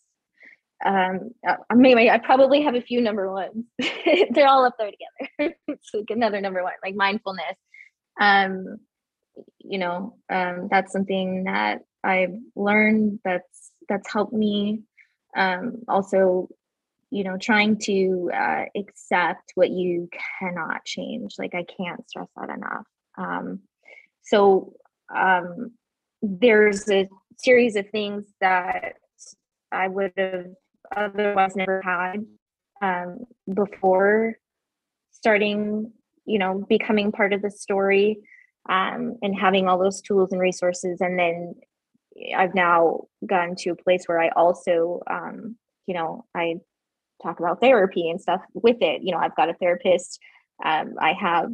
um 0.85 1.31
uh, 1.47 1.55
maybe 1.75 2.09
I 2.09 2.19
probably 2.19 2.61
have 2.61 2.75
a 2.75 2.81
few 2.81 3.01
number 3.01 3.31
ones. 3.31 3.65
They're 4.31 4.47
all 4.47 4.65
up 4.65 4.75
there 4.77 4.91
together. 4.91 5.55
it's 5.67 5.89
like 5.93 6.09
another 6.09 6.41
number 6.41 6.63
one, 6.63 6.73
like 6.83 6.95
mindfulness. 6.95 7.55
Um, 8.19 8.77
you 9.59 9.77
know, 9.77 10.15
um, 10.29 10.67
that's 10.71 10.91
something 10.91 11.45
that 11.45 11.81
I've 12.03 12.35
learned 12.55 13.19
that's 13.23 13.71
that's 13.89 14.11
helped 14.11 14.33
me. 14.33 14.83
Um, 15.35 15.83
also 15.87 16.49
you 17.09 17.23
know 17.23 17.37
trying 17.37 17.77
to 17.77 18.29
uh, 18.33 18.65
accept 18.75 19.51
what 19.55 19.69
you 19.69 20.09
cannot 20.39 20.83
change 20.85 21.35
like 21.37 21.55
i 21.55 21.65
can't 21.77 22.07
stress 22.09 22.27
that 22.35 22.49
enough. 22.49 22.85
Um, 23.17 23.61
so 24.23 24.73
um, 25.15 25.71
there's 26.21 26.89
a 26.89 27.07
series 27.37 27.75
of 27.75 27.89
things 27.89 28.25
that 28.41 28.95
i 29.71 29.87
would 29.87 30.11
have 30.17 30.47
otherwise 30.95 31.55
never 31.55 31.81
had 31.81 32.25
um, 32.81 33.19
before 33.53 34.35
starting 35.11 35.91
you 36.25 36.39
know 36.39 36.65
becoming 36.67 37.11
part 37.11 37.33
of 37.33 37.41
the 37.41 37.51
story 37.51 38.19
um, 38.69 39.15
and 39.21 39.39
having 39.39 39.67
all 39.67 39.79
those 39.79 40.01
tools 40.01 40.31
and 40.31 40.41
resources 40.41 40.99
and 40.99 41.17
then 41.17 41.55
i've 42.35 42.53
now 42.53 43.01
gotten 43.25 43.55
to 43.55 43.69
a 43.69 43.75
place 43.75 44.03
where 44.07 44.19
i 44.19 44.29
also 44.29 45.01
um, 45.09 45.55
you 45.85 45.93
know 45.93 46.25
i 46.35 46.55
talk 47.21 47.39
about 47.39 47.61
therapy 47.61 48.09
and 48.09 48.21
stuff 48.21 48.41
with 48.53 48.77
it. 48.81 49.01
You 49.03 49.11
know, 49.11 49.17
I've 49.17 49.35
got 49.35 49.49
a 49.49 49.53
therapist. 49.53 50.19
Um, 50.63 50.95
I 50.99 51.13
have 51.13 51.51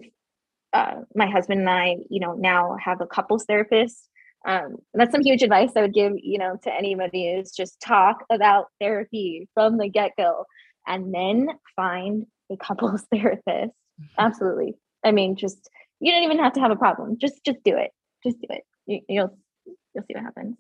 uh, 0.74 1.01
my 1.16 1.28
husband 1.28 1.61
and 1.61 1.70
I, 1.70 1.97
you 2.09 2.20
know, 2.20 2.34
now 2.34 2.78
have 2.84 3.01
a 3.01 3.05
couples 3.05 3.45
therapist. 3.45 4.09
Um, 4.45 4.78
that's 4.93 5.11
some 5.11 5.24
huge 5.24 5.41
advice 5.41 5.72
I 5.76 5.82
would 5.82 5.93
give, 5.93 6.14
you 6.22 6.38
know, 6.38 6.57
to 6.64 6.74
anybody 6.74 7.28
is 7.28 7.51
just 7.51 7.80
talk 7.80 8.26
about 8.30 8.68
therapy 8.82 9.47
from 9.53 9.78
the 9.78 9.88
get 9.88 10.11
go, 10.18 10.45
and 10.86 11.14
then 11.14 11.49
find 11.76 12.26
a 12.51 12.57
couples 12.57 13.05
therapist. 13.11 13.47
Mm-hmm. 13.47 14.03
Absolutely. 14.18 14.76
I 15.05 15.11
mean, 15.11 15.36
just 15.36 15.70
you 15.99 16.11
don't 16.11 16.24
even 16.24 16.39
have 16.39 16.53
to 16.53 16.59
have 16.59 16.72
a 16.72 16.76
problem. 16.76 17.18
Just 17.20 17.43
just 17.45 17.64
do 17.64 17.78
it. 17.78 17.91
Just 18.26 18.41
do 18.41 18.47
it. 18.49 18.64
You, 18.86 18.99
you'll 19.07 19.38
you'll 19.66 20.03
see 20.03 20.14
what 20.14 20.24
happens. 20.24 20.57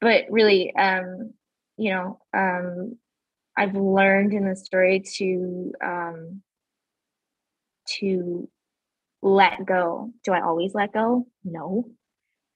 But 0.00 0.24
really, 0.28 0.74
um, 0.74 1.32
you 1.78 1.90
know, 1.90 2.18
um, 2.36 2.98
I've 3.56 3.76
learned 3.76 4.32
in 4.32 4.48
the 4.48 4.56
story 4.56 5.00
to 5.16 5.72
um, 5.82 6.42
to 7.98 8.48
let 9.22 9.64
go. 9.64 10.10
Do 10.24 10.32
I 10.32 10.42
always 10.42 10.74
let 10.74 10.92
go? 10.92 11.26
No. 11.44 11.88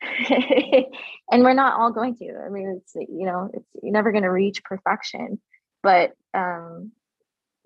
and 0.03 1.42
we're 1.42 1.55
not 1.55 1.78
all 1.78 1.92
going 1.92 2.16
to. 2.16 2.42
I 2.44 2.49
mean, 2.49 2.80
it's 2.80 2.94
you 2.94 3.26
know, 3.26 3.51
it's 3.53 3.68
you're 3.82 3.92
never 3.92 4.12
going 4.12 4.24
to 4.24 4.30
reach 4.30 4.64
perfection, 4.64 5.40
but 5.82 6.12
um, 6.34 6.92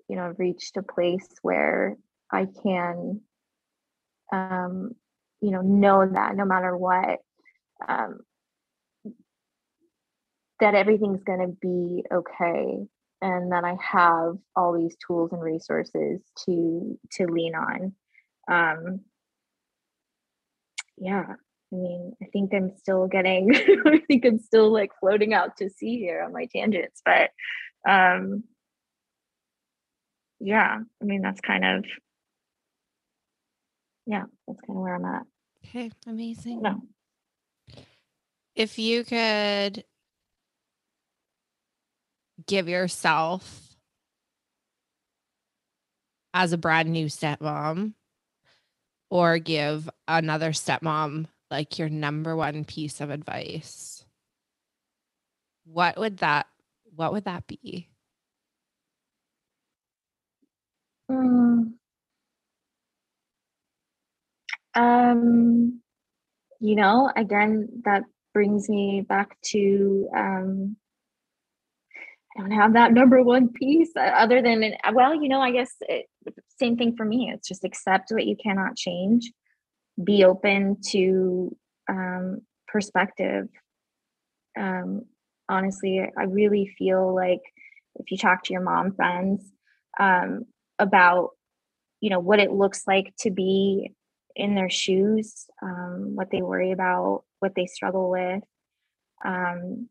you 0.07 0.15
know, 0.15 0.27
I've 0.27 0.39
reached 0.39 0.77
a 0.77 0.83
place 0.83 1.27
where 1.41 1.97
I 2.31 2.47
can, 2.63 3.21
um, 4.31 4.95
you 5.41 5.51
know, 5.51 5.61
know 5.61 6.07
that 6.07 6.35
no 6.35 6.45
matter 6.45 6.75
what, 6.75 7.19
um, 7.87 8.19
that 10.59 10.75
everything's 10.75 11.23
going 11.23 11.39
to 11.39 11.57
be 11.61 12.03
okay 12.11 12.87
and 13.23 13.53
that 13.53 13.63
I 13.63 13.77
have 13.79 14.37
all 14.53 14.73
these 14.77 14.97
tools 15.07 15.31
and 15.31 15.41
resources 15.41 16.21
to 16.45 16.99
to 17.13 17.25
lean 17.25 17.55
on. 17.55 17.93
Um, 18.51 18.99
yeah, 20.97 21.25
I 21.71 21.75
mean, 21.75 22.13
I 22.21 22.25
think 22.31 22.53
I'm 22.53 22.75
still 22.77 23.07
getting, 23.07 23.55
I 23.85 24.01
think 24.07 24.25
I'm 24.25 24.39
still 24.39 24.71
like 24.71 24.91
floating 24.99 25.33
out 25.33 25.57
to 25.57 25.69
sea 25.69 25.97
here 25.97 26.21
on 26.21 26.33
my 26.33 26.47
tangents, 26.53 27.01
but 27.03 27.31
um, 27.89 28.43
yeah, 30.39 30.79
I 31.01 31.05
mean, 31.05 31.21
that's 31.21 31.41
kind 31.41 31.65
of, 31.65 31.85
yeah, 34.05 34.23
that's 34.47 34.59
kind 34.61 34.77
of 34.77 34.83
where 34.83 34.95
I'm 34.95 35.05
at. 35.05 35.23
Okay, 35.65 35.91
amazing. 36.05 36.61
No. 36.61 36.81
If 38.55 38.77
you 38.77 39.03
could 39.03 39.83
give 42.45 42.67
yourself 42.67 43.75
as 46.33 46.53
a 46.53 46.57
brand 46.57 46.91
new 46.91 47.05
stepmom 47.07 47.93
or 49.09 49.37
give 49.37 49.89
another 50.07 50.51
stepmom 50.51 51.27
like 51.51 51.77
your 51.77 51.89
number 51.89 52.35
one 52.35 52.65
piece 52.65 52.99
of 53.01 53.09
advice 53.09 54.03
what 55.65 55.97
would 55.97 56.17
that 56.17 56.47
what 56.95 57.11
would 57.11 57.25
that 57.25 57.47
be? 57.47 57.89
Um, 61.09 61.75
um 64.75 65.81
you 66.59 66.75
know 66.75 67.11
again 67.15 67.69
that 67.83 68.03
brings 68.33 68.69
me 68.69 69.05
back 69.07 69.37
to 69.41 70.09
um 70.15 70.77
I 72.35 72.41
don't 72.41 72.51
have 72.51 72.73
that 72.73 72.93
number 72.93 73.21
one 73.21 73.49
piece 73.49 73.91
uh, 73.95 74.01
other 74.01 74.41
than, 74.41 74.73
well, 74.93 75.13
you 75.13 75.29
know, 75.29 75.39
I 75.39 75.51
guess 75.51 75.71
it, 75.81 76.07
same 76.59 76.77
thing 76.77 76.95
for 76.95 77.05
me. 77.05 77.31
It's 77.33 77.47
just 77.47 77.63
accept 77.63 78.11
what 78.11 78.25
you 78.25 78.35
cannot 78.35 78.75
change, 78.75 79.31
be 80.03 80.23
open 80.23 80.77
to 80.89 81.55
um, 81.87 82.41
perspective. 82.67 83.49
Um, 84.57 85.03
honestly, 85.47 86.01
I 86.01 86.23
really 86.23 86.73
feel 86.77 87.13
like 87.13 87.41
if 87.95 88.09
you 88.09 88.17
talk 88.17 88.43
to 88.45 88.53
your 88.53 88.63
mom 88.63 88.95
friends 88.95 89.43
um, 89.99 90.45
about, 90.79 91.31
you 92.01 92.09
know, 92.09 92.19
what 92.19 92.39
it 92.39 92.51
looks 92.51 92.87
like 92.87 93.13
to 93.19 93.29
be 93.29 93.93
in 94.35 94.55
their 94.55 94.69
shoes, 94.69 95.45
um, 95.61 96.15
what 96.15 96.31
they 96.31 96.41
worry 96.41 96.71
about, 96.71 97.23
what 97.39 97.53
they 97.55 97.67
struggle 97.67 98.09
with. 98.09 98.41
Um, 99.23 99.87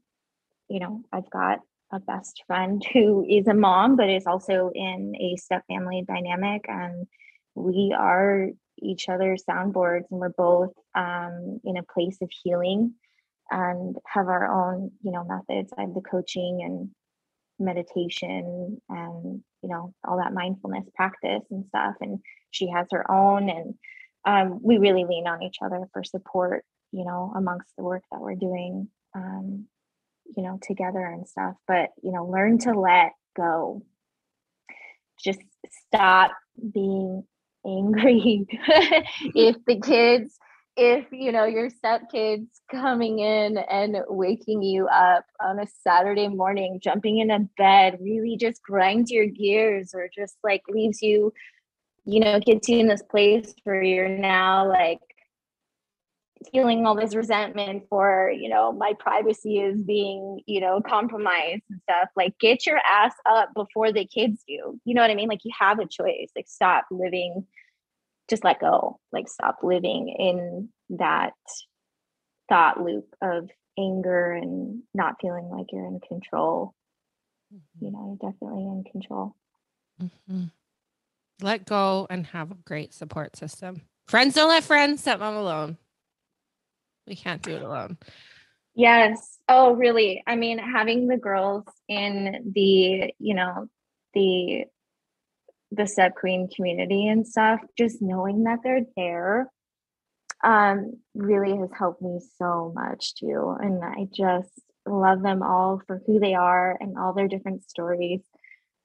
you 0.68 0.80
know, 0.80 1.02
I've 1.12 1.30
got 1.30 1.60
a 1.92 2.00
best 2.00 2.42
friend 2.46 2.84
who 2.92 3.24
is 3.28 3.46
a 3.46 3.54
mom 3.54 3.96
but 3.96 4.10
is 4.10 4.26
also 4.26 4.70
in 4.74 5.14
a 5.20 5.36
step 5.36 5.62
family 5.68 6.04
dynamic 6.06 6.64
and 6.68 7.06
we 7.54 7.94
are 7.96 8.48
each 8.78 9.08
other's 9.08 9.44
soundboards 9.48 10.04
and 10.10 10.20
we're 10.20 10.30
both 10.30 10.72
um, 10.94 11.60
in 11.64 11.76
a 11.76 11.82
place 11.82 12.16
of 12.22 12.30
healing 12.42 12.94
and 13.50 13.96
have 14.06 14.28
our 14.28 14.50
own 14.50 14.90
you 15.02 15.12
know 15.12 15.24
methods 15.24 15.72
i 15.78 15.82
have 15.82 15.94
the 15.94 16.00
coaching 16.00 16.62
and 16.64 16.90
meditation 17.58 18.80
and 18.88 19.42
you 19.62 19.68
know 19.68 19.94
all 20.04 20.16
that 20.16 20.32
mindfulness 20.32 20.88
practice 20.94 21.42
and 21.50 21.66
stuff 21.66 21.94
and 22.00 22.18
she 22.50 22.68
has 22.68 22.86
her 22.90 23.08
own 23.10 23.48
and 23.48 23.74
um, 24.24 24.60
we 24.62 24.78
really 24.78 25.04
lean 25.04 25.26
on 25.26 25.42
each 25.42 25.56
other 25.64 25.86
for 25.92 26.02
support 26.02 26.64
you 26.92 27.04
know 27.04 27.32
amongst 27.36 27.68
the 27.76 27.84
work 27.84 28.02
that 28.10 28.20
we're 28.20 28.34
doing 28.34 28.88
um, 29.14 29.66
you 30.36 30.42
know 30.42 30.58
together 30.62 31.04
and 31.04 31.28
stuff 31.28 31.54
but 31.66 31.90
you 32.02 32.12
know 32.12 32.26
learn 32.26 32.58
to 32.58 32.72
let 32.72 33.12
go. 33.36 33.82
Just 35.22 35.40
stop 35.86 36.32
being 36.72 37.24
angry 37.64 38.46
if 39.36 39.56
the 39.66 39.80
kids 39.80 40.36
if 40.76 41.04
you 41.12 41.30
know 41.30 41.44
your 41.44 41.70
stepkids 41.70 42.48
coming 42.70 43.20
in 43.20 43.56
and 43.56 43.96
waking 44.08 44.62
you 44.62 44.88
up 44.88 45.24
on 45.40 45.60
a 45.60 45.66
saturday 45.84 46.26
morning 46.26 46.80
jumping 46.82 47.18
in 47.18 47.30
a 47.30 47.38
bed 47.56 47.98
really 48.00 48.36
just 48.36 48.60
grinds 48.64 49.12
your 49.12 49.26
gears 49.26 49.94
or 49.94 50.08
just 50.12 50.36
like 50.42 50.62
leaves 50.68 51.00
you 51.02 51.32
you 52.04 52.18
know 52.18 52.40
gets 52.40 52.68
you 52.68 52.78
in 52.78 52.88
this 52.88 53.02
place 53.02 53.54
where 53.62 53.82
you're 53.82 54.08
now 54.08 54.68
like 54.68 54.98
feeling 56.50 56.86
all 56.86 56.94
this 56.94 57.14
resentment 57.14 57.84
for 57.88 58.30
you 58.30 58.48
know 58.48 58.72
my 58.72 58.92
privacy 58.98 59.58
is 59.58 59.82
being 59.82 60.40
you 60.46 60.60
know 60.60 60.80
compromised 60.80 61.62
and 61.70 61.80
stuff 61.82 62.08
like 62.16 62.38
get 62.38 62.66
your 62.66 62.78
ass 62.78 63.14
up 63.28 63.50
before 63.54 63.92
the 63.92 64.06
kids 64.06 64.42
do. 64.46 64.78
You 64.84 64.94
know 64.94 65.02
what 65.02 65.10
i 65.10 65.14
mean? 65.14 65.28
Like 65.28 65.44
you 65.44 65.52
have 65.58 65.78
a 65.78 65.86
choice. 65.86 66.30
Like 66.34 66.48
stop 66.48 66.86
living 66.90 67.46
just 68.30 68.44
let 68.44 68.60
go. 68.60 68.98
Like 69.12 69.28
stop 69.28 69.58
living 69.62 70.08
in 70.08 70.68
that 70.96 71.32
thought 72.48 72.80
loop 72.80 73.14
of 73.20 73.50
anger 73.78 74.32
and 74.32 74.82
not 74.94 75.16
feeling 75.20 75.48
like 75.48 75.66
you're 75.72 75.86
in 75.86 76.00
control. 76.00 76.74
Mm-hmm. 77.52 77.84
you 77.84 77.92
know 77.92 78.18
you're 78.20 78.30
definitely 78.30 78.62
in 78.62 78.84
control. 78.90 79.36
Mm-hmm. 80.02 80.44
let 81.42 81.66
go 81.66 82.06
and 82.08 82.26
have 82.28 82.50
a 82.50 82.56
great 82.64 82.94
support 82.94 83.36
system. 83.36 83.82
Friends 84.08 84.34
don't 84.34 84.48
let 84.48 84.64
friends 84.64 85.02
set 85.02 85.20
mom 85.20 85.36
alone 85.36 85.76
we 87.06 87.16
can't 87.16 87.42
do 87.42 87.56
it 87.56 87.62
alone. 87.62 87.98
Yes. 88.74 89.38
Oh 89.48 89.74
really? 89.74 90.22
I 90.26 90.36
mean 90.36 90.58
having 90.58 91.08
the 91.08 91.18
girls 91.18 91.64
in 91.88 92.52
the 92.54 93.12
you 93.18 93.34
know 93.34 93.68
the 94.14 94.64
the 95.70 95.86
step 95.86 96.14
queen 96.14 96.48
community 96.54 97.08
and 97.08 97.26
stuff 97.26 97.60
just 97.78 98.02
knowing 98.02 98.44
that 98.44 98.58
they're 98.62 98.84
there 98.94 99.50
um 100.44 100.92
really 101.14 101.56
has 101.56 101.70
helped 101.78 102.02
me 102.02 102.20
so 102.38 102.72
much 102.74 103.14
too. 103.14 103.56
And 103.60 103.82
i 103.84 104.06
just 104.12 104.50
love 104.86 105.22
them 105.22 105.42
all 105.42 105.80
for 105.86 106.02
who 106.06 106.18
they 106.18 106.34
are 106.34 106.76
and 106.80 106.98
all 106.98 107.12
their 107.12 107.28
different 107.28 107.68
stories. 107.68 108.20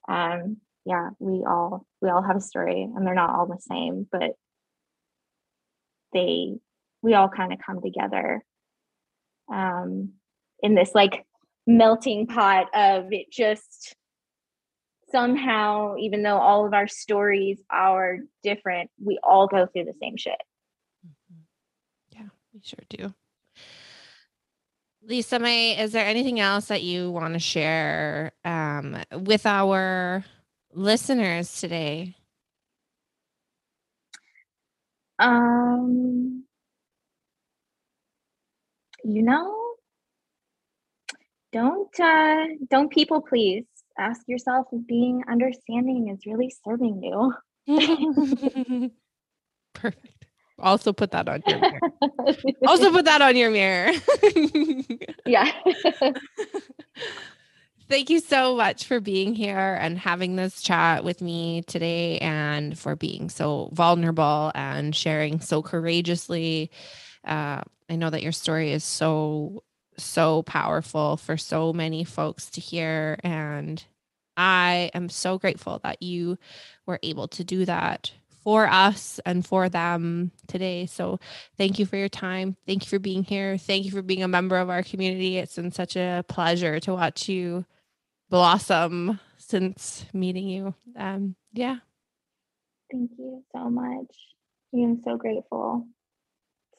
Um 0.08 0.58
yeah 0.86 1.10
we 1.20 1.44
all 1.46 1.86
we 2.02 2.10
all 2.10 2.22
have 2.24 2.38
a 2.38 2.42
story 2.42 2.84
and 2.84 3.06
they're 3.06 3.14
not 3.14 3.36
all 3.36 3.46
the 3.46 3.60
same 3.60 4.08
but 4.10 4.32
they 6.14 6.56
we 7.08 7.14
all 7.14 7.30
kind 7.30 7.54
of 7.54 7.60
come 7.66 7.82
together 7.82 8.44
um 9.52 10.10
in 10.62 10.76
this 10.76 10.92
like 10.94 11.26
melting 11.66 12.28
pot 12.28 12.68
of 12.74 13.08
it 13.12 13.32
just 13.32 13.96
somehow, 15.12 15.96
even 15.98 16.24
though 16.24 16.38
all 16.38 16.66
of 16.66 16.74
our 16.74 16.88
stories 16.88 17.60
are 17.70 18.20
different, 18.44 18.90
we 19.04 19.20
all 19.24 19.48
go 19.48 19.66
through 19.66 19.86
the 19.86 19.94
same 20.02 20.18
shit. 20.18 20.42
Mm-hmm. 21.06 22.20
Yeah, 22.20 22.28
we 22.54 22.62
sure 22.64 22.80
do. 22.90 23.14
Lisa 25.04 25.40
May, 25.40 25.80
is 25.80 25.94
there 25.94 26.06
anything 26.06 26.40
else 26.40 26.66
that 26.66 26.84
you 26.84 27.12
want 27.12 27.34
to 27.34 27.40
share 27.40 28.34
um, 28.44 28.98
with 29.14 29.46
our 29.46 30.26
listeners 30.74 31.62
today? 31.62 32.16
Um, 35.20 36.37
you 39.08 39.24
know, 39.24 39.56
don't 41.54 42.00
uh, 42.00 42.46
don't 42.70 42.92
people 42.92 43.22
please 43.22 43.64
ask 43.98 44.22
yourself 44.28 44.68
if 44.74 44.86
being 44.86 45.24
understanding 45.30 46.10
is 46.10 46.26
really 46.26 46.54
serving 46.66 47.02
you. 47.02 47.34
Perfect. 49.74 50.26
Also 50.60 50.92
put 50.92 51.12
that 51.12 51.30
on 51.30 51.42
your 51.48 51.60
mirror. 51.60 51.80
also 52.68 52.92
put 52.92 53.06
that 53.06 53.22
on 53.22 53.36
your 53.38 53.52
mirror. 53.52 53.94
yeah. 55.26 55.52
Thank 57.88 58.10
you 58.10 58.20
so 58.20 58.56
much 58.56 58.86
for 58.86 59.00
being 59.00 59.36
here 59.36 59.78
and 59.80 59.98
having 59.98 60.36
this 60.36 60.62
chat 60.62 61.06
with 61.06 61.22
me 61.22 61.62
today 61.62 62.18
and 62.18 62.78
for 62.78 62.98
being 62.98 63.30
so 63.30 63.70
vulnerable 63.72 64.52
and 64.56 64.94
sharing 64.94 65.40
so 65.40 65.62
courageously. 65.62 66.72
Uh, 67.24 67.62
I 67.90 67.96
know 67.96 68.10
that 68.10 68.24
your 68.24 68.32
story 68.32 68.72
is 68.72 68.84
so 68.84 69.64
so 69.98 70.44
powerful 70.44 71.18
for 71.18 71.38
so 71.38 71.74
many 71.74 72.04
folks 72.04 72.50
to 72.52 72.62
hear. 72.62 73.18
And 73.24 73.84
I 74.36 74.92
am 74.94 75.10
so 75.10 75.38
grateful 75.38 75.80
that 75.84 76.02
you 76.02 76.38
were 76.86 77.00
able 77.02 77.28
to 77.30 77.44
do 77.44 77.66
that 77.66 78.12
for 78.44 78.68
us 78.68 79.20
and 79.26 79.46
for 79.46 79.68
them 79.68 80.32
today. 80.48 80.86
So 80.86 81.20
thank 81.58 81.80
you 81.80 81.86
for 81.86 81.98
your 81.98 82.10
time. 82.10 82.56
Thank 82.66 82.86
you 82.86 82.90
for 82.90 83.00
being 83.00 83.24
here. 83.24 83.58
Thank 83.58 83.86
you 83.86 83.92
for 83.92 84.02
being 84.02 84.24
a 84.24 84.28
member 84.28 84.58
of 84.58 84.70
our 84.70 84.84
community. 84.84 85.38
It's 85.38 85.56
been 85.56 85.72
such 85.72 85.96
a 85.96 86.24
pleasure 86.28 86.80
to 86.82 86.94
watch 86.94 87.28
you 87.28 87.66
blossom 88.30 89.20
since 89.38 90.06
meeting 90.14 90.48
you. 90.48 90.76
Um, 90.96 91.36
yeah. 91.54 91.78
Thank 92.92 93.12
you 93.18 93.44
so 93.54 93.70
much. 93.70 94.16
I'm 94.74 95.02
so 95.04 95.18
grateful. 95.18 95.88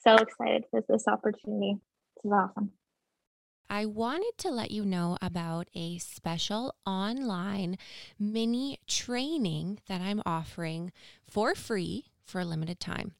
So 0.05 0.17
excited 0.17 0.65
for 0.71 0.83
this 0.89 1.07
opportunity. 1.09 1.79
This 2.17 2.25
is 2.25 2.33
awesome. 2.33 2.73
I 3.71 3.85
wanted 3.85 4.33
to 4.39 4.51
let 4.51 4.71
you 4.71 4.85
know 4.85 5.19
about 5.21 5.69
a 5.75 5.99
special 5.99 6.75
online 6.87 7.77
mini 8.19 8.79
training 8.87 9.81
that 9.89 10.01
I'm 10.01 10.23
offering 10.25 10.91
for 11.29 11.55
free 11.55 12.07
for 12.25 12.41
a 12.41 12.47
limited 12.47 12.81
time. 12.81 13.13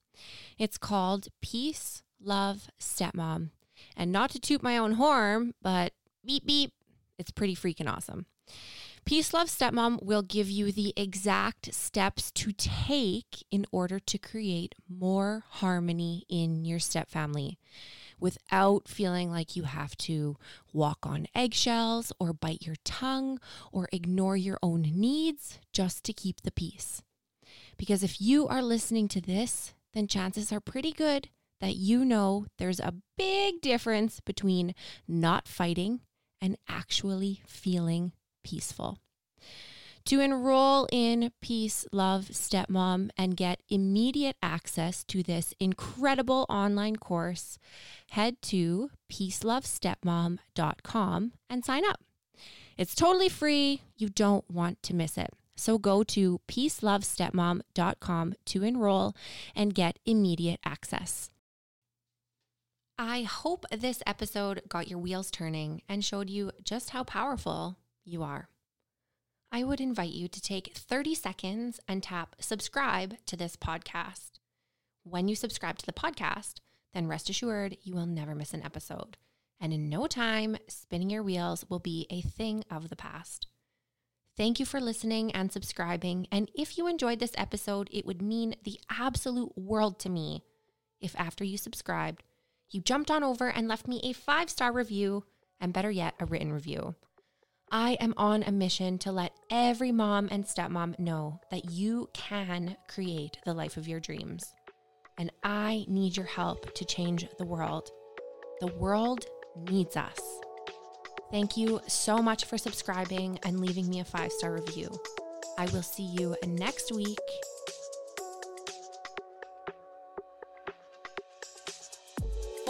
It's 0.59 0.79
called 0.79 1.29
Peace, 1.43 2.03
Love, 2.21 2.71
Stepmom. 2.81 3.51
And 3.97 4.11
not 4.11 4.31
to 4.31 4.41
toot 4.41 4.63
my 4.63 4.79
own 4.79 4.93
horn, 4.93 5.55
but 5.61 5.93
beep, 6.25 6.47
beep, 6.47 6.73
it's 7.19 7.31
pretty 7.31 7.55
freaking 7.55 7.93
awesome. 7.93 8.27
Peace 9.09 9.33
Love 9.33 9.49
Stepmom 9.49 10.03
will 10.03 10.21
give 10.21 10.51
you 10.51 10.71
the 10.71 10.93
exact 10.95 11.73
steps 11.73 12.31
to 12.33 12.53
take 12.53 13.43
in 13.51 13.65
order 13.73 13.99
to 13.99 14.19
create 14.19 14.75
more 14.87 15.45
harmony 15.49 16.27
in 16.29 16.67
your 16.67 16.79
stepfamily 16.79 17.57
without 18.21 18.87
feeling 18.87 19.31
like 19.31 19.57
you 19.57 19.63
have 19.63 19.97
to 19.97 20.37
walk 20.75 21.07
on 21.07 21.27
eggshells 21.35 22.13
or 22.21 22.35
bite 22.35 22.67
your 22.67 22.75
tongue 22.85 23.41
or 23.73 23.89
ignore 23.95 24.37
your 24.37 24.59
own 24.63 24.83
needs 24.83 25.59
just 25.73 26.05
to 26.05 26.13
keep 26.13 26.43
the 26.43 26.53
peace. 26.53 27.01
Because 27.79 28.03
if 28.03 28.21
you 28.21 28.47
are 28.47 28.61
listening 28.61 29.09
to 29.09 29.23
this, 29.23 29.73
then 29.95 30.07
chances 30.07 30.53
are 30.53 30.61
pretty 30.61 30.93
good 30.93 31.31
that 31.63 31.77
you 31.77 32.05
know 32.05 32.45
there's 32.59 32.79
a 32.79 32.93
big 33.17 33.63
difference 33.63 34.21
between 34.21 34.75
not 35.09 35.49
fighting 35.49 36.01
and 36.43 36.59
actually 36.69 37.41
feeling 37.47 38.13
peaceful. 38.49 38.99
To 40.07 40.21
enroll 40.21 40.89
in 40.91 41.31
Peace 41.43 41.85
Love 41.93 42.31
Stepmom 42.33 43.11
and 43.19 43.37
get 43.37 43.61
immediate 43.69 44.37
access 44.43 45.05
to 45.05 45.23
this 45.23 45.53
incredible 45.61 46.47
online 46.49 46.97
course, 46.97 47.59
head 48.11 48.41
to 48.43 48.91
peacelovestepmom.com 49.13 51.33
and 51.51 51.65
sign 51.65 51.85
up. 51.85 52.01
It's 52.79 52.95
totally 52.95 53.29
free. 53.29 53.83
You 53.99 54.09
don't 54.09 54.51
want 54.51 54.83
to 54.85 54.95
miss 54.95 55.19
it. 55.19 55.29
So 55.57 55.77
go 55.77 56.03
to 56.05 56.41
peacelovestepmom.com 56.49 58.35
to 58.47 58.63
enroll 58.63 59.15
and 59.55 59.75
get 59.75 59.99
immediate 60.07 60.61
access. 60.65 61.29
I 62.99 63.23
hope 63.23 63.67
this 63.71 64.03
episode 64.07 64.63
got 64.69 64.89
your 64.89 65.01
wheels 65.01 65.31
turning 65.31 65.83
and 65.89 66.05
showed 66.05 66.29
you 66.31 66.51
just 66.65 66.91
how 66.91 67.05
powerful 67.05 67.77
you 68.09 68.23
are. 68.23 68.49
I 69.51 69.65
would 69.65 69.81
invite 69.81 70.13
you 70.13 70.29
to 70.29 70.41
take 70.41 70.75
30 70.75 71.15
seconds 71.15 71.81
and 71.89 72.03
tap 72.03 72.37
subscribe 72.41 73.17
to 73.27 73.37
this 73.37 73.57
podcast. 73.57 74.33
When 75.05 75.29
you 75.29 75.35
subscribe 75.35 75.79
to 75.79 75.87
the 75.87 75.93
podcast, 75.93 76.57
then 76.93 77.07
rest 77.07 77.31
assured 77.31 77.79
you 77.83 77.95
will 77.95 78.07
never 78.07 78.35
miss 78.35 78.53
an 78.53 78.63
episode. 78.63 79.17
And 79.61 79.73
in 79.73 79.89
no 79.89 80.07
time, 80.07 80.57
spinning 80.69 81.11
your 81.11 81.23
wheels 81.23 81.65
will 81.69 81.79
be 81.79 82.07
a 82.11 82.21
thing 82.21 82.65
of 82.71 82.89
the 82.89 82.97
past. 82.97 83.47
Thank 84.37 84.61
you 84.61 84.67
for 84.67 84.81
listening 84.81 85.33
and 85.33 85.51
subscribing. 85.51 86.29
And 86.31 86.51
if 86.55 86.79
you 86.79 86.87
enjoyed 86.87 87.19
this 87.19 87.33
episode, 87.37 87.89
it 87.91 88.07
would 88.07 88.23
mean 88.23 88.55
the 88.63 88.79
absolute 88.91 89.57
world 89.57 89.99
to 90.01 90.09
me 90.09 90.45
if 91.01 91.19
after 91.19 91.45
you 91.45 91.57
subscribed, 91.57 92.23
you 92.71 92.81
jumped 92.81 93.11
on 93.11 93.25
over 93.25 93.51
and 93.51 93.67
left 93.67 93.89
me 93.89 94.01
a 94.05 94.13
five 94.13 94.51
star 94.51 94.73
review, 94.73 95.25
and 95.61 95.73
better 95.73 95.91
yet, 95.91 96.15
a 96.21 96.27
written 96.27 96.53
review. 96.53 96.95
I 97.71 97.99
am 98.01 98.15
on 98.17 98.43
a 98.43 98.53
mission 98.53 98.97
to 98.99 99.13
let 99.13 99.33
every 99.51 99.93
mom 99.93 100.29
and 100.31 100.45
stepmom 100.45 100.99
know 100.99 101.41
that 101.51 101.71
you 101.71 102.09
can 102.15 102.77
create 102.89 103.39
the 103.45 103.53
life 103.53 103.77
of 103.77 103.87
your 103.87 104.01
dreams. 104.01 104.55
And 105.19 105.31
I 105.43 105.85
need 105.87 106.17
your 106.17 106.27
help 106.27 106.75
to 106.75 106.85
change 106.85 107.27
the 107.39 107.45
world. 107.45 107.91
The 108.61 108.69
world 108.69 109.27
needs 109.69 109.97
us. 109.97 110.19
Thank 111.31 111.59
you 111.59 111.81
so 111.87 112.23
much 112.23 112.47
for 112.47 112.57
subscribing 112.57 113.39
and 113.43 113.61
leaving 113.61 113.89
me 113.89 114.01
a 114.01 114.05
five 114.05 114.33
star 114.33 114.55
review. 114.55 114.89
I 115.59 115.67
will 115.67 115.83
see 115.83 116.05
you 116.05 116.37
next 116.47 116.91
week. 116.93 117.19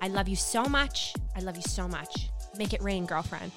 I 0.00 0.08
love 0.08 0.28
you 0.28 0.36
so 0.36 0.64
much. 0.64 1.14
I 1.34 1.40
love 1.40 1.56
you 1.56 1.62
so 1.62 1.88
much. 1.88 2.30
Make 2.56 2.72
it 2.72 2.82
rain, 2.82 3.06
girlfriend. 3.06 3.52